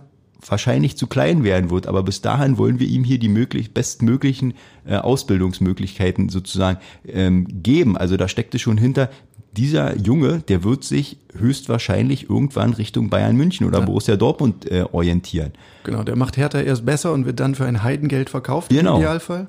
wahrscheinlich 0.47 0.97
zu 0.97 1.05
klein 1.05 1.43
werden 1.43 1.69
wird, 1.69 1.85
aber 1.85 2.01
bis 2.01 2.21
dahin 2.21 2.57
wollen 2.57 2.79
wir 2.79 2.87
ihm 2.87 3.03
hier 3.03 3.19
die 3.19 3.29
möglich, 3.29 3.73
bestmöglichen 3.73 4.55
äh, 4.85 4.95
Ausbildungsmöglichkeiten 4.95 6.29
sozusagen 6.29 6.79
ähm, 7.07 7.47
geben. 7.61 7.97
Also 7.97 8.17
da 8.17 8.27
steckte 8.27 8.57
schon 8.57 8.77
hinter, 8.77 9.09
dieser 9.57 9.97
Junge, 9.97 10.39
der 10.47 10.63
wird 10.63 10.83
sich 10.83 11.17
höchstwahrscheinlich 11.37 12.29
irgendwann 12.29 12.73
Richtung 12.73 13.09
Bayern 13.09 13.35
München 13.35 13.67
oder 13.67 13.79
ja. 13.79 13.85
Borussia 13.85 14.15
Dortmund 14.15 14.69
äh, 14.69 14.85
orientieren. 14.91 15.51
Genau, 15.83 16.03
der 16.03 16.15
macht 16.15 16.37
Hertha 16.37 16.59
erst 16.61 16.85
besser 16.85 17.11
und 17.13 17.25
wird 17.25 17.39
dann 17.39 17.55
für 17.55 17.65
ein 17.65 17.83
Heidengeld 17.83 18.29
verkauft 18.29 18.69
genau. 18.69 18.95
im 18.95 19.01
Idealfall. 19.01 19.47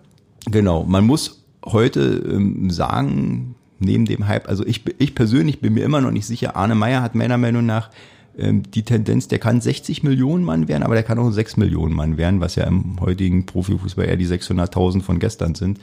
Genau, 0.50 0.84
man 0.84 1.06
muss 1.06 1.44
heute 1.64 2.00
ähm, 2.00 2.70
sagen, 2.70 3.54
neben 3.78 4.06
dem 4.06 4.26
Hype, 4.26 4.48
also 4.48 4.66
ich, 4.66 4.82
ich 4.98 5.14
persönlich 5.14 5.60
bin 5.60 5.74
mir 5.74 5.84
immer 5.84 6.00
noch 6.00 6.10
nicht 6.10 6.26
sicher, 6.26 6.56
Arne 6.56 6.74
Meyer 6.74 7.02
hat 7.02 7.14
meiner 7.14 7.38
Meinung 7.38 7.64
nach 7.64 7.90
ähm, 8.36 8.62
die 8.70 8.82
Tendenz, 8.82 9.28
der 9.28 9.38
kann 9.38 9.60
60 9.60 10.02
Millionen 10.02 10.44
Mann 10.44 10.68
werden, 10.68 10.82
aber 10.82 10.94
der 10.94 11.02
kann 11.02 11.18
auch 11.18 11.30
6 11.30 11.58
Millionen 11.58 11.94
Mann 11.94 12.16
werden, 12.16 12.40
was 12.40 12.54
ja 12.56 12.64
im 12.64 12.98
heutigen 13.00 13.46
Profifußball 13.46 14.06
eher 14.06 14.16
die 14.16 14.26
600.000 14.26 15.02
von 15.02 15.18
gestern 15.18 15.54
sind. 15.54 15.78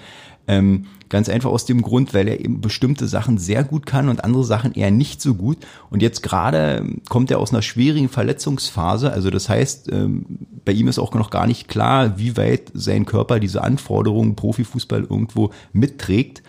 Ähm, 0.50 0.88
ganz 1.10 1.30
einfach 1.30 1.52
aus 1.52 1.66
dem 1.66 1.84
Grund, 1.84 2.16
weil 2.16 2.28
er 2.28 2.40
eben 2.40 2.60
bestimmte 2.60 3.08
Sachen 3.08 3.38
sehr 3.38 3.64
gut 3.64 3.86
kann 3.86 4.10
und 4.10 4.24
andere 4.24 4.44
Sachen 4.44 4.74
eher 4.74 4.90
nicht 4.90 5.22
so 5.22 5.36
gut. 5.36 5.58
Und 5.92 6.02
jetzt 6.02 6.24
gerade 6.24 6.84
kommt 7.08 7.30
er 7.30 7.40
aus 7.40 7.52
einer 7.52 7.62
schwierigen 7.62 8.10
Verletzungsphase. 8.10 9.12
Also 9.12 9.30
das 9.30 9.48
heißt, 9.48 9.92
ähm, 9.92 10.26
bei 10.66 10.72
ihm 10.72 10.88
ist 10.88 10.98
auch 10.98 11.14
noch 11.14 11.30
gar 11.30 11.46
nicht 11.46 11.68
klar, 11.68 12.18
wie 12.18 12.36
weit 12.36 12.72
sein 12.74 13.06
Körper 13.06 13.40
diese 13.40 13.64
Anforderungen 13.64 14.36
Profifußball 14.36 15.02
irgendwo 15.02 15.52
mitträgt. 15.72 16.42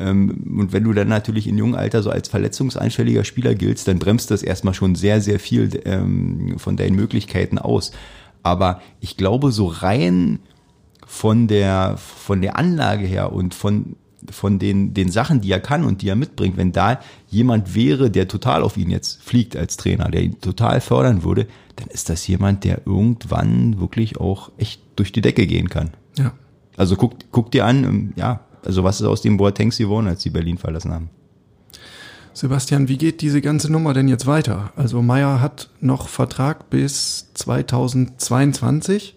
Ähm, 0.00 0.58
und 0.58 0.72
wenn 0.72 0.82
du 0.82 0.92
dann 0.92 1.08
natürlich 1.08 1.46
in 1.46 1.56
jungem 1.56 1.76
Alter 1.76 2.02
so 2.02 2.10
als 2.10 2.26
verletzungsanfälliger 2.26 3.22
Spieler 3.22 3.54
giltst, 3.54 3.86
dann 3.86 4.00
bremst 4.00 4.32
das 4.32 4.42
erstmal 4.42 4.74
schon 4.74 4.96
sehr, 4.96 5.20
sehr 5.20 5.38
viel 5.38 5.80
ähm, 5.84 6.58
von 6.58 6.76
deinen 6.76 6.96
Möglichkeiten 6.96 7.58
aus. 7.58 7.92
Aber 8.42 8.82
ich 9.00 9.16
glaube, 9.16 9.52
so 9.52 9.66
rein 9.66 10.40
von 11.06 11.48
der, 11.48 11.96
von 11.96 12.40
der 12.42 12.56
Anlage 12.56 13.06
her 13.06 13.32
und 13.32 13.54
von, 13.54 13.96
von 14.30 14.58
den, 14.58 14.94
den 14.94 15.10
Sachen, 15.10 15.40
die 15.40 15.50
er 15.50 15.60
kann 15.60 15.84
und 15.84 16.02
die 16.02 16.08
er 16.08 16.16
mitbringt, 16.16 16.56
wenn 16.56 16.72
da 16.72 17.00
jemand 17.28 17.74
wäre, 17.74 18.10
der 18.10 18.28
total 18.28 18.62
auf 18.62 18.76
ihn 18.76 18.90
jetzt 18.90 19.22
fliegt 19.22 19.56
als 19.56 19.76
Trainer, 19.76 20.10
der 20.10 20.22
ihn 20.22 20.40
total 20.40 20.80
fördern 20.80 21.22
würde, 21.22 21.46
dann 21.76 21.88
ist 21.88 22.08
das 22.08 22.26
jemand, 22.26 22.64
der 22.64 22.86
irgendwann 22.86 23.78
wirklich 23.80 24.18
auch 24.18 24.50
echt 24.58 24.80
durch 24.96 25.12
die 25.12 25.20
Decke 25.20 25.46
gehen 25.46 25.68
kann. 25.68 25.90
Ja. 26.16 26.32
Also 26.76 26.96
guck, 26.96 27.14
guck 27.30 27.50
dir 27.50 27.66
an, 27.66 27.84
ähm, 27.84 28.12
ja, 28.16 28.40
also 28.64 28.84
was 28.84 29.00
ist 29.00 29.06
aus 29.06 29.22
dem 29.22 29.36
Boatengs 29.36 29.78
geworden, 29.78 30.06
als 30.06 30.22
sie 30.22 30.30
Berlin 30.30 30.58
verlassen 30.58 30.92
haben? 30.92 31.10
Sebastian, 32.32 32.88
wie 32.88 32.98
geht 32.98 33.20
diese 33.20 33.40
ganze 33.40 33.70
Nummer 33.70 33.94
denn 33.94 34.08
jetzt 34.08 34.26
weiter? 34.26 34.72
Also 34.74 35.00
Meyer 35.02 35.40
hat 35.40 35.70
noch 35.80 36.08
Vertrag 36.08 36.68
bis 36.68 37.30
2022, 37.34 39.16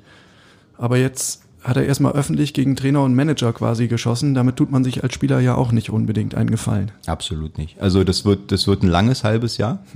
aber 0.78 0.98
jetzt 0.98 1.47
hat 1.64 1.78
er 1.78 1.86
erstmal 1.86 2.14
öffentlich 2.14 2.54
gegen 2.54 2.76
Trainer 2.76 3.04
und 3.04 3.16
Manager 3.16 3.52
quasi 3.54 3.88
geschossen. 3.88 4.34
Damit 4.34 4.56
tut 4.56 4.72
man 4.72 4.84
sich 4.84 5.04
als 5.04 5.14
Spieler 5.14 5.40
ja 5.40 5.56
auch 5.56 5.72
nicht 5.72 5.90
unbedingt 5.90 6.36
einen 6.36 6.50
Gefallen. 6.52 6.92
Absolut 7.06 7.58
nicht. 7.58 7.82
Also 7.82 8.04
das 8.04 8.26
wird, 8.26 8.52
das 8.52 8.68
wird 8.68 8.84
ein 8.84 8.90
langes 8.90 9.24
halbes 9.24 9.58
Jahr. 9.58 9.84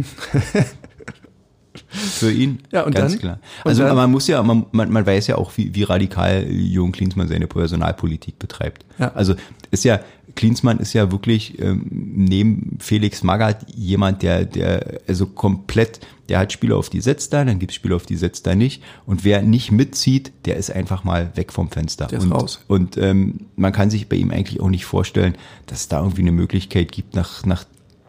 Für 1.87 2.31
ihn, 2.31 2.59
ja, 2.71 2.83
und 2.83 2.95
ganz 2.95 3.13
dann? 3.13 3.21
klar. 3.21 3.39
Also 3.63 3.83
dann? 3.83 3.95
man 3.95 4.11
muss 4.11 4.27
ja, 4.27 4.43
man, 4.43 4.65
man, 4.71 4.91
man 4.91 5.05
weiß 5.05 5.27
ja 5.27 5.37
auch, 5.37 5.51
wie, 5.55 5.73
wie 5.73 5.83
radikal 5.83 6.43
Jürgen 6.43 6.91
Klinsmann 6.91 7.29
seine 7.29 7.47
Personalpolitik 7.47 8.39
betreibt. 8.39 8.85
Ja. 8.99 9.13
Also 9.13 9.35
ist 9.71 9.85
ja, 9.85 10.01
Klinsmann 10.35 10.79
ist 10.79 10.93
ja 10.93 11.11
wirklich 11.11 11.59
ähm, 11.59 11.85
neben 11.89 12.77
Felix 12.79 13.23
Magath 13.23 13.65
jemand, 13.75 14.23
der, 14.23 14.45
der 14.45 14.99
also 15.07 15.25
komplett, 15.25 15.99
der 16.29 16.39
hat 16.39 16.51
Spieler 16.51 16.77
auf 16.77 16.89
die 16.89 17.01
setzt 17.01 17.33
da, 17.33 17.43
dann 17.43 17.59
gibt 17.59 17.71
es 17.71 17.75
Spieler 17.75 17.95
auf 17.95 18.05
die 18.05 18.15
setzt 18.15 18.47
da 18.47 18.55
nicht. 18.55 18.83
Und 19.05 19.23
wer 19.23 19.41
nicht 19.41 19.71
mitzieht, 19.71 20.31
der 20.45 20.57
ist 20.57 20.71
einfach 20.71 21.03
mal 21.03 21.31
weg 21.35 21.51
vom 21.51 21.69
Fenster. 21.69 22.07
Der 22.07 22.19
ist 22.19 22.25
und 22.25 22.31
raus. 22.31 22.63
und 22.67 22.97
ähm, 22.97 23.47
man 23.55 23.73
kann 23.73 23.89
sich 23.89 24.09
bei 24.09 24.15
ihm 24.15 24.31
eigentlich 24.31 24.61
auch 24.61 24.69
nicht 24.69 24.85
vorstellen, 24.85 25.35
dass 25.65 25.81
es 25.81 25.87
da 25.87 25.99
irgendwie 25.99 26.21
eine 26.21 26.31
Möglichkeit 26.31 26.91
gibt, 26.91 27.15
nach, 27.15 27.45
nach 27.45 27.65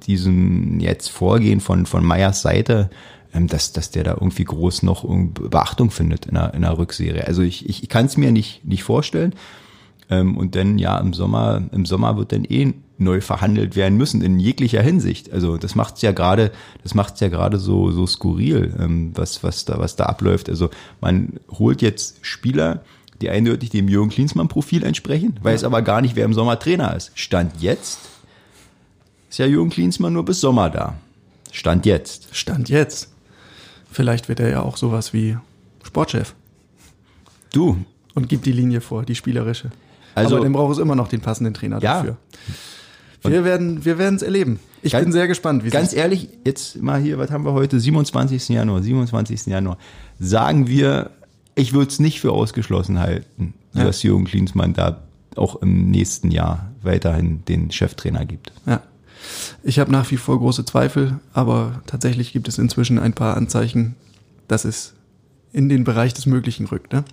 diesem 0.07 0.81
jetzt 0.81 1.09
Vorgehen 1.09 1.61
von, 1.61 1.87
von 1.87 2.05
Meyers 2.05 2.43
Seite, 2.43 2.91
ähm, 3.35 3.47
dass, 3.47 3.73
dass 3.73 3.91
der 3.91 4.05
da 4.05 4.13
irgendwie 4.13 4.45
groß 4.45 4.83
noch 4.83 5.05
Beachtung 5.05 5.91
findet 5.91 6.27
in 6.27 6.37
einer, 6.37 6.55
in 6.55 6.65
einer 6.65 6.79
Rückserie. 6.79 7.27
Also 7.27 7.43
ich, 7.43 7.69
ich, 7.69 7.83
ich 7.83 7.89
kann 7.89 8.07
es 8.07 8.17
mir 8.17 8.33
nicht, 8.33 8.65
nicht 8.65 8.83
vorstellen. 8.83 9.35
Ähm, 10.13 10.37
und 10.37 10.55
dann 10.55 10.79
ja 10.79 10.99
im 10.99 11.15
Sommer, 11.15 11.63
im 11.73 11.87
Sommer 11.87 12.19
wird 12.19 12.33
dann 12.33 12.45
eh 12.45 12.75
neu 12.99 13.23
verhandelt 13.23 13.77
werden 13.77 13.97
müssen 13.97 14.21
in 14.21 14.39
jeglicher 14.39 14.83
Hinsicht. 14.83 15.33
Also 15.33 15.57
das 15.57 15.75
macht's 15.75 16.03
ja 16.03 16.13
gerade, 16.13 16.53
das 16.83 16.95
macht's 16.95 17.21
ja 17.21 17.29
gerade 17.29 17.59
so 17.59 17.91
so 17.91 18.07
skurril, 18.07 18.75
ähm, 18.79 19.13
was 19.15 19.43
was 19.43 19.65
da 19.65 19.79
was 19.79 19.97
da 19.97 20.05
abläuft. 20.05 20.51
Also 20.51 20.69
man 21.01 21.41
holt 21.51 21.81
jetzt 21.81 22.19
Spieler, 22.21 22.85
die 23.23 23.31
eindeutig 23.31 23.71
dem 23.71 23.89
Jürgen 23.89 24.11
Klinsmann-Profil 24.11 24.85
entsprechen, 24.85 25.39
weiß 25.43 25.65
aber 25.65 25.81
gar 25.81 26.03
nicht, 26.03 26.15
wer 26.15 26.27
im 26.27 26.35
Sommer 26.35 26.59
Trainer 26.59 26.95
ist. 26.95 27.13
Stand 27.15 27.55
jetzt 27.61 28.01
ist 29.31 29.39
ja 29.39 29.47
Jürgen 29.47 29.71
Klinsmann 29.71 30.13
nur 30.13 30.27
bis 30.27 30.43
Sommer 30.43 30.69
da. 30.69 30.95
Stand 31.53 31.87
jetzt. 31.87 32.37
Stand 32.37 32.69
jetzt. 32.69 33.11
Vielleicht 33.91 34.29
wird 34.29 34.41
er 34.41 34.51
ja 34.51 34.61
auch 34.61 34.77
sowas 34.77 35.15
wie 35.15 35.39
Sportchef 35.83 36.35
Du, 37.51 37.79
und 38.15 38.29
gibt 38.29 38.47
die 38.47 38.53
Linie 38.53 38.81
vor, 38.81 39.05
die 39.05 39.15
spielerische. 39.15 39.71
Also- 40.15 40.37
Aber 40.37 40.45
dann 40.45 40.53
braucht 40.53 40.73
es 40.73 40.79
immer 40.79 40.95
noch 40.95 41.09
den 41.09 41.21
passenden 41.21 41.55
Trainer 41.55 41.81
Ja. 41.83 41.99
dafür. 41.99 42.17
Wir 43.25 43.45
werden, 43.45 43.85
wir 43.85 43.99
werden 43.99 44.17
es 44.17 44.23
erleben. 44.23 44.59
Ich 44.83 44.93
Ganz- 44.93 45.05
bin 45.05 45.13
sehr 45.13 45.29
gespannt, 45.29 45.69
ganz 45.71 45.93
ehrlich, 45.93 46.29
jetzt 46.45 46.83
mal 46.83 47.01
hier, 47.01 47.19
was 47.19 47.31
haben 47.31 47.45
wir 47.45 47.53
heute? 47.53 47.79
27. 47.79 48.49
Januar, 48.49 48.83
27. 48.83 49.47
Januar. 49.47 49.79
Sagen 50.19 50.67
wir, 50.67 51.11
ich 51.55 51.73
würde 51.73 51.89
es 51.93 52.01
nicht 52.01 52.21
für 52.21 52.33
ausgeschlossen 52.33 52.99
halten, 52.99 53.55
Ja. 53.75 53.85
dass 53.85 54.03
Jürgen 54.03 54.25
Klinsmann 54.25 54.73
da 54.75 55.03
auch 55.37 55.57
im 55.63 55.91
nächsten 55.91 56.33
Jahr 56.33 56.73
weiterhin 56.83 57.45
den 57.45 57.71
Cheftrainer 57.71 58.25
gibt. 58.27 58.53
Ja. 58.67 58.83
Ich 59.63 59.79
habe 59.79 59.93
nach 59.93 60.11
wie 60.11 60.17
vor 60.17 60.39
große 60.39 60.65
Zweifel, 60.65 61.21
aber 61.33 61.81
tatsächlich 61.87 62.33
gibt 62.33 62.49
es 62.49 62.59
inzwischen 62.59 62.99
ein 62.99 63.13
paar 63.13 63.37
Anzeichen, 63.37 63.95
dass 64.49 64.65
es 64.65 64.95
in 65.53 65.69
den 65.69 65.85
Bereich 65.85 66.13
des 66.13 66.27
Möglichen 66.27 66.67
rückt. 66.67 66.93
Ne? 66.93 67.05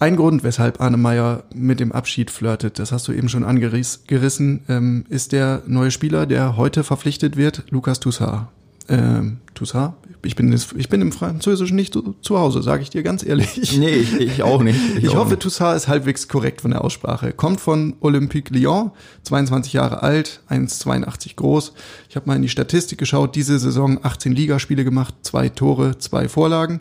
Ein 0.00 0.14
Grund, 0.14 0.44
weshalb 0.44 0.80
Arne 0.80 0.96
Meyer 0.96 1.42
mit 1.52 1.80
dem 1.80 1.90
Abschied 1.90 2.30
flirtet, 2.30 2.78
das 2.78 2.92
hast 2.92 3.08
du 3.08 3.12
eben 3.12 3.28
schon 3.28 3.42
angerissen, 3.42 4.60
ähm, 4.68 5.04
ist 5.08 5.32
der 5.32 5.62
neue 5.66 5.90
Spieler, 5.90 6.26
der 6.26 6.56
heute 6.56 6.84
verpflichtet 6.84 7.36
wird, 7.36 7.64
Lukas 7.70 7.98
Toussaint. 7.98 8.46
Ähm, 8.88 9.38
Toussaint? 9.54 9.94
Ich 10.24 10.36
bin, 10.36 10.52
ich 10.52 10.88
bin 10.88 11.00
im 11.00 11.10
Französischen 11.10 11.74
nicht 11.74 11.92
zu, 11.92 12.14
zu 12.22 12.38
Hause, 12.38 12.62
sage 12.62 12.82
ich 12.82 12.90
dir 12.90 13.02
ganz 13.02 13.24
ehrlich. 13.24 13.58
Nee, 13.78 13.90
ich, 13.90 14.14
ich 14.20 14.42
auch 14.44 14.62
nicht. 14.62 14.78
Ich, 14.98 15.08
auch 15.08 15.16
hoffe, 15.16 15.30
nicht. 15.30 15.42
Toussaint 15.42 15.76
ist 15.76 15.88
halbwegs 15.88 16.28
korrekt 16.28 16.60
von 16.60 16.70
der 16.70 16.84
Aussprache. 16.84 17.32
Kommt 17.32 17.60
von 17.60 17.96
Olympique 18.00 18.54
Lyon, 18.54 18.92
22 19.24 19.72
Jahre 19.72 20.04
alt, 20.04 20.42
1,82 20.48 21.34
groß. 21.34 21.72
Ich 22.08 22.14
habe 22.14 22.26
mal 22.26 22.36
in 22.36 22.42
die 22.42 22.48
Statistik 22.48 22.98
geschaut, 22.98 23.34
diese 23.34 23.58
Saison 23.58 23.98
18 24.02 24.32
Ligaspiele 24.32 24.84
gemacht, 24.84 25.14
zwei 25.22 25.48
Tore, 25.48 25.98
zwei 25.98 26.28
Vorlagen. 26.28 26.80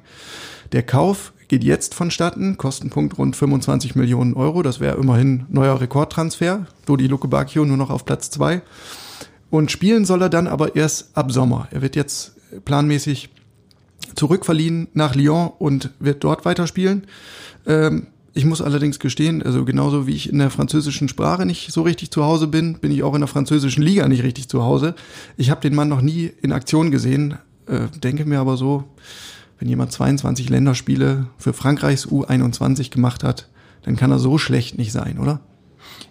Der 0.71 0.83
Kauf 0.83 1.33
geht 1.47 1.63
jetzt 1.63 1.93
vonstatten, 1.93 2.57
Kostenpunkt 2.57 3.17
rund 3.17 3.35
25 3.35 3.95
Millionen 3.95 4.33
Euro. 4.33 4.63
Das 4.63 4.79
wäre 4.79 4.97
immerhin 4.97 5.45
neuer 5.49 5.79
Rekordtransfer. 5.79 6.65
Dodi 6.85 7.07
Luke 7.07 7.27
Bacchio 7.27 7.65
nur 7.65 7.77
noch 7.77 7.89
auf 7.89 8.05
Platz 8.05 8.29
zwei. 8.29 8.61
Und 9.49 9.71
spielen 9.71 10.05
soll 10.05 10.21
er 10.21 10.29
dann 10.29 10.47
aber 10.47 10.75
erst 10.75 11.15
ab 11.17 11.31
Sommer. 11.31 11.67
Er 11.71 11.81
wird 11.81 11.95
jetzt 11.95 12.33
planmäßig 12.65 13.29
zurückverliehen 14.15 14.87
nach 14.93 15.15
Lyon 15.15 15.51
und 15.57 15.91
wird 15.99 16.23
dort 16.23 16.43
weiterspielen. 16.45 17.07
Ähm, 17.65 18.07
ich 18.33 18.45
muss 18.45 18.61
allerdings 18.61 18.99
gestehen, 18.99 19.41
also 19.41 19.65
genauso 19.65 20.05
wie 20.05 20.13
ich 20.13 20.29
in 20.29 20.37
der 20.37 20.51
französischen 20.51 21.07
Sprache 21.07 21.45
nicht 21.45 21.71
so 21.71 21.81
richtig 21.81 22.11
zu 22.11 22.23
Hause 22.23 22.47
bin, 22.47 22.75
bin 22.75 22.91
ich 22.91 23.01
auch 23.01 23.15
in 23.15 23.21
der 23.21 23.27
französischen 23.27 23.81
Liga 23.81 24.07
nicht 24.07 24.21
richtig 24.21 24.47
zu 24.47 24.63
Hause. 24.63 24.93
Ich 25.37 25.49
habe 25.49 25.61
den 25.61 25.73
Mann 25.73 25.89
noch 25.89 26.01
nie 26.01 26.31
in 26.41 26.51
Aktion 26.51 26.91
gesehen, 26.91 27.37
äh, 27.65 27.87
denke 28.03 28.25
mir 28.25 28.39
aber 28.39 28.55
so, 28.55 28.83
wenn 29.59 29.67
jemand 29.67 29.91
22 29.91 30.49
Länderspiele 30.49 31.27
für 31.37 31.53
Frankreichs 31.53 32.07
U21 32.07 32.91
gemacht 32.91 33.23
hat, 33.23 33.49
dann 33.83 33.95
kann 33.95 34.11
er 34.11 34.19
so 34.19 34.37
schlecht 34.37 34.77
nicht 34.77 34.91
sein, 34.91 35.19
oder? 35.19 35.39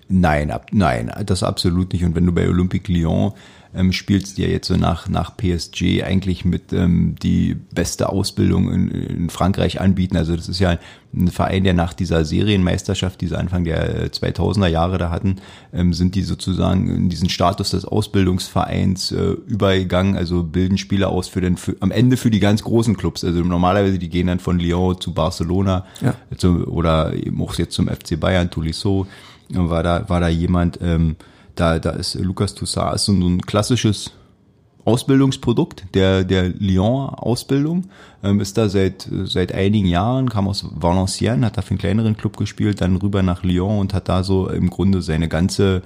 Nein, 0.08 0.50
ab, 0.50 0.66
nein, 0.72 1.10
das 1.26 1.42
absolut 1.42 1.92
nicht. 1.92 2.04
Und 2.04 2.14
wenn 2.14 2.26
du 2.26 2.32
bei 2.32 2.48
Olympique 2.48 2.92
Lyon 2.92 3.32
ähm, 3.76 3.92
spielst, 3.92 4.38
die 4.38 4.42
ja 4.42 4.48
jetzt 4.48 4.68
so 4.68 4.76
nach, 4.76 5.08
nach 5.08 5.36
PSG 5.36 6.02
eigentlich 6.02 6.44
mit 6.44 6.72
ähm, 6.72 7.14
die 7.22 7.54
beste 7.54 8.08
Ausbildung 8.08 8.72
in, 8.72 8.88
in 8.88 9.30
Frankreich 9.30 9.80
anbieten. 9.80 10.16
Also 10.16 10.34
das 10.34 10.48
ist 10.48 10.60
ja 10.60 10.78
ein 11.14 11.28
Verein, 11.28 11.64
der 11.64 11.74
nach 11.74 11.92
dieser 11.92 12.24
Serienmeisterschaft, 12.24 13.20
die 13.20 13.26
sie 13.26 13.38
Anfang 13.38 13.64
der 13.64 14.04
äh, 14.04 14.06
2000er 14.06 14.66
Jahre 14.68 14.98
da 14.98 15.10
hatten, 15.10 15.36
ähm, 15.74 15.92
sind 15.92 16.14
die 16.14 16.22
sozusagen 16.22 16.88
in 16.88 17.08
diesen 17.10 17.28
Status 17.28 17.70
des 17.70 17.84
Ausbildungsvereins 17.84 19.12
äh, 19.12 19.36
übergegangen. 19.46 20.16
Also 20.16 20.42
bilden 20.42 20.78
Spieler 20.78 21.10
aus 21.10 21.28
für 21.28 21.42
den, 21.42 21.56
für, 21.56 21.76
am 21.80 21.90
Ende 21.90 22.16
für 22.16 22.30
die 22.30 22.40
ganz 22.40 22.62
großen 22.62 22.96
Clubs. 22.96 23.24
Also 23.24 23.40
normalerweise, 23.40 23.98
die 23.98 24.08
gehen 24.08 24.28
dann 24.28 24.40
von 24.40 24.58
Lyon 24.58 25.00
zu 25.00 25.12
Barcelona 25.12 25.84
Ja. 26.00 26.14
zu, 26.36 26.66
oder 26.66 27.12
eben 27.12 27.42
auch 27.42 27.54
jetzt 27.56 27.74
zum 27.74 27.88
FC 27.88 28.18
Bayern, 28.18 28.50
Tolisso 28.50 29.06
war 29.48 29.82
da, 29.82 30.08
war 30.08 30.20
da 30.20 30.28
jemand, 30.28 30.78
ähm, 30.82 31.16
da, 31.54 31.78
da 31.78 31.90
ist 31.90 32.14
Lukas 32.14 32.54
Toussaint 32.54 32.94
ist 32.94 33.06
so 33.06 33.12
ein 33.12 33.40
klassisches 33.42 34.12
Ausbildungsprodukt 34.86 35.84
der, 35.94 36.22
der 36.22 36.48
Lyon-Ausbildung, 36.48 37.88
ähm, 38.22 38.40
ist 38.40 38.56
da 38.56 38.68
seit, 38.68 39.08
seit 39.24 39.52
einigen 39.52 39.88
Jahren, 39.88 40.28
kam 40.30 40.46
aus 40.46 40.64
Valenciennes, 40.76 41.46
hat 41.46 41.56
da 41.56 41.62
für 41.62 41.70
einen 41.70 41.78
kleineren 41.78 42.16
Club 42.16 42.36
gespielt, 42.36 42.80
dann 42.80 42.96
rüber 42.96 43.22
nach 43.24 43.42
Lyon 43.42 43.80
und 43.80 43.94
hat 43.94 44.08
da 44.08 44.22
so 44.22 44.48
im 44.48 44.70
Grunde 44.70 45.02
seine 45.02 45.28
ganze, 45.28 45.82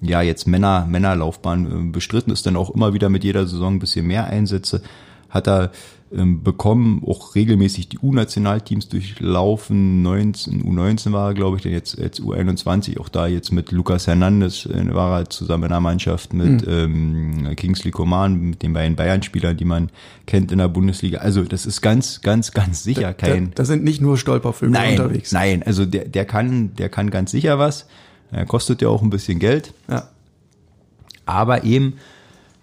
ja, 0.00 0.20
jetzt 0.20 0.48
Männer, 0.48 0.84
Männerlaufbahn 0.86 1.66
äh, 1.66 1.92
bestritten, 1.92 2.32
ist 2.32 2.44
dann 2.44 2.56
auch 2.56 2.70
immer 2.70 2.92
wieder 2.92 3.08
mit 3.08 3.22
jeder 3.22 3.46
Saison 3.46 3.74
ein 3.74 3.78
bisschen 3.78 4.06
mehr 4.06 4.26
Einsätze, 4.26 4.82
hat 5.28 5.46
er 5.46 5.70
ähm, 6.12 6.42
bekommen, 6.42 7.02
auch 7.06 7.34
regelmäßig 7.34 7.88
die 7.88 7.98
U-Nationalteams 7.98 8.88
durchlaufen, 8.88 10.02
19, 10.02 10.64
U19 10.64 11.12
war 11.12 11.28
er, 11.28 11.34
glaube 11.34 11.56
ich, 11.56 11.62
dann 11.62 11.72
jetzt, 11.72 11.98
jetzt 11.98 12.20
U21, 12.20 12.98
auch 12.98 13.08
da 13.08 13.26
jetzt 13.26 13.52
mit 13.52 13.70
Lucas 13.70 14.06
Hernandez 14.06 14.66
äh, 14.66 14.92
war 14.92 15.20
er 15.20 15.30
zusammen 15.30 15.64
in 15.64 15.70
der 15.70 15.80
Mannschaft, 15.80 16.32
mit 16.32 16.66
ähm, 16.66 17.54
Kingsley 17.56 17.92
Coman, 17.92 18.40
mit 18.40 18.62
den 18.62 18.72
beiden 18.72 18.96
Bayern-Spielern, 18.96 19.56
die 19.56 19.64
man 19.64 19.90
kennt 20.26 20.50
in 20.50 20.58
der 20.58 20.68
Bundesliga. 20.68 21.18
Also 21.18 21.44
das 21.44 21.64
ist 21.64 21.80
ganz, 21.80 22.20
ganz, 22.22 22.50
ganz 22.50 22.82
sicher 22.82 23.14
kein... 23.14 23.50
Da, 23.50 23.56
da 23.56 23.64
sind 23.64 23.84
nicht 23.84 24.00
nur 24.00 24.18
Stolpervögel 24.18 24.72
Nein, 24.72 25.00
unterwegs. 25.00 25.30
nein, 25.30 25.62
also 25.62 25.86
der, 25.86 26.06
der 26.06 26.24
kann, 26.24 26.74
der 26.74 26.88
kann 26.88 27.10
ganz 27.10 27.30
sicher 27.30 27.58
was. 27.58 27.86
Er 28.32 28.46
kostet 28.46 28.82
ja 28.82 28.88
auch 28.88 29.02
ein 29.02 29.10
bisschen 29.10 29.38
Geld. 29.38 29.74
Ja. 29.88 30.08
Aber 31.24 31.62
eben, 31.62 31.94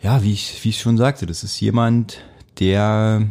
ja, 0.02 0.22
wie 0.24 0.34
ich, 0.34 0.60
wie 0.64 0.70
ich 0.70 0.80
schon 0.80 0.98
sagte, 0.98 1.26
das 1.26 1.44
ist 1.44 1.60
jemand, 1.62 2.20
der 2.60 3.28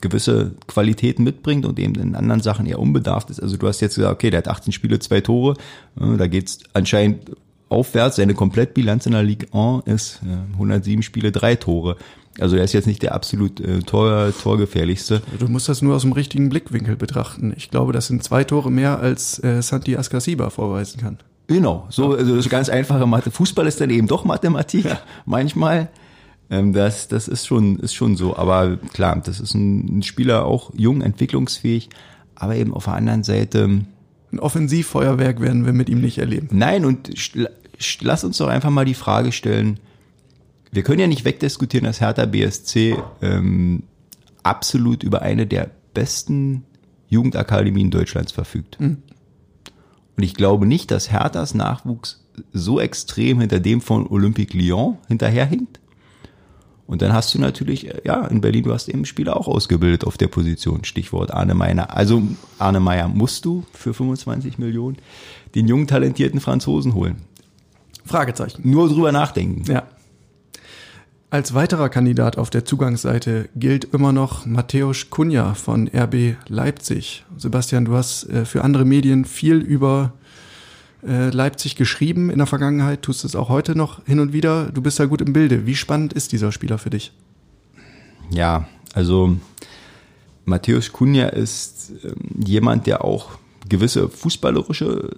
gewisse 0.00 0.52
Qualitäten 0.66 1.24
mitbringt 1.24 1.64
und 1.64 1.78
eben 1.78 1.94
in 1.94 2.14
anderen 2.14 2.42
Sachen 2.42 2.66
eher 2.66 2.78
unbedarft 2.78 3.30
ist. 3.30 3.40
Also 3.40 3.56
du 3.56 3.66
hast 3.66 3.80
jetzt 3.80 3.96
gesagt, 3.96 4.12
okay, 4.12 4.30
der 4.30 4.38
hat 4.38 4.48
18 4.48 4.72
Spiele, 4.72 4.98
zwei 4.98 5.20
Tore. 5.20 5.56
Da 5.96 6.26
geht's 6.26 6.58
anscheinend 6.74 7.30
aufwärts. 7.70 8.16
Seine 8.16 8.34
Komplettbilanz 8.34 9.06
in 9.06 9.12
der 9.12 9.22
Ligue 9.22 9.48
1 9.52 9.86
ist 9.86 10.20
äh, 10.24 10.52
107 10.54 11.02
Spiele, 11.02 11.32
drei 11.32 11.56
Tore. 11.56 11.96
Also 12.38 12.56
er 12.56 12.64
ist 12.64 12.72
jetzt 12.72 12.86
nicht 12.86 13.02
der 13.02 13.14
absolut 13.14 13.60
äh, 13.60 13.80
Tor, 13.80 14.32
torgefährlichste. 14.42 15.22
Du 15.38 15.48
musst 15.48 15.68
das 15.68 15.82
nur 15.82 15.94
aus 15.94 16.02
dem 16.02 16.12
richtigen 16.12 16.48
Blickwinkel 16.48 16.96
betrachten. 16.96 17.54
Ich 17.56 17.70
glaube, 17.70 17.92
das 17.92 18.08
sind 18.08 18.24
zwei 18.24 18.44
Tore 18.44 18.70
mehr, 18.70 18.98
als 18.98 19.42
äh, 19.42 19.62
Santi 19.62 19.96
Ascasiba 19.96 20.50
vorweisen 20.50 21.00
kann. 21.00 21.18
Genau, 21.46 21.86
so 21.90 22.14
also 22.14 22.36
das 22.36 22.46
ist 22.46 22.50
ganz 22.50 22.68
einfache 22.68 23.06
Mathe. 23.06 23.30
Fußball 23.30 23.66
ist 23.66 23.80
dann 23.80 23.90
eben 23.90 24.06
doch 24.06 24.24
Mathematik 24.24 24.86
manchmal. 25.26 25.90
Ähm, 26.50 26.72
das, 26.72 27.08
das 27.08 27.28
ist 27.28 27.46
schon, 27.46 27.78
ist 27.78 27.94
schon 27.94 28.16
so. 28.16 28.36
Aber 28.36 28.76
klar, 28.76 29.20
das 29.24 29.40
ist 29.40 29.54
ein, 29.54 30.02
Spieler 30.02 30.44
auch 30.44 30.70
jung, 30.74 31.00
entwicklungsfähig, 31.00 31.88
aber 32.34 32.56
eben 32.56 32.74
auf 32.74 32.84
der 32.84 32.94
anderen 32.94 33.22
Seite, 33.22 33.84
Ein 34.32 34.40
Offensivfeuerwerk 34.40 35.40
werden 35.40 35.64
wir 35.64 35.72
mit 35.72 35.88
ihm 35.88 36.00
nicht 36.00 36.18
erleben. 36.18 36.48
nein, 36.50 36.84
und 36.84 37.10
lass 38.00 38.24
uns 38.24 38.38
doch 38.38 38.48
einfach 38.48 38.70
mal 38.70 38.84
die 38.84 38.94
Frage 38.94 39.32
stellen, 39.32 39.78
wir 40.72 40.82
können 40.82 40.98
ja 40.98 41.06
nicht 41.06 41.24
wegdiskutieren, 41.24 41.84
dass 41.84 42.00
Hertha 42.00 42.26
BSC 42.26 42.96
ähm, 43.22 43.84
absolut 44.42 45.04
über 45.04 45.22
eine 45.22 45.46
der 45.46 45.70
besten 45.94 46.64
Jugendakademien 47.08 47.92
Deutschlands 47.92 48.32
verfügt. 48.32 48.78
Und 50.16 50.22
ich 50.22 50.34
glaube 50.34 50.66
nicht, 50.66 50.90
dass 50.90 51.10
Herthas 51.10 51.54
Nachwuchs 51.54 52.24
so 52.52 52.80
extrem 52.80 53.40
hinter 53.40 53.60
dem 53.60 53.80
von 53.80 54.06
Olympique 54.08 54.56
Lyon 54.56 54.98
hinterherhinkt. 55.08 55.80
Und 56.86 57.00
dann 57.00 57.12
hast 57.12 57.34
du 57.34 57.40
natürlich, 57.40 57.88
äh, 57.88 58.02
ja, 58.04 58.26
in 58.26 58.40
Berlin, 58.40 58.64
du 58.64 58.72
hast 58.72 58.88
eben 58.88 59.04
Spieler 59.04 59.36
auch 59.36 59.48
ausgebildet 59.48 60.04
auf 60.04 60.18
der 60.18 60.28
Position. 60.28 60.84
Stichwort 60.84 61.32
Arne 61.32 61.54
Meyer. 61.54 61.94
Also 61.94 62.22
Arne 62.58 62.80
Meyer 62.80 63.08
musst 63.08 63.44
du 63.44 63.64
für 63.72 63.94
25 63.94 64.58
Millionen 64.58 64.96
den 65.54 65.66
jungen, 65.66 65.86
talentierten 65.86 66.40
Franzosen 66.40 66.94
holen. 66.94 67.16
Fragezeichen. 68.04 68.68
Nur 68.68 68.88
drüber 68.88 69.12
nachdenken. 69.12 69.70
Ja. 69.70 69.84
Als 71.30 71.54
weiterer 71.54 71.88
Kandidat 71.88 72.38
auf 72.38 72.50
der 72.50 72.64
Zugangsseite 72.64 73.48
gilt 73.56 73.86
immer 73.86 74.12
noch 74.12 74.46
Mateusz 74.46 75.10
Kunja 75.10 75.54
von 75.54 75.88
RB 75.88 76.36
Leipzig. 76.46 77.24
Sebastian, 77.36 77.86
du 77.86 77.94
hast 77.94 78.28
äh, 78.28 78.44
für 78.44 78.62
andere 78.62 78.84
Medien 78.84 79.24
viel 79.24 79.56
über 79.56 80.12
äh, 81.06 81.30
Leipzig 81.30 81.76
geschrieben 81.76 82.30
in 82.30 82.38
der 82.38 82.46
Vergangenheit, 82.46 83.02
tust 83.02 83.24
es 83.24 83.36
auch 83.36 83.48
heute 83.48 83.76
noch 83.76 84.04
hin 84.06 84.20
und 84.20 84.32
wieder. 84.32 84.70
Du 84.72 84.82
bist 84.82 84.98
da 85.00 85.06
gut 85.06 85.20
im 85.20 85.32
Bilde. 85.32 85.66
Wie 85.66 85.74
spannend 85.74 86.12
ist 86.12 86.32
dieser 86.32 86.52
Spieler 86.52 86.78
für 86.78 86.90
dich? 86.90 87.12
Ja, 88.30 88.66
also 88.94 89.36
Matthäus 90.44 90.92
Kunja 90.92 91.28
ist 91.28 91.92
ähm, 92.04 92.14
jemand, 92.44 92.86
der 92.86 93.04
auch 93.04 93.38
gewisse 93.68 94.08
fußballerische 94.08 95.10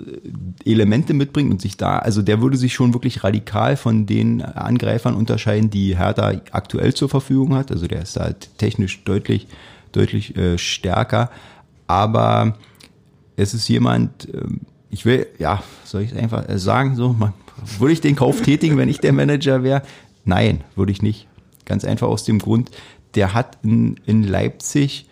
Elemente 0.64 1.14
mitbringt 1.14 1.50
und 1.50 1.60
sich 1.60 1.76
da, 1.76 1.98
also 1.98 2.22
der 2.22 2.40
würde 2.40 2.56
sich 2.56 2.74
schon 2.74 2.94
wirklich 2.94 3.24
radikal 3.24 3.76
von 3.76 4.06
den 4.06 4.40
Angreifern 4.40 5.14
unterscheiden, 5.14 5.70
die 5.70 5.98
Hertha 5.98 6.40
aktuell 6.52 6.94
zur 6.94 7.08
Verfügung 7.08 7.54
hat. 7.54 7.72
Also 7.72 7.88
der 7.88 8.02
ist 8.02 8.16
halt 8.16 8.56
technisch 8.58 9.02
deutlich, 9.04 9.48
deutlich 9.92 10.36
äh, 10.36 10.58
stärker. 10.58 11.30
Aber 11.88 12.56
es 13.36 13.52
ist 13.52 13.68
jemand, 13.68 14.28
ähm, 14.32 14.60
ich 14.90 15.04
will, 15.04 15.26
ja, 15.38 15.62
soll 15.84 16.02
ich 16.02 16.12
es 16.12 16.16
einfach 16.16 16.44
sagen, 16.56 16.96
so, 16.96 17.12
man, 17.12 17.32
würde 17.78 17.92
ich 17.92 18.00
den 18.00 18.16
Kauf 18.16 18.42
tätigen, 18.42 18.76
wenn 18.76 18.88
ich 18.88 19.00
der 19.00 19.12
Manager 19.12 19.62
wäre? 19.62 19.82
Nein, 20.24 20.62
würde 20.74 20.92
ich 20.92 21.02
nicht. 21.02 21.26
Ganz 21.64 21.84
einfach 21.84 22.08
aus 22.08 22.24
dem 22.24 22.38
Grund, 22.38 22.70
der 23.14 23.34
hat 23.34 23.58
in, 23.62 23.96
in 24.06 24.22
Leipzig 24.22 25.06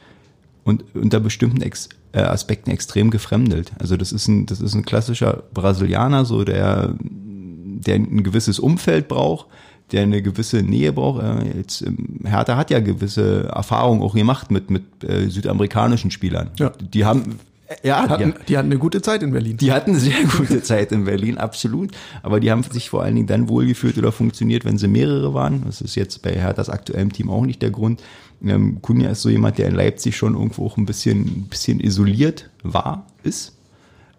und 0.65 0.85
unter 0.95 1.21
bestimmten 1.21 1.63
Ex, 1.63 1.89
äh, 2.13 2.21
Aspekten 2.21 2.71
extrem 2.71 3.11
gefremdelt. 3.11 3.73
Also 3.79 3.97
das 3.97 4.13
ist 4.13 4.29
ein, 4.29 4.47
das 4.47 4.61
ist 4.61 4.75
ein 4.75 4.85
klassischer 4.85 5.45
Brasilianer, 5.53 6.25
so 6.25 6.45
der, 6.45 6.95
der 7.01 7.97
ein 7.97 8.23
gewisses 8.23 8.59
Umfeld 8.59 9.09
braucht, 9.09 9.47
der 9.93 10.03
eine 10.03 10.23
gewisse 10.23 10.63
Nähe 10.63 10.93
braucht. 10.93 11.23
Äh, 11.23 11.59
jetzt, 11.59 11.83
ähm, 11.83 12.21
Hertha 12.25 12.57
hat 12.57 12.71
ja 12.71 12.81
gewisse 12.81 13.49
Erfahrungen 13.49 14.03
auch 14.03 14.15
gemacht 14.15 14.51
mit, 14.51 14.71
mit 14.71 14.85
äh, 15.03 15.29
südamerikanischen 15.29 16.11
Spielern. 16.11 16.51
Ja. 16.59 16.71
Die 16.81 17.05
haben 17.05 17.39
ja, 17.83 18.09
Hatten, 18.09 18.35
die, 18.41 18.47
die 18.47 18.59
hatten 18.59 18.71
eine 18.71 18.79
gute 18.79 19.01
Zeit 19.01 19.23
in 19.23 19.33
Berlin. 19.33 19.57
die 19.57 19.73
hatten 19.73 19.91
eine 19.91 20.01
sehr 20.01 20.25
gute 20.37 20.63
Zeit 20.63 20.93
in 20.93 21.05
Berlin, 21.05 21.39
absolut. 21.39 21.91
Aber 22.23 22.41
die 22.41 22.51
haben 22.51 22.63
sich 22.63 22.91
vor 22.91 23.03
allen 23.03 23.15
Dingen 23.15 23.27
dann 23.27 23.49
wohlgefühlt 23.49 23.97
oder 23.97 24.13
funktioniert, 24.13 24.65
wenn 24.65 24.79
sie 24.79 24.89
mehrere 24.89 25.35
waren. 25.35 25.63
Das 25.65 25.81
ist 25.81 25.95
jetzt 25.95 26.23
bei 26.23 26.33
Herthas 26.33 26.69
aktuellem 26.69 27.13
Team 27.13 27.31
auch 27.31 27.45
nicht 27.45 27.63
der 27.63 27.71
Grund. 27.71 28.03
Ähm, 28.45 28.83
Kunja 28.83 29.11
ist 29.11 29.23
so 29.23 29.31
jemand, 29.31 29.59
der 29.59 29.69
in 29.69 29.75
Leipzig 29.75 30.17
schon 30.17 30.35
irgendwo 30.35 30.67
auch 30.67 30.77
ein 30.77 30.85
bisschen, 30.85 31.23
ein 31.23 31.47
bisschen 31.49 31.81
isoliert 31.81 32.51
war, 32.63 33.07
ist. 33.23 33.57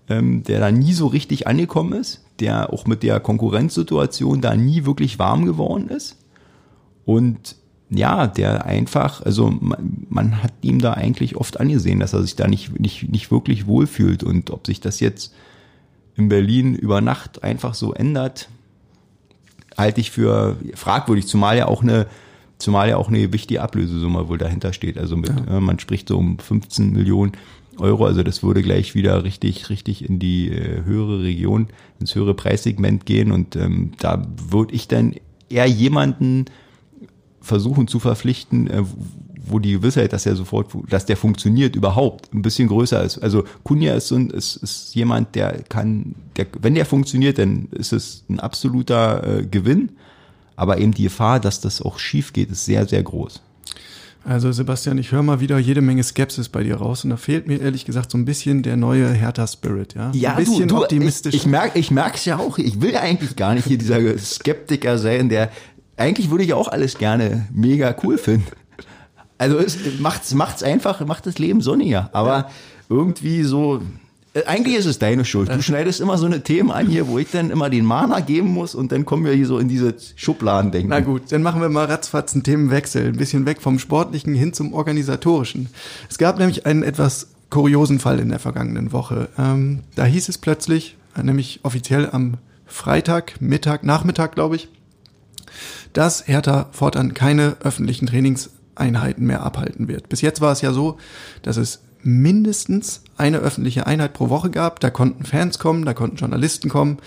Ähm, 0.08 0.44
der 0.44 0.60
da 0.60 0.72
nie 0.72 0.94
so 0.94 1.08
richtig 1.08 1.48
angekommen 1.48 1.94
ist, 1.94 2.24
der 2.40 2.72
auch 2.72 2.86
mit 2.86 3.02
der 3.02 3.20
Konkurrenzsituation 3.20 4.40
da 4.42 4.56
nie 4.56 4.86
wirklich 4.86 5.18
warm 5.18 5.46
geworden 5.46 5.90
ist. 5.90 6.18
Und 7.06 7.56
ja, 7.90 8.28
der 8.28 8.66
einfach, 8.66 9.22
also 9.22 9.50
man, 9.50 10.06
man 10.10 10.44
hat 10.44 10.54
ihm 10.62 10.80
da 10.80 10.94
eigentlich 10.94 11.36
oft 11.36 11.60
angesehen, 11.60 12.00
dass 12.00 12.14
er 12.14 12.24
sich 12.24 12.36
da 12.36 12.48
nicht, 12.48 12.80
nicht, 12.80 13.10
nicht 13.10 13.32
wirklich 13.32 13.68
wohlfühlt. 13.68 14.24
Und 14.24 14.50
ob 14.50 14.66
sich 14.66 14.82
das 14.82 15.00
jetzt 15.00 15.34
in 16.16 16.30
Berlin 16.30 16.76
über 16.76 17.02
Nacht 17.02 17.44
einfach 17.44 17.74
so 17.74 17.94
ändert, 17.94 18.50
halte 19.78 20.02
ich 20.02 20.12
für 20.12 20.58
fragwürdig, 20.74 21.28
zumal 21.28 21.58
ja 21.58 21.68
auch 21.68 21.84
eine, 21.84 22.08
zumal 22.58 22.90
ja 22.90 22.98
auch 22.98 23.10
eine 23.10 23.32
wichtige 23.34 23.62
Ablösesumme 23.62 24.30
wohl 24.30 24.38
dahinter 24.38 24.74
steht. 24.74 24.98
Also 24.98 25.16
mit, 25.16 25.32
äh, 25.48 25.60
man 25.60 25.78
spricht 25.80 26.08
so 26.08 26.18
um 26.18 26.40
15 26.40 26.92
Millionen 26.92 27.34
Euro, 27.78 28.06
also 28.06 28.24
das 28.24 28.42
würde 28.42 28.64
gleich 28.64 28.96
wieder 28.96 29.24
richtig, 29.26 29.70
richtig 29.70 30.08
in 30.10 30.18
die 30.18 30.50
äh, 30.50 30.84
höhere 30.86 31.22
Region, 31.22 31.68
ins 32.00 32.16
höhere 32.16 32.34
Preissegment 32.34 33.06
gehen. 33.06 33.32
Und 33.32 33.56
ähm, 33.58 33.92
da 34.00 34.26
würde 34.50 34.74
ich 34.74 34.88
dann 34.88 35.16
eher 35.50 35.66
jemanden 35.66 36.46
versuchen 37.46 37.88
zu 37.88 38.00
verpflichten, 38.00 38.68
äh, 38.68 38.84
wo 39.48 39.60
die 39.60 39.74
Gewissheit, 39.74 40.12
dass 40.12 40.26
er 40.26 40.36
sofort, 40.36 40.72
dass 40.90 41.06
der 41.06 41.18
funktioniert 41.18 41.76
überhaupt, 41.76 42.34
ein 42.34 42.42
bisschen 42.42 42.68
größer 42.68 43.04
ist. 43.04 43.20
Also 43.20 43.44
Kunja 43.64 43.94
ist 43.94 44.08
so 44.08 44.16
ein, 44.16 44.32
ist, 44.32 44.56
ist 44.58 44.96
jemand, 44.96 45.36
der 45.36 45.64
kann, 45.70 46.16
der, 46.36 46.48
wenn 46.60 46.76
der 46.76 46.86
funktioniert, 46.86 47.38
dann 47.38 47.68
ist 47.72 47.94
es 47.94 48.24
ein 48.30 48.40
absoluter 48.40 49.40
äh, 49.40 49.46
Gewinn. 49.46 49.90
Aber 50.56 50.80
eben 50.80 50.94
die 50.94 51.04
Gefahr, 51.04 51.40
dass 51.40 51.60
das 51.60 51.82
auch 51.82 52.00
schief 52.00 52.32
geht, 52.34 52.50
ist 52.50 52.66
sehr, 52.66 52.88
sehr 52.88 53.04
groß. 53.04 53.42
Also 54.24 54.52
Sebastian, 54.52 54.98
ich 54.98 55.12
höre 55.12 55.22
mal 55.22 55.40
wieder 55.40 55.60
jede 55.60 55.82
Menge 55.82 56.04
Skepsis 56.04 56.50
bei 56.50 56.64
dir 56.64 56.78
raus 56.78 57.04
und 57.04 57.12
da 57.12 57.18
fehlt 57.18 57.46
mir 57.46 57.62
ehrlich 57.62 57.86
gesagt 57.86 58.10
so 58.10 58.18
ein 58.18 58.26
bisschen 58.26 58.64
der 58.64 58.76
neue 58.76 59.08
Hertha-Spirit, 59.12 59.94
ja? 59.94 60.12
Ja, 60.16 60.32
ein 60.32 60.38
bisschen 60.38 60.68
du, 60.68 60.78
du, 60.78 60.82
optimistisch. 60.82 61.36
Ich, 61.36 61.42
ich 61.42 61.48
merke 61.48 61.78
ich 61.78 61.92
merk's 61.92 62.26
ja 62.26 62.40
auch. 62.40 62.58
Ich 62.58 62.82
will 62.82 62.94
ja 62.94 63.02
eigentlich 63.02 63.36
gar 63.36 63.54
nicht 63.54 63.68
hier 63.68 63.78
dieser 63.78 64.18
Skeptiker 64.18 64.98
sein, 64.98 65.30
der 65.30 65.52
eigentlich 65.98 66.30
würde 66.30 66.44
ich 66.44 66.54
auch 66.54 66.68
alles 66.68 66.98
gerne 66.98 67.48
mega 67.52 67.96
cool 68.04 68.18
finden. 68.18 68.48
Also 69.38 69.58
es 69.58 69.78
macht's, 70.00 70.34
macht's 70.34 70.64
einfach, 70.64 71.06
macht 71.06 71.26
das 71.26 71.38
Leben 71.40 71.62
sonniger. 71.62 72.10
Aber 72.14 72.50
irgendwie 72.90 73.44
so, 73.44 73.82
äh, 74.34 74.46
eigentlich 74.46 74.76
ist 74.76 74.86
es 74.86 75.00
deine 75.00 75.26
Schuld. 75.26 75.50
Du 75.50 75.62
schneidest 75.62 76.00
immer 76.00 76.18
so 76.18 76.26
eine 76.26 76.42
Themen 76.42 76.72
an 76.72 76.88
hier, 76.88 77.08
wo 77.08 77.20
ich 77.20 77.32
dann 77.32 77.50
immer 77.50 77.70
den 77.70 77.86
Mana 77.86 78.20
geben 78.20 78.50
muss 78.50 78.76
und 78.76 78.92
dann 78.92 79.06
kommen 79.06 79.26
wir 79.26 79.34
hier 79.34 79.48
so 79.48 79.58
in 79.58 79.68
diese 79.68 79.96
Schubladen 80.16 80.72
denken. 80.72 80.90
Na 80.90 81.00
gut, 81.00 81.32
dann 81.32 81.42
machen 81.42 81.62
wir 81.62 81.70
mal 81.70 81.86
ratzfatz 81.86 82.34
einen 82.34 82.44
Themenwechsel. 82.44 83.08
Ein 83.08 83.18
bisschen 83.18 83.46
weg 83.46 83.62
vom 83.62 83.80
Sportlichen 83.80 84.36
hin 84.36 84.54
zum 84.54 84.74
Organisatorischen. 84.74 85.70
Es 86.10 86.18
gab 86.18 86.38
nämlich 86.38 86.66
einen 86.66 86.84
etwas 86.84 87.30
kuriosen 87.50 88.00
Fall 88.00 88.20
in 88.20 88.30
der 88.30 88.40
vergangenen 88.40 88.92
Woche. 88.92 89.30
Ähm, 89.38 89.82
da 89.96 90.06
hieß 90.06 90.30
es 90.30 90.38
plötzlich, 90.38 90.98
nämlich 91.22 91.62
offiziell 91.64 92.10
am 92.10 92.36
Freitag, 92.66 93.40
Mittag, 93.40 93.84
Nachmittag, 93.84 94.36
glaube 94.36 94.58
ich, 94.58 94.70
dass 95.96 96.28
Hertha 96.28 96.68
fortan 96.72 97.14
keine 97.14 97.56
öffentlichen 97.64 98.06
Trainingseinheiten 98.06 99.26
mehr 99.26 99.44
abhalten 99.44 99.88
wird. 99.88 100.10
Bis 100.10 100.22
jetzt 100.22 100.42
war 100.42 100.52
es 100.52 100.62
ja 100.62 100.74
so, 100.74 100.98
dass 101.42 101.58
es 101.58 101.82
mindestens 102.04 103.02
eine 103.18 103.40
öffentliche 103.40 103.88
Einheit 103.88 104.14
pro 104.14 104.30
Woche 104.30 104.52
gab. 104.52 104.80
Da 104.82 104.90
konnten 104.90 105.24
Fans 105.24 105.58
kommen, 105.58 105.86
da 105.86 105.94
konnten 105.94 106.18
Journalisten 106.18 106.70
kommen. 106.70 107.00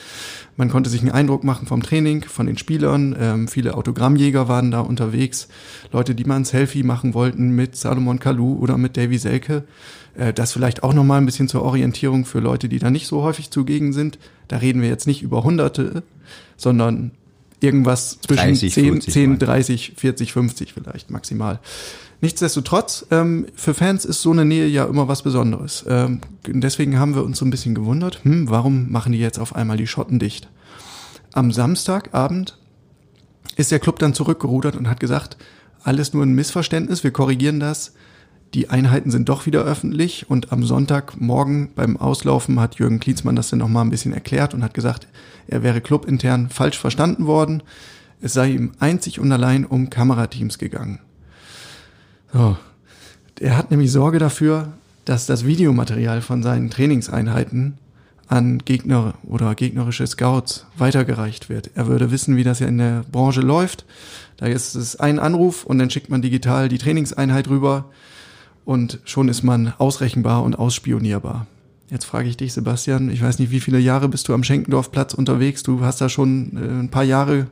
Man 0.56 0.70
konnte 0.70 0.90
sich 0.90 1.02
einen 1.02 1.12
Eindruck 1.12 1.44
machen 1.44 1.68
vom 1.68 1.82
Training, 1.82 2.24
von 2.24 2.46
den 2.46 2.56
Spielern. 2.56 3.14
Ähm, 3.20 3.46
viele 3.46 3.74
Autogrammjäger 3.74 4.48
waren 4.48 4.70
da 4.70 4.80
unterwegs. 4.80 5.48
Leute, 5.92 6.14
die 6.14 6.24
mal 6.24 6.36
ein 6.36 6.44
Selfie 6.44 6.82
machen 6.82 7.14
wollten 7.14 7.50
mit 7.50 7.76
Salomon 7.76 8.18
Kalou 8.18 8.58
oder 8.58 8.78
mit 8.78 8.96
Davy 8.96 9.18
Selke. 9.18 9.64
Äh, 10.16 10.32
das 10.32 10.52
vielleicht 10.52 10.82
auch 10.82 10.94
nochmal 10.94 11.20
ein 11.20 11.26
bisschen 11.26 11.48
zur 11.48 11.62
Orientierung 11.62 12.24
für 12.24 12.40
Leute, 12.40 12.70
die 12.70 12.78
da 12.78 12.90
nicht 12.90 13.06
so 13.06 13.22
häufig 13.22 13.50
zugegen 13.50 13.92
sind. 13.92 14.18
Da 14.48 14.56
reden 14.56 14.80
wir 14.80 14.88
jetzt 14.88 15.06
nicht 15.06 15.22
über 15.22 15.44
Hunderte, 15.44 16.02
sondern 16.56 17.12
irgendwas 17.60 18.20
zwischen 18.20 18.44
30, 18.44 18.72
10, 18.72 18.84
40 18.84 19.14
10 19.14 19.30
mal. 19.30 19.38
30, 19.38 19.92
40, 19.96 20.32
50 20.32 20.72
vielleicht 20.72 21.10
maximal. 21.10 21.60
Nichtsdestotrotz, 22.20 23.06
ähm, 23.10 23.46
für 23.54 23.74
Fans 23.74 24.04
ist 24.04 24.22
so 24.22 24.32
eine 24.32 24.44
Nähe 24.44 24.66
ja 24.66 24.86
immer 24.86 25.06
was 25.06 25.22
Besonderes. 25.22 25.84
Ähm, 25.88 26.20
deswegen 26.46 26.98
haben 26.98 27.14
wir 27.14 27.24
uns 27.24 27.38
so 27.38 27.44
ein 27.44 27.50
bisschen 27.50 27.74
gewundert, 27.74 28.24
hm, 28.24 28.50
warum 28.50 28.90
machen 28.90 29.12
die 29.12 29.18
jetzt 29.18 29.38
auf 29.38 29.54
einmal 29.54 29.76
die 29.76 29.86
Schotten 29.86 30.18
dicht? 30.18 30.48
Am 31.32 31.52
Samstagabend 31.52 32.58
ist 33.56 33.70
der 33.70 33.78
Club 33.78 33.98
dann 34.00 34.14
zurückgerudert 34.14 34.76
und 34.76 34.88
hat 34.88 34.98
gesagt, 34.98 35.36
alles 35.82 36.12
nur 36.12 36.24
ein 36.24 36.34
Missverständnis, 36.34 37.04
wir 37.04 37.12
korrigieren 37.12 37.60
das. 37.60 37.94
Die 38.54 38.70
Einheiten 38.70 39.10
sind 39.10 39.28
doch 39.28 39.44
wieder 39.44 39.62
öffentlich 39.62 40.30
und 40.30 40.52
am 40.52 40.64
Sonntagmorgen 40.64 41.70
beim 41.74 41.96
Auslaufen 41.98 42.58
hat 42.60 42.76
Jürgen 42.76 42.98
Klinsmann 42.98 43.36
das 43.36 43.50
dann 43.50 43.58
nochmal 43.58 43.84
ein 43.84 43.90
bisschen 43.90 44.14
erklärt 44.14 44.54
und 44.54 44.62
hat 44.62 44.72
gesagt, 44.72 45.06
er 45.46 45.62
wäre 45.62 45.80
clubintern 45.80 46.48
falsch 46.48 46.78
verstanden 46.78 47.26
worden. 47.26 47.62
Es 48.20 48.32
sei 48.32 48.50
ihm 48.52 48.72
einzig 48.78 49.20
und 49.20 49.30
allein 49.30 49.66
um 49.66 49.90
Kamerateams 49.90 50.58
gegangen. 50.58 50.98
So. 52.32 52.56
Er 53.40 53.56
hat 53.56 53.70
nämlich 53.70 53.92
Sorge 53.92 54.18
dafür, 54.18 54.72
dass 55.04 55.26
das 55.26 55.46
Videomaterial 55.46 56.22
von 56.22 56.42
seinen 56.42 56.70
Trainingseinheiten 56.70 57.78
an 58.26 58.58
Gegner 58.58 59.14
oder 59.22 59.54
gegnerische 59.54 60.06
Scouts 60.06 60.66
weitergereicht 60.76 61.48
wird. 61.48 61.70
Er 61.74 61.86
würde 61.86 62.10
wissen, 62.10 62.36
wie 62.36 62.44
das 62.44 62.58
ja 62.58 62.66
in 62.66 62.78
der 62.78 63.04
Branche 63.10 63.40
läuft. 63.40 63.84
Da 64.36 64.46
ist 64.46 64.74
es 64.74 64.96
ein 64.96 65.18
Anruf 65.18 65.64
und 65.64 65.78
dann 65.78 65.90
schickt 65.90 66.10
man 66.10 66.20
digital 66.20 66.68
die 66.68 66.78
Trainingseinheit 66.78 67.48
rüber 67.48 67.86
und 68.68 68.98
schon 69.04 69.30
ist 69.30 69.42
man 69.42 69.72
ausrechenbar 69.78 70.42
und 70.42 70.58
ausspionierbar. 70.58 71.46
Jetzt 71.88 72.04
frage 72.04 72.28
ich 72.28 72.36
dich, 72.36 72.52
Sebastian, 72.52 73.08
ich 73.08 73.22
weiß 73.22 73.38
nicht, 73.38 73.50
wie 73.50 73.60
viele 73.60 73.78
Jahre 73.78 74.10
bist 74.10 74.28
du 74.28 74.34
am 74.34 74.44
Schenkendorfplatz 74.44 75.14
unterwegs? 75.14 75.62
Du 75.62 75.80
hast 75.80 76.02
da 76.02 76.10
schon 76.10 76.54
äh, 76.54 76.80
ein 76.80 76.90
paar 76.90 77.02
Jahre 77.02 77.46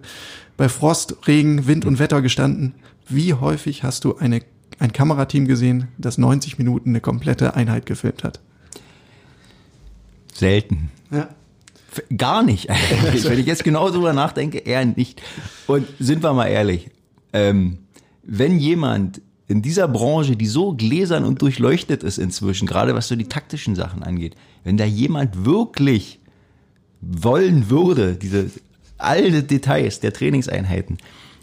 bei 0.59 0.69
Frost, 0.69 1.17
Regen, 1.27 1.67
Wind 1.67 1.87
und 1.87 1.99
Wetter 1.99 2.21
gestanden. 2.21 2.75
Wie 3.09 3.33
häufig 3.33 3.83
hast 3.83 4.05
du 4.05 4.19
eine, 4.19 4.43
ein 4.79 4.93
Kamerateam 4.93 5.47
gesehen, 5.47 5.89
das 5.97 6.19
90 6.19 6.59
Minuten 6.59 6.91
eine 6.91 7.01
komplette 7.01 7.55
Einheit 7.55 7.87
gefilmt 7.87 8.23
hat? 8.23 8.41
Selten. 10.35 10.91
Ja. 11.11 11.31
Gar 12.15 12.43
nicht 12.43 12.69
eigentlich. 12.69 13.25
Wenn 13.31 13.39
ich 13.39 13.47
jetzt 13.47 13.65
genau 13.65 13.89
drüber 13.89 14.13
nachdenke, 14.13 14.59
eher 14.59 14.85
nicht. 14.85 15.23
Und 15.67 15.87
sind 15.99 16.23
wir 16.23 16.35
mal 16.35 16.49
ehrlich, 16.49 16.91
ähm, 17.33 17.79
wenn 18.23 18.59
jemand 18.59 19.23
in 19.49 19.63
dieser 19.63 19.87
Branche, 19.89 20.37
die 20.37 20.47
so 20.47 20.73
gläsern 20.73 21.25
und 21.25 21.41
durchleuchtet 21.43 22.03
ist 22.03 22.19
inzwischen, 22.19 22.67
gerade 22.67 22.95
was 22.95 23.09
so 23.09 23.17
die 23.17 23.29
taktischen 23.29 23.75
Sachen 23.75 24.03
angeht, 24.03 24.35
wenn 24.65 24.77
da 24.77 24.85
jemand 24.85 25.45
wirklich 25.45 26.19
wollen 27.01 27.71
würde, 27.71 28.17
diese 28.17 28.51
alle 28.99 29.43
Details 29.43 30.01
der 30.01 30.13
Trainingseinheiten 30.13 30.99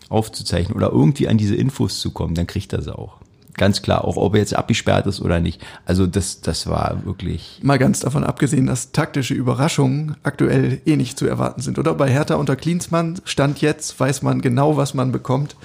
aufzuzeichnen 0.09 0.75
oder 0.75 0.91
irgendwie 0.91 1.27
an 1.27 1.37
diese 1.37 1.55
Infos 1.55 1.99
zu 1.99 2.11
kommen, 2.11 2.35
dann 2.35 2.47
kriegt 2.47 2.73
er 2.73 2.81
sie 2.81 2.97
auch. 2.97 3.17
Ganz 3.55 3.83
klar, 3.83 4.03
auch 4.03 4.17
ob 4.17 4.33
er 4.33 4.39
jetzt 4.39 4.55
abgesperrt 4.55 5.05
ist 5.05 5.21
oder 5.21 5.39
nicht. 5.39 5.61
Also 5.85 6.07
das, 6.07 6.41
das 6.41 6.65
war 6.65 7.05
wirklich 7.05 7.59
Mal 7.61 7.77
ganz 7.77 7.99
davon 7.99 8.23
abgesehen, 8.23 8.65
dass 8.65 8.91
taktische 8.91 9.35
Überraschungen 9.35 10.15
aktuell 10.23 10.81
eh 10.85 10.95
nicht 10.95 11.19
zu 11.19 11.27
erwarten 11.27 11.61
sind. 11.61 11.77
Oder 11.77 11.93
bei 11.93 12.09
Hertha 12.09 12.35
unter 12.35 12.55
Klinsmann 12.55 13.21
stand 13.25 13.61
jetzt, 13.61 13.99
weiß 13.99 14.23
man 14.23 14.41
genau, 14.41 14.75
was 14.75 14.95
man 14.95 15.11
bekommt. 15.11 15.55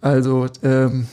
Also 0.00 0.48
ähm, 0.64 1.06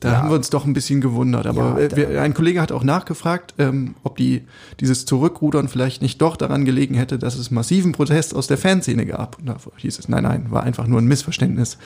Da 0.00 0.12
Ja. 0.12 0.18
haben 0.18 0.28
wir 0.28 0.36
uns 0.36 0.50
doch 0.50 0.66
ein 0.66 0.74
bisschen 0.74 1.00
gewundert. 1.00 1.46
Aber 1.46 1.80
Ja, 1.80 1.86
äh, 1.86 1.96
wir, 1.96 2.22
ein 2.22 2.34
Kollege 2.34 2.60
hat 2.60 2.70
auch 2.70 2.84
nachgefragt, 2.84 3.54
ähm, 3.58 3.94
ob 4.02 4.16
die 4.18 4.42
dieses 4.80 5.06
Zurückrudern 5.06 5.68
vielleicht 5.68 6.02
nicht 6.02 6.20
doch 6.20 6.36
daran 6.36 6.64
gelegen 6.66 6.94
hätte, 6.94 7.18
dass 7.18 7.36
es 7.36 7.50
massiven 7.50 7.92
Protest 7.92 8.34
aus 8.34 8.46
der 8.46 8.58
Fanszene 8.58 9.06
gab. 9.06 9.38
Und 9.38 9.46
da 9.46 9.56
hieß 9.78 9.98
es, 9.98 10.08
nein, 10.08 10.24
nein, 10.24 10.50
war 10.50 10.64
einfach 10.64 10.86
nur 10.86 11.00
ein 11.00 11.06
Missverständnis, 11.06 11.78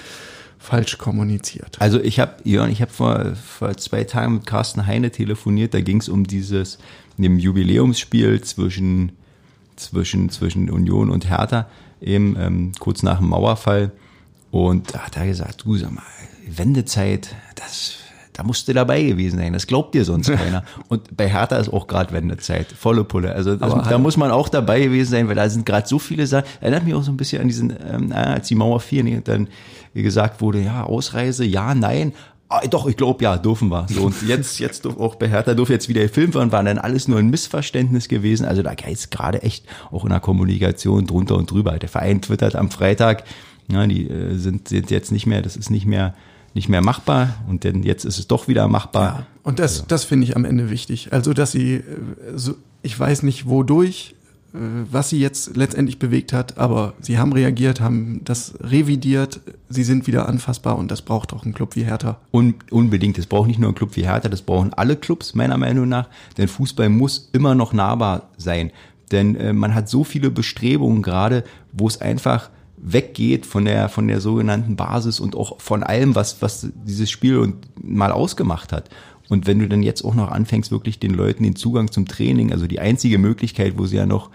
falsch 0.59 0.99
kommuniziert. 0.99 1.81
Also 1.81 2.01
ich 2.01 2.19
habe, 2.19 2.35
Jörn, 2.45 2.71
ich 2.71 2.83
habe 2.83 2.91
vor, 2.93 3.35
vor 3.37 3.77
zwei 3.77 4.03
Tagen 4.05 4.35
mit 4.35 4.47
Carsten 4.47 4.87
Heine 4.87 5.11
telefoniert, 5.13 5.73
da 5.73 5.81
ging 5.81 6.01
es 6.01 6.09
um 6.09 6.27
dieses, 6.27 6.79
dem 7.17 7.39
Jubiläumsspiel 7.39 8.41
zwischen, 8.43 9.13
zwischen, 9.77 10.31
zwischen 10.31 10.69
Union 10.69 11.11
und 11.11 11.31
Hertha, 11.31 11.67
eben 12.01 12.37
ähm, 12.39 12.73
kurz 12.81 13.03
nach 13.05 13.19
dem 13.21 13.29
Mauerfall. 13.29 13.93
Und 14.51 14.95
da 14.95 14.99
hat 15.07 15.17
er 15.17 15.27
gesagt, 15.29 15.65
du 15.65 15.77
sag 15.77 15.93
mal, 15.93 16.03
Wendezeit, 16.49 17.37
das, 17.55 17.95
da 18.41 18.47
musst 18.47 18.67
du 18.67 18.73
dabei 18.73 19.03
gewesen 19.03 19.39
sein, 19.39 19.53
das 19.53 19.67
glaubt 19.67 19.95
dir 19.95 20.03
sonst 20.03 20.31
keiner. 20.33 20.65
Und 20.89 21.15
bei 21.15 21.29
Hertha 21.29 21.57
ist 21.59 21.71
auch 21.71 21.87
gerade 21.87 22.11
Wendezeit, 22.15 22.73
volle 22.73 23.05
Pulle. 23.05 23.35
Also 23.35 23.55
das, 23.55 23.87
da 23.87 23.99
muss 23.99 24.17
man 24.17 24.31
auch 24.31 24.49
dabei 24.49 24.81
gewesen 24.81 25.11
sein, 25.11 25.29
weil 25.29 25.35
da 25.35 25.47
sind 25.51 25.67
gerade 25.67 25.87
so 25.87 25.99
viele 25.99 26.27
Sachen. 26.27 26.47
Erinnert 26.63 26.85
mich 26.85 26.95
auch 26.95 27.03
so 27.03 27.13
ein 27.13 27.19
bisschen 27.19 27.43
an 27.43 27.49
diesen, 27.49 27.77
ähm, 27.87 28.13
als 28.13 28.49
die 28.49 28.55
Mauer 28.55 28.81
fiel, 28.81 29.05
ne, 29.05 29.19
und 29.19 29.29
dann 29.29 29.49
gesagt 29.93 30.41
wurde, 30.41 30.63
ja, 30.63 30.85
Ausreise, 30.85 31.45
ja, 31.45 31.75
nein. 31.75 32.15
Ah, 32.49 32.63
doch, 32.67 32.87
ich 32.87 32.97
glaube, 32.97 33.23
ja, 33.23 33.37
dürfen 33.37 33.69
wir. 33.69 33.87
So, 33.91 34.05
und 34.05 34.27
jetzt, 34.27 34.59
jetzt 34.59 34.87
auch 34.87 35.17
bei 35.17 35.29
Hertha 35.29 35.53
durfte 35.53 35.75
jetzt 35.75 35.91
wieder 35.91 36.01
gefilmt 36.01 36.35
werden, 36.35 36.51
war 36.51 36.65
dann 36.65 36.79
alles 36.79 37.09
nur 37.09 37.19
ein 37.19 37.29
Missverständnis 37.29 38.09
gewesen. 38.09 38.47
Also 38.47 38.63
da 38.63 38.71
ist 38.71 39.11
gerade 39.11 39.43
echt 39.43 39.67
auch 39.91 40.05
in 40.05 40.11
der 40.11 40.21
Kommunikation 40.21 41.07
drunter 41.07 41.37
und 41.37 41.51
drüber. 41.51 41.79
Der 41.79 41.91
Verein 41.91 42.23
twittert 42.23 42.57
am 42.57 42.71
Freitag, 42.71 43.25
ja, 43.71 43.87
die 43.87 44.09
äh, 44.09 44.35
sind, 44.37 44.69
sind 44.69 44.91
jetzt 44.91 45.13
nicht 45.13 45.27
mehr, 45.27 45.43
das 45.43 45.57
ist 45.57 45.69
nicht 45.69 45.85
mehr, 45.85 46.15
nicht 46.55 46.69
mehr 46.69 46.83
machbar. 46.83 47.37
Und 47.49 47.65
denn 47.65 47.83
jetzt 47.83 48.05
ist 48.05 48.19
es 48.19 48.27
doch 48.27 48.49
wieder 48.49 48.69
machbar. 48.69 49.27
Und 49.43 49.59
das, 49.59 49.87
das 49.87 50.05
finde 50.05 50.25
ich 50.25 50.37
am 50.37 50.45
Ende 50.45 50.71
wichtig. 50.71 51.13
Also, 51.13 51.33
dass 51.33 51.53
sie, 51.53 51.75
äh, 51.75 51.83
so, 52.35 52.55
ich 52.83 52.99
weiß 52.99 53.23
nicht 53.23 53.47
wodurch, 53.47 54.15
äh, 54.53 54.59
was 54.91 55.11
sie 55.11 55.21
jetzt 55.21 55.57
letztendlich 55.57 55.99
bewegt 55.99 56.33
hat, 56.33 56.59
aber 56.59 56.95
sie 57.01 57.19
haben 57.19 57.33
reagiert, 57.33 57.81
haben 57.81 58.21
das 58.25 58.55
revidiert, 58.61 59.41
sie 59.69 59.85
sind 59.85 60.07
wieder 60.07 60.29
anfassbar 60.29 60.77
und 60.77 60.91
das 60.91 61.03
braucht 61.03 61.33
auch 61.33 61.45
ein 61.45 61.55
Club 61.55 61.77
wie 61.77 61.85
Hertha. 61.85 62.19
Un 62.33 62.55
unbedingt. 62.71 63.19
Das 63.19 63.27
braucht 63.27 63.49
nicht 63.49 63.61
nur 63.61 63.71
ein 63.71 63.75
Club 63.75 63.97
wie 63.97 64.05
Hertha, 64.05 64.29
das 64.29 64.43
brauchen 64.43 64.73
alle 64.75 64.97
Clubs, 64.97 65.35
meiner 65.35 65.57
Meinung 65.57 65.89
nach. 65.89 66.09
Denn 66.37 66.49
Fußball 66.49 66.89
muss 66.89 67.31
immer 67.33 67.55
noch 67.55 67.73
nahbar 67.73 68.31
sein. 68.37 68.73
Denn 69.13 69.37
äh, 69.37 69.53
man 69.53 69.75
hat 69.75 69.89
so 69.89 70.05
viele 70.05 70.31
Bestrebungen 70.31 71.03
gerade, 71.03 71.45
wo 71.73 71.87
es 71.87 72.01
einfach 72.01 72.51
weggeht 72.83 73.47
von 73.47 73.65
der, 73.65 73.89
von 73.89 74.09
der 74.09 74.21
sogenannten 74.21 74.77
Basis 74.77 75.21
und 75.21 75.37
auch 75.37 75.61
von 75.61 75.83
allem, 75.83 76.15
was, 76.15 76.41
was 76.43 76.69
dieses 76.87 77.11
Spiel 77.11 77.39
und 77.39 77.57
mal 77.83 78.13
ausgemacht 78.13 78.73
hat. 78.73 78.89
Und 79.29 79.47
wenn 79.47 79.59
du 79.59 79.69
dann 79.69 79.83
jetzt 79.83 80.05
auch 80.05 80.15
noch 80.15 80.31
anfängst, 80.31 80.73
wirklich 80.73 80.99
den 80.99 81.15
Leuten 81.15 81.45
den 81.45 81.55
Zugang 81.55 81.93
zum 81.93 82.09
Training, 82.09 82.53
also 82.53 82.67
die 82.67 82.81
einzige 82.81 83.19
Möglichkeit, 83.19 83.79
wo 83.79 83.87
sie 83.87 83.97
ja 83.97 84.07
noch 84.07 84.31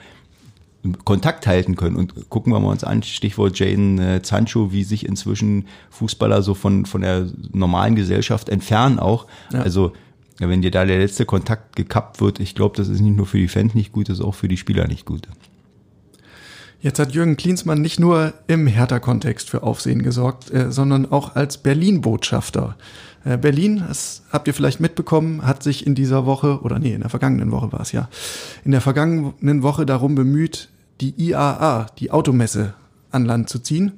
Kontakt 1.04 1.48
halten 1.48 1.76
können. 1.76 1.96
Und 1.96 2.30
gucken 2.30 2.54
wir 2.54 2.60
mal 2.60 2.70
uns 2.70 2.84
an, 2.84 3.04
Stichwort 3.04 3.58
Jaden 3.58 4.00
äh, 4.00 4.22
Sancho, 4.24 4.72
wie 4.72 4.84
sich 4.84 5.06
inzwischen 5.06 5.66
Fußballer 5.90 6.42
so 6.42 6.54
von, 6.54 6.86
von 6.86 7.02
der 7.02 7.28
normalen 7.52 7.96
Gesellschaft 7.96 8.50
entfernen 8.50 9.00
auch. 9.00 9.26
Ja. 9.52 9.62
Also 9.62 9.94
wenn 10.38 10.62
dir 10.62 10.72
da 10.72 10.86
der 10.86 11.00
letzte 11.00 11.26
Kontakt 11.26 11.76
gekappt 11.76 12.22
wird, 12.22 12.40
ich 12.40 12.56
glaube, 12.56 12.76
das 12.78 12.88
ist 12.88 13.00
nicht 13.00 13.16
nur 13.16 13.26
für 13.26 13.38
die 13.38 13.48
Fans 13.48 13.74
nicht 13.74 13.92
gut, 13.92 14.10
das 14.10 14.20
ist 14.20 14.26
auch 14.26 14.36
für 14.36 14.48
die 14.48 14.58
Spieler 14.58 14.88
nicht 14.88 15.06
gut. 15.06 15.28
Jetzt 16.86 17.00
hat 17.00 17.14
Jürgen 17.14 17.36
Klinsmann 17.36 17.82
nicht 17.82 18.00
nur 18.00 18.34
im 18.46 18.68
Hertha-Kontext 18.68 19.50
für 19.50 19.64
Aufsehen 19.64 20.04
gesorgt, 20.04 20.52
äh, 20.52 20.72
sondern 20.72 21.12
auch 21.12 21.36
als 21.36 21.58
Berlin-Botschafter. 21.58 22.76
Äh, 23.24 23.40
Berlin, 23.40 23.84
das 23.88 24.22
habt 24.32 24.48
ihr 24.48 24.54
vielleicht 24.54 24.80
mitbekommen, 24.80 25.48
hat 25.48 25.64
sich 25.64 25.88
in 25.88 25.96
dieser 25.96 26.28
Woche, 26.28 26.62
oder 26.62 26.78
nee, 26.78 26.94
in 26.94 27.02
der 27.02 27.10
vergangenen 27.10 27.50
Woche 27.50 27.72
war 27.72 27.80
es 27.80 27.92
ja, 27.92 28.08
in 28.66 28.70
der 28.70 28.82
vergangenen 28.82 29.64
Woche 29.64 29.88
darum 29.88 30.14
bemüht, 30.14 30.70
die 31.02 31.16
IAA, 31.18 31.88
die 31.98 32.12
Automesse, 32.12 32.76
an 33.10 33.26
Land 33.26 33.50
zu 33.50 33.58
ziehen. 33.58 33.94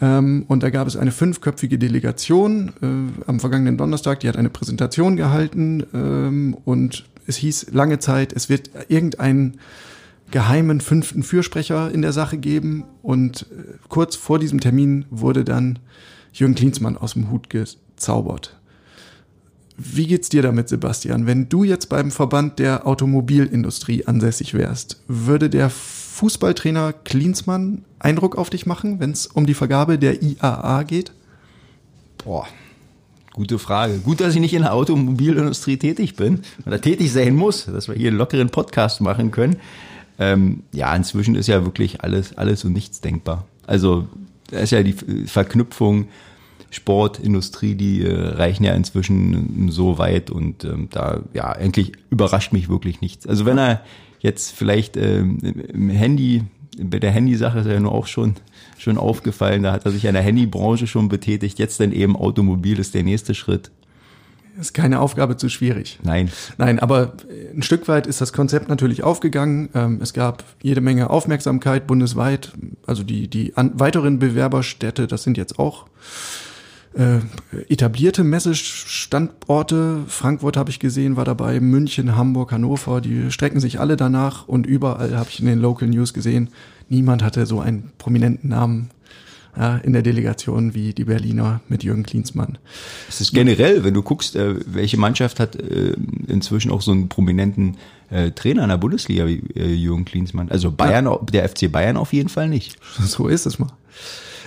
Ähm, 0.00 0.44
und 0.48 0.64
da 0.64 0.70
gab 0.70 0.88
es 0.88 0.96
eine 0.96 1.12
fünfköpfige 1.12 1.78
Delegation 1.78 2.72
äh, 2.82 3.28
am 3.28 3.38
vergangenen 3.38 3.76
Donnerstag, 3.76 4.18
die 4.18 4.28
hat 4.28 4.36
eine 4.36 4.50
Präsentation 4.50 5.14
gehalten 5.14 5.86
ähm, 5.94 6.56
und 6.64 7.04
es 7.28 7.36
hieß 7.36 7.68
lange 7.70 8.00
Zeit, 8.00 8.32
es 8.32 8.48
wird 8.48 8.70
irgendein 8.88 9.58
geheimen 10.30 10.80
fünften 10.80 11.22
Fürsprecher 11.22 11.90
in 11.90 12.02
der 12.02 12.12
Sache 12.12 12.38
geben. 12.38 12.84
Und 13.02 13.42
äh, 13.42 13.74
kurz 13.88 14.16
vor 14.16 14.38
diesem 14.38 14.60
Termin 14.60 15.06
wurde 15.10 15.44
dann 15.44 15.78
Jürgen 16.32 16.54
Klinsmann 16.54 16.96
aus 16.96 17.14
dem 17.14 17.30
Hut 17.30 17.50
gezaubert. 17.50 18.58
Wie 19.80 20.08
geht's 20.08 20.28
dir 20.28 20.42
damit, 20.42 20.68
Sebastian? 20.68 21.26
Wenn 21.26 21.48
du 21.48 21.62
jetzt 21.62 21.88
beim 21.88 22.10
Verband 22.10 22.58
der 22.58 22.84
Automobilindustrie 22.84 24.06
ansässig 24.06 24.54
wärst, 24.54 25.00
würde 25.06 25.48
der 25.48 25.70
Fußballtrainer 25.70 26.92
Klinsmann 26.92 27.84
Eindruck 28.00 28.36
auf 28.36 28.50
dich 28.50 28.66
machen, 28.66 28.98
wenn 28.98 29.12
es 29.12 29.28
um 29.28 29.46
die 29.46 29.54
Vergabe 29.54 29.96
der 29.98 30.20
IAA 30.20 30.82
geht? 30.82 31.12
Boah, 32.24 32.48
gute 33.32 33.60
Frage. 33.60 33.98
Gut, 33.98 34.20
dass 34.20 34.34
ich 34.34 34.40
nicht 34.40 34.54
in 34.54 34.62
der 34.62 34.74
Automobilindustrie 34.74 35.76
tätig 35.76 36.16
bin 36.16 36.40
oder 36.66 36.80
tätig 36.80 37.12
sein 37.12 37.36
muss, 37.36 37.66
dass 37.66 37.86
wir 37.86 37.94
hier 37.94 38.08
einen 38.08 38.18
lockeren 38.18 38.50
Podcast 38.50 39.00
machen 39.00 39.30
können. 39.30 39.58
Ähm, 40.18 40.64
ja, 40.72 40.94
inzwischen 40.94 41.34
ist 41.34 41.46
ja 41.46 41.64
wirklich 41.64 42.02
alles, 42.02 42.36
alles 42.36 42.64
und 42.64 42.72
nichts 42.72 43.00
denkbar. 43.00 43.44
Also, 43.66 44.08
da 44.50 44.58
ist 44.58 44.72
ja 44.72 44.82
die 44.82 44.94
Verknüpfung 45.26 46.08
Sport, 46.70 47.18
Industrie, 47.18 47.74
die 47.74 48.02
äh, 48.02 48.12
reichen 48.12 48.64
ja 48.64 48.74
inzwischen 48.74 49.70
so 49.70 49.96
weit 49.96 50.30
und 50.30 50.64
ähm, 50.64 50.88
da, 50.90 51.22
ja, 51.32 51.50
eigentlich 51.50 51.92
überrascht 52.10 52.52
mich 52.52 52.68
wirklich 52.68 53.00
nichts. 53.00 53.26
Also, 53.26 53.46
wenn 53.46 53.58
er 53.58 53.82
jetzt 54.20 54.52
vielleicht 54.52 54.96
ähm, 54.96 55.38
im 55.72 55.88
Handy, 55.90 56.44
bei 56.80 56.98
der 56.98 57.10
Handysache 57.10 57.60
ist 57.60 57.66
er 57.66 57.74
ja 57.74 57.80
nur 57.80 57.92
auch 57.92 58.06
schon, 58.06 58.34
schon 58.76 58.98
aufgefallen, 58.98 59.62
da 59.62 59.72
hat 59.72 59.84
er 59.84 59.92
sich 59.92 60.04
in 60.04 60.14
der 60.14 60.22
Handybranche 60.22 60.86
schon 60.86 61.08
betätigt, 61.08 61.58
jetzt 61.58 61.80
dann 61.80 61.92
eben 61.92 62.16
Automobil 62.16 62.78
ist 62.78 62.94
der 62.94 63.02
nächste 63.02 63.34
Schritt. 63.34 63.70
Ist 64.58 64.74
keine 64.74 64.98
Aufgabe 65.00 65.36
zu 65.36 65.48
schwierig. 65.48 66.00
Nein. 66.02 66.30
Nein, 66.56 66.80
aber 66.80 67.12
ein 67.54 67.62
Stück 67.62 67.86
weit 67.86 68.08
ist 68.08 68.20
das 68.20 68.32
Konzept 68.32 68.68
natürlich 68.68 69.04
aufgegangen. 69.04 69.68
Ähm, 69.74 70.00
Es 70.02 70.12
gab 70.12 70.42
jede 70.62 70.80
Menge 70.80 71.10
Aufmerksamkeit 71.10 71.86
bundesweit. 71.86 72.52
Also 72.86 73.04
die, 73.04 73.28
die 73.28 73.52
weiteren 73.54 74.18
Bewerberstädte, 74.18 75.06
das 75.06 75.22
sind 75.22 75.36
jetzt 75.36 75.60
auch 75.60 75.86
äh, 76.94 77.18
etablierte 77.68 78.24
Messestandorte. 78.24 80.00
Frankfurt 80.08 80.56
habe 80.56 80.70
ich 80.70 80.80
gesehen, 80.80 81.16
war 81.16 81.24
dabei, 81.24 81.60
München, 81.60 82.16
Hamburg, 82.16 82.50
Hannover, 82.50 83.00
die 83.00 83.30
strecken 83.30 83.60
sich 83.60 83.78
alle 83.78 83.96
danach 83.96 84.48
und 84.48 84.66
überall 84.66 85.16
habe 85.16 85.28
ich 85.30 85.38
in 85.38 85.46
den 85.46 85.60
Local 85.60 85.88
News 85.88 86.14
gesehen, 86.14 86.48
niemand 86.88 87.22
hatte 87.22 87.46
so 87.46 87.60
einen 87.60 87.92
prominenten 87.98 88.50
Namen 88.50 88.90
ja, 89.58 89.76
in 89.78 89.92
der 89.92 90.02
Delegation 90.02 90.72
wie 90.74 90.94
die 90.94 91.04
Berliner 91.04 91.60
mit 91.68 91.82
Jürgen 91.82 92.04
Klinsmann. 92.04 92.58
Es 93.08 93.20
ist 93.20 93.32
generell, 93.32 93.82
wenn 93.82 93.92
du 93.92 94.02
guckst, 94.02 94.36
äh, 94.36 94.54
welche 94.66 94.96
Mannschaft 94.96 95.40
hat 95.40 95.56
äh, 95.56 95.96
inzwischen 96.28 96.70
auch 96.70 96.80
so 96.80 96.92
einen 96.92 97.08
prominenten 97.08 97.76
äh, 98.10 98.30
Trainer 98.30 98.62
in 98.62 98.68
der 98.68 98.76
Bundesliga 98.76 99.26
wie 99.26 99.42
äh, 99.56 99.74
Jürgen 99.74 100.04
Klinsmann. 100.04 100.48
Also 100.48 100.70
Bayern, 100.70 101.08
der 101.32 101.48
FC 101.48 101.70
Bayern 101.70 101.96
auf 101.96 102.12
jeden 102.12 102.28
Fall 102.28 102.48
nicht. 102.48 102.76
So 103.00 103.26
ist 103.26 103.46
es 103.46 103.58
mal. 103.58 103.72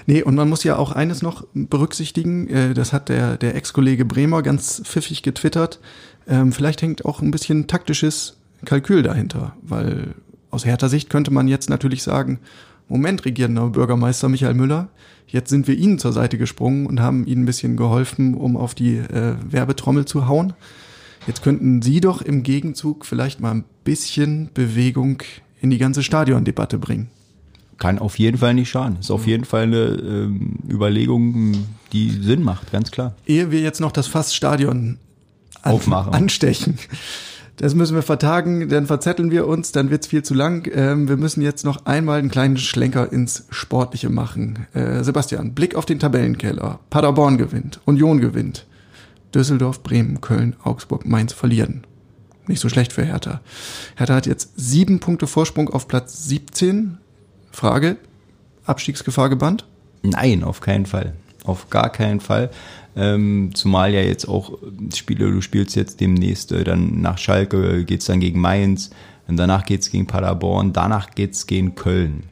Nee, 0.08 0.24
und 0.24 0.36
man 0.36 0.50
muss 0.50 0.64
ja 0.64 0.78
auch 0.78 0.94
eines 0.94 1.22
noch 1.22 1.46
berücksichtigen, 1.54 2.48
äh, 2.48 2.74
das 2.74 2.94
hat 2.94 3.10
der, 3.10 3.38
der 3.38 3.56
Ex-Kollege 3.56 4.06
Bremer 4.06 4.42
ganz 4.42 4.82
pfiffig 4.86 5.24
getwittert. 5.24 5.80
Ähm, 6.28 6.54
vielleicht 6.54 6.82
hängt 6.82 7.04
auch 7.04 7.22
ein 7.22 7.32
bisschen 7.32 7.68
taktisches 7.68 8.38
Kalkül 8.64 9.04
dahinter, 9.04 9.56
weil 9.62 10.16
aus 10.52 10.66
härter 10.66 10.90
Sicht 10.90 11.10
könnte 11.10 11.32
man 11.32 11.48
jetzt 11.48 11.70
natürlich 11.70 12.04
sagen, 12.04 12.40
Moment, 12.92 13.24
regierender 13.24 13.70
Bürgermeister 13.70 14.28
Michael 14.28 14.54
Müller, 14.54 14.90
jetzt 15.26 15.50
sind 15.50 15.66
wir 15.66 15.78
Ihnen 15.78 15.98
zur 15.98 16.12
Seite 16.12 16.38
gesprungen 16.38 16.88
und 16.88 17.00
haben 17.00 17.26
Ihnen 17.26 17.44
ein 17.44 17.46
bisschen 17.46 17.78
geholfen, 17.78 18.36
um 18.36 18.58
auf 18.58 18.76
die 18.76 18.98
äh, 18.98 19.36
Werbetrommel 19.50 20.04
zu 20.04 20.28
hauen. 20.28 20.52
Jetzt 21.26 21.42
könnten 21.42 21.82
Sie 21.82 22.02
doch 22.02 22.22
im 22.22 22.44
Gegenzug 22.44 23.06
vielleicht 23.06 23.40
mal 23.40 23.52
ein 23.52 23.64
bisschen 23.86 24.50
Bewegung 24.54 25.24
in 25.62 25.70
die 25.70 25.78
ganze 25.78 26.04
Stadiondebatte 26.04 26.78
bringen. 26.78 27.10
Kann 27.78 27.98
auf 27.98 28.20
jeden 28.20 28.38
Fall 28.38 28.54
nicht 28.56 28.70
schaden. 28.70 28.98
Ist 29.00 29.10
auf 29.10 29.26
jeden 29.26 29.46
Fall 29.46 29.64
eine 29.64 29.86
ähm, 29.86 30.60
Überlegung, 30.70 31.66
die 31.94 32.10
Sinn 32.10 32.44
macht, 32.44 32.74
ganz 32.74 32.92
klar. 32.92 33.16
ehe 33.26 33.52
wir 33.52 33.62
jetzt 33.62 33.80
noch 33.80 33.94
das 33.94 34.08
Fassstadion 34.08 34.98
an, 35.62 35.72
Aufmachen. 35.72 36.14
anstechen. 36.14 36.78
Das 37.58 37.76
müssen 37.76 37.96
wir 37.96 38.02
vertagen, 38.02 38.70
dann 38.70 38.88
verzetteln 38.88 39.30
wir 39.30 39.48
uns, 39.48 39.72
dann 39.72 39.92
wird's 39.92 40.08
viel 40.08 40.24
zu 40.24 40.34
lang. 40.34 40.70
Ähm, 40.74 41.08
wir 41.08 41.18
müssen 41.18 41.42
jetzt 41.42 41.64
noch 41.64 41.86
einmal 41.86 42.20
einen 42.20 42.32
kleinen 42.32 42.58
Schlenker 42.58 43.12
ins 43.12 43.46
Sportliche 43.50 44.10
machen. 44.10 44.66
Äh, 44.74 45.04
Sebastian, 45.04 45.54
Blick 45.54 45.76
auf 45.76 45.86
den 45.86 46.00
Tabellenkeller. 46.00 46.80
Paderborn 46.90 47.38
gewinnt, 47.38 47.80
Union 47.86 48.20
gewinnt. 48.20 48.66
Düsseldorf, 49.36 49.84
Bremen, 49.84 50.22
Köln, 50.22 50.56
Augsburg, 50.64 51.06
Mainz 51.06 51.34
verlieren. 51.34 51.86
Nicht 52.48 52.60
so 52.60 52.70
schlecht 52.70 52.94
für 52.94 53.04
Hertha. 53.04 53.42
Hertha 53.96 54.16
hat 54.16 54.26
jetzt 54.26 54.54
sieben 54.56 55.00
Punkte 55.00 55.28
Vorsprung 55.28 55.70
auf 55.70 55.88
Platz 55.88 56.26
17. 56.26 56.98
Frage, 57.52 57.98
Abstiegsgefahr 58.66 59.30
gebannt? 59.30 59.66
Nein, 60.02 60.44
auf 60.44 60.62
keinen 60.62 60.86
Fall. 60.86 61.14
auf 61.44 61.70
gar 61.70 61.90
keinen 61.92 62.20
Fall. 62.20 62.50
Ähm, 62.96 63.52
zumal 63.54 63.94
ja 63.94 64.02
jetzt 64.02 64.28
auch 64.28 64.58
Spiele, 64.94 65.32
du 65.32 65.42
spielst 65.42 65.76
jetzt 65.76 66.02
demnächst 66.02 66.52
äh, 66.52 66.64
dann 66.64 67.02
nach 67.02 67.18
Schalke, 67.18 67.86
geht's 67.86 68.06
dann 68.06 68.20
gegen 68.20 68.40
Mainz, 68.40 68.90
und 69.28 69.38
danach 69.38 69.66
geht's 69.66 69.90
gegen 69.90 70.08
Paderborn, 70.08 70.74
danach 70.74 71.12
geht's 71.12 71.48
gegen 71.48 71.76
Köln. 71.76 72.24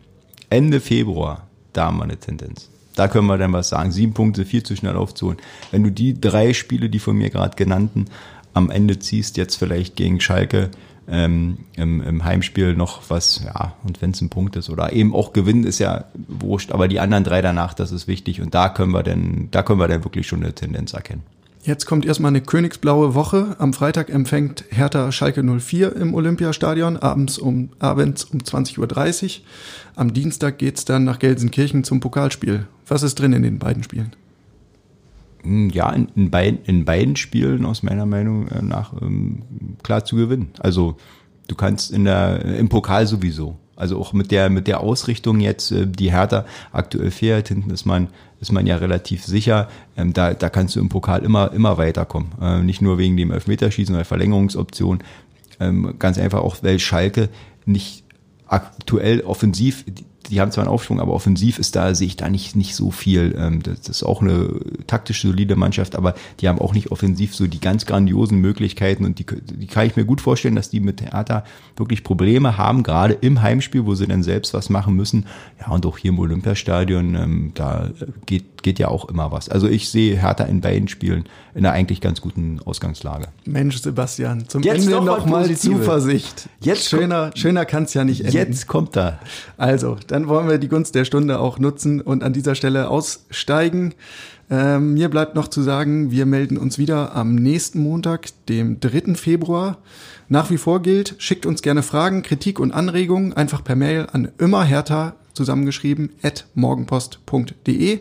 Ende 0.50 0.82
Februar, 0.82 1.48
da 1.72 1.86
haben 1.86 1.98
wir 1.98 2.04
eine 2.04 2.18
Tendenz. 2.18 2.70
Da 2.96 3.08
können 3.08 3.28
wir 3.28 3.38
dann 3.38 3.54
was 3.54 3.70
sagen. 3.70 3.92
Sieben 3.92 4.14
Punkte, 4.14 4.44
viel 4.44 4.64
zu 4.64 4.76
schnell 4.76 4.98
aufzuholen. 4.98 5.38
Wenn 5.72 5.84
du 5.84 5.92
die 5.92 6.20
drei 6.20 6.54
Spiele, 6.54 6.90
die 6.90 7.00
von 7.00 7.18
mir 7.18 7.30
gerade 7.30 7.56
genannten, 7.56 8.06
am 8.54 8.70
Ende 8.70 9.00
ziehst, 9.00 9.38
jetzt 9.38 9.56
vielleicht 9.56 9.96
gegen 9.96 10.20
Schalke, 10.20 10.72
ähm, 11.10 11.60
im, 11.76 12.02
im 12.02 12.24
Heimspiel 12.24 12.76
noch 12.76 13.10
was, 13.10 13.44
ja, 13.44 13.74
und 13.84 14.02
wenn 14.02 14.12
es 14.12 14.22
ein 14.22 14.30
Punkt 14.30 14.56
ist 14.56 14.70
oder 14.70 14.94
eben 14.94 15.14
auch 15.14 15.34
gewinnen, 15.34 15.64
ist 15.64 15.80
ja 15.80 16.06
wurscht, 16.28 16.72
aber 16.72 16.88
die 16.88 17.00
anderen 17.00 17.24
drei 17.24 17.42
danach, 17.42 17.74
das 17.74 17.92
ist 17.92 18.08
wichtig 18.08 18.42
und 18.42 18.54
da 18.54 18.70
können 18.70 18.92
wir 18.92 19.04
denn, 19.04 19.50
da 19.52 19.64
können 19.64 19.80
wir 19.80 19.88
dann 19.88 20.04
wirklich 20.04 20.28
schon 20.28 20.44
eine 20.44 20.54
Tendenz 20.54 20.94
erkennen. 20.94 21.24
Jetzt 21.62 21.86
kommt 21.86 22.06
erstmal 22.06 22.30
eine 22.30 22.42
königsblaue 22.42 23.16
Woche. 23.16 23.56
Am 23.60 23.74
Freitag 23.74 24.10
empfängt 24.10 24.64
Hertha 24.70 25.12
Schalke 25.12 25.44
04 25.44 25.94
im 25.98 26.14
Olympiastadion, 26.14 26.96
abends 26.98 27.38
um, 27.38 27.70
abends 27.80 28.24
um 28.24 28.40
20.30 28.40 28.80
Uhr. 28.80 29.46
Am 29.96 30.14
Dienstag 30.14 30.58
geht's 30.58 30.86
dann 30.86 31.04
nach 31.04 31.20
Gelsenkirchen 31.20 31.84
zum 31.84 32.00
Pokalspiel. 32.00 32.68
Was 32.88 33.04
ist 33.04 33.20
drin 33.20 33.34
in 33.34 33.44
den 33.44 33.60
beiden 33.60 33.84
Spielen? 33.84 34.16
Ja, 35.44 35.90
in, 35.92 36.10
in, 36.16 36.30
beid, 36.30 36.68
in 36.68 36.86
beiden 36.86 37.16
Spielen 37.16 37.66
aus 37.66 37.84
meiner 37.84 38.06
Meinung 38.06 38.48
nach 38.62 38.94
ähm, 39.02 39.44
klar 39.84 40.04
zu 40.04 40.16
gewinnen. 40.16 40.52
Also 40.60 40.98
du 41.48 41.56
kannst 41.56 41.92
in 41.92 42.06
der 42.06 42.44
im 42.44 42.70
Pokal 42.70 43.08
sowieso. 43.08 43.58
Also 43.76 43.98
auch 43.98 44.12
mit 44.12 44.32
der 44.32 44.50
mit 44.50 44.68
der 44.68 44.82
Ausrichtung 44.82 45.40
jetzt, 45.40 45.72
äh, 45.72 45.88
die 45.88 46.12
Hertha 46.12 46.46
aktuell 46.74 47.12
fährt, 47.12 47.48
hinten 47.48 47.70
ist 47.70 47.86
man 47.86 48.10
ist 48.42 48.52
man 48.52 48.68
ja 48.68 48.76
relativ 48.76 49.24
sicher. 49.24 49.70
Ähm, 49.96 50.12
da 50.12 50.34
da 50.34 50.50
kannst 50.50 50.76
du 50.76 50.82
im 50.82 50.90
Pokal 50.90 51.24
immer 51.24 51.54
immer 51.54 51.78
weiterkommen. 51.78 52.32
Äh, 52.42 52.62
nicht 52.62 52.82
nur 52.82 52.98
wegen 52.98 53.16
dem 53.16 53.32
Elfmeterschießen 53.32 53.96
oder 53.96 54.04
Verlängerungsoption. 54.04 55.00
Ähm, 55.62 55.96
ganz 55.98 56.18
einfach 56.18 56.42
auch, 56.42 56.58
weil 56.62 56.80
Schalke 56.80 57.30
nicht 57.66 58.04
aktuell 58.48 59.22
offensiv 59.22 59.86
die 60.30 60.42
haben 60.42 60.52
zwar 60.52 60.64
einen 60.64 60.72
Aufschwung, 60.72 61.00
aber 61.00 61.14
offensiv 61.14 61.60
ist 61.60 61.76
da, 61.76 61.94
sehe 61.96 62.08
ich 62.08 62.16
da 62.16 62.30
nicht, 62.30 62.56
nicht 62.56 62.76
so 62.76 62.92
viel. 62.92 63.36
Ähm, 63.38 63.62
das, 63.64 63.88
ist 63.88 64.04
auch 64.04 64.22
eine 64.22 64.50
taktisch 64.88 65.22
solide 65.22 65.56
Mannschaft, 65.56 65.96
aber 65.96 66.16
die 66.40 66.48
haben 66.48 66.60
auch 66.60 66.74
nicht 66.74 66.92
offensiv 66.92 67.36
so 67.36 67.48
die 67.48 67.60
ganz 67.60 67.86
grandiosen 67.86 68.40
Möglichkeiten 68.40 69.06
und 69.06 69.20
die, 69.20 69.26
die 69.26 69.68
kann 69.68 69.88
ich 69.88 69.96
mir 69.96 70.06
gut 70.06 70.22
vorstellen, 70.22 70.56
dass 70.56 70.70
die 70.70 70.80
mit 70.80 71.02
Hertha 71.02 71.44
wirklich 71.76 72.04
Probleme 72.04 72.58
haben, 72.58 72.84
gerade 72.84 73.14
im 73.14 73.42
Heimspiel, 73.42 73.86
wo 73.86 73.96
sie 73.96 74.08
dann 74.08 74.24
selbst 74.24 74.54
was 74.54 74.70
machen 74.70 74.96
müssen. 74.96 75.26
Ja, 75.60 75.72
und 75.72 75.86
auch 75.86 75.98
hier 75.98 76.10
im 76.10 76.20
Olympiastadion, 76.20 77.16
ähm, 77.16 77.52
da 77.56 77.90
geht, 78.26 78.64
geht 78.64 78.80
ja 78.80 78.88
auch 78.90 79.10
immer 79.10 79.32
was. 79.32 79.50
Also 79.50 79.68
ich 79.68 79.90
sehe 79.90 80.22
Hertha 80.22 80.44
in 80.46 80.62
beiden 80.62 80.88
Spielen 80.88 81.26
in 81.54 81.66
einer 81.66 81.74
eigentlich 81.74 82.02
ganz 82.02 82.22
guten 82.22 82.60
Ausgangslage. 82.66 83.28
Mensch, 83.46 83.82
Sebastian, 83.82 84.48
zum 84.48 84.64
Jetzt 84.64 84.86
Ende 84.86 85.02
noch 85.02 85.26
mal 85.26 85.50
Zuversicht. 85.56 86.50
Jetzt 86.62 86.90
schöner, 86.90 87.32
schöner 87.36 87.66
kann 87.66 87.84
es 87.84 87.94
ja 87.94 88.04
nicht 88.04 88.22
enden. 88.22 88.34
Jetzt 88.34 88.68
kommt 88.68 88.96
er. 88.96 89.20
Also, 89.58 89.98
dann 90.20 90.28
wollen 90.28 90.50
wir 90.50 90.58
die 90.58 90.68
Gunst 90.68 90.96
der 90.96 91.06
Stunde 91.06 91.40
auch 91.40 91.60
nutzen 91.60 92.02
und 92.02 92.24
an 92.24 92.34
dieser 92.34 92.54
Stelle 92.54 92.90
aussteigen. 92.90 93.94
Ähm, 94.50 94.96
mir 94.96 95.08
bleibt 95.08 95.34
noch 95.34 95.48
zu 95.48 95.62
sagen, 95.62 96.12
wir 96.12 96.26
melden 96.26 96.58
uns 96.58 96.78
wieder 96.78 97.16
am 97.16 97.36
nächsten 97.36 97.82
Montag, 97.82 98.28
dem 98.50 98.82
3. 98.82 99.16
Februar. 99.16 99.78
Nach 100.28 100.50
wie 100.50 100.58
vor 100.58 100.82
gilt, 100.82 101.16
schickt 101.20 101.46
uns 101.46 101.62
gerne 101.62 101.84
Fragen, 101.84 102.22
Kritik 102.22 102.60
und 102.60 102.74
Anregungen 102.74 103.32
einfach 103.32 103.64
per 103.64 103.78
Mail 103.78 104.08
an 104.12 104.30
immerhertha 104.40 105.16
zusammengeschrieben 105.34 106.10
at 106.22 106.48
morgenpost.de. 106.54 108.00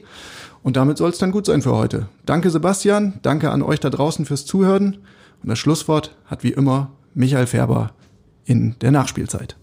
Und 0.65 0.77
damit 0.77 0.99
soll 0.99 1.11
es 1.11 1.19
dann 1.19 1.31
gut 1.31 1.47
sein 1.47 1.63
für 1.63 1.77
heute. 1.77 2.09
Danke 2.27 2.51
Sebastian, 2.51 3.21
danke 3.23 3.53
an 3.53 3.63
euch 3.63 3.79
da 3.79 3.91
draußen 3.91 4.27
fürs 4.27 4.45
Zuhören. 4.45 4.97
Und 5.41 5.51
das 5.51 5.61
Schlusswort 5.61 6.17
hat 6.27 6.43
wie 6.43 6.51
immer 6.51 6.91
Michael 7.15 7.47
Färber 7.47 7.93
in 8.45 8.75
der 8.81 8.91
Nachspielzeit. 8.91 9.57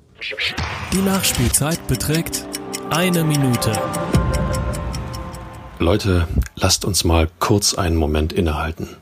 Die 0.95 1.01
Nachspielzeit 1.01 1.87
beträgt 1.87 2.45
eine 2.89 3.25
Minute. 3.25 3.77
Leute, 5.77 6.25
lasst 6.55 6.85
uns 6.85 7.03
mal 7.03 7.29
kurz 7.39 7.73
einen 7.73 7.97
Moment 7.97 8.31
innehalten. 8.31 8.95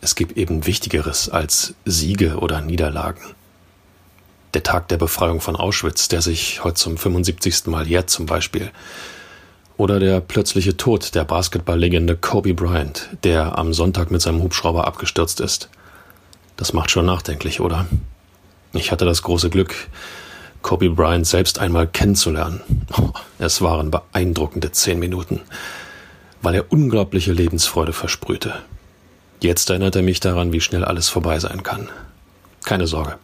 Es 0.00 0.14
gibt 0.14 0.38
eben 0.38 0.64
Wichtigeres 0.64 1.28
als 1.28 1.74
Siege 1.84 2.38
oder 2.38 2.62
Niederlagen. 2.62 3.20
Der 4.54 4.62
Tag 4.62 4.88
der 4.88 4.96
Befreiung 4.96 5.42
von 5.42 5.56
Auschwitz, 5.56 6.08
der 6.08 6.22
sich 6.22 6.64
heute 6.64 6.76
zum 6.76 6.96
75. 6.96 7.66
Mal 7.66 7.86
jährt 7.86 8.08
zum 8.08 8.24
Beispiel. 8.24 8.70
Oder 9.76 10.00
der 10.00 10.22
plötzliche 10.22 10.78
Tod 10.78 11.14
der 11.14 11.24
Basketballlegende 11.24 12.16
Kobe 12.16 12.54
Bryant, 12.54 13.10
der 13.24 13.58
am 13.58 13.74
Sonntag 13.74 14.10
mit 14.10 14.22
seinem 14.22 14.42
Hubschrauber 14.42 14.86
abgestürzt 14.86 15.40
ist. 15.40 15.68
Das 16.56 16.72
macht 16.72 16.90
schon 16.90 17.04
nachdenklich, 17.04 17.60
oder? 17.60 17.84
Ich 18.72 18.90
hatte 18.90 19.04
das 19.04 19.22
große 19.22 19.50
Glück, 19.50 19.74
Kobe 20.64 20.88
Bryant 20.88 21.26
selbst 21.26 21.58
einmal 21.58 21.86
kennenzulernen. 21.86 22.60
Es 23.38 23.60
waren 23.60 23.90
beeindruckende 23.90 24.72
zehn 24.72 24.98
Minuten, 24.98 25.40
weil 26.40 26.54
er 26.54 26.72
unglaubliche 26.72 27.32
Lebensfreude 27.32 27.92
versprühte. 27.92 28.54
Jetzt 29.40 29.68
erinnert 29.68 29.96
er 29.96 30.02
mich 30.02 30.20
daran, 30.20 30.52
wie 30.52 30.62
schnell 30.62 30.84
alles 30.84 31.10
vorbei 31.10 31.38
sein 31.38 31.62
kann. 31.62 31.90
Keine 32.64 32.86
Sorge. 32.86 33.16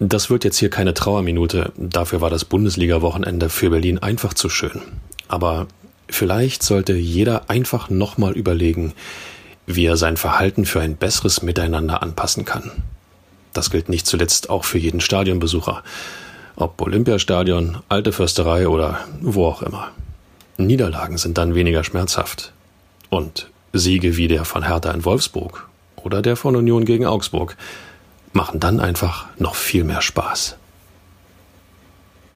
Das 0.00 0.30
wird 0.30 0.42
jetzt 0.42 0.58
hier 0.58 0.70
keine 0.70 0.94
Trauerminute, 0.94 1.72
dafür 1.76 2.20
war 2.20 2.30
das 2.30 2.44
Bundesliga-Wochenende 2.44 3.48
für 3.48 3.70
Berlin 3.70 3.98
einfach 3.98 4.34
zu 4.34 4.48
schön. 4.48 4.80
Aber 5.28 5.68
vielleicht 6.08 6.64
sollte 6.64 6.94
jeder 6.94 7.48
einfach 7.48 7.90
nochmal 7.90 8.32
überlegen, 8.32 8.94
wie 9.66 9.86
er 9.86 9.96
sein 9.96 10.16
Verhalten 10.16 10.64
für 10.64 10.80
ein 10.80 10.96
besseres 10.96 11.42
Miteinander 11.42 12.02
anpassen 12.02 12.44
kann. 12.44 12.72
Das 13.52 13.70
gilt 13.70 13.88
nicht 13.88 14.06
zuletzt 14.06 14.50
auch 14.50 14.64
für 14.64 14.78
jeden 14.78 15.00
Stadionbesucher. 15.00 15.84
Ob 16.60 16.82
Olympiastadion, 16.82 17.78
alte 17.88 18.10
Försterei 18.10 18.66
oder 18.66 18.98
wo 19.20 19.46
auch 19.46 19.62
immer. 19.62 19.92
Niederlagen 20.56 21.16
sind 21.16 21.38
dann 21.38 21.54
weniger 21.54 21.84
schmerzhaft. 21.84 22.52
Und 23.10 23.48
Siege 23.72 24.16
wie 24.16 24.26
der 24.26 24.44
von 24.44 24.66
Hertha 24.66 24.90
in 24.90 25.04
Wolfsburg 25.04 25.68
oder 25.94 26.20
der 26.20 26.34
von 26.34 26.56
Union 26.56 26.84
gegen 26.84 27.06
Augsburg 27.06 27.56
machen 28.32 28.58
dann 28.58 28.80
einfach 28.80 29.26
noch 29.38 29.54
viel 29.54 29.84
mehr 29.84 30.02
Spaß. 30.02 30.57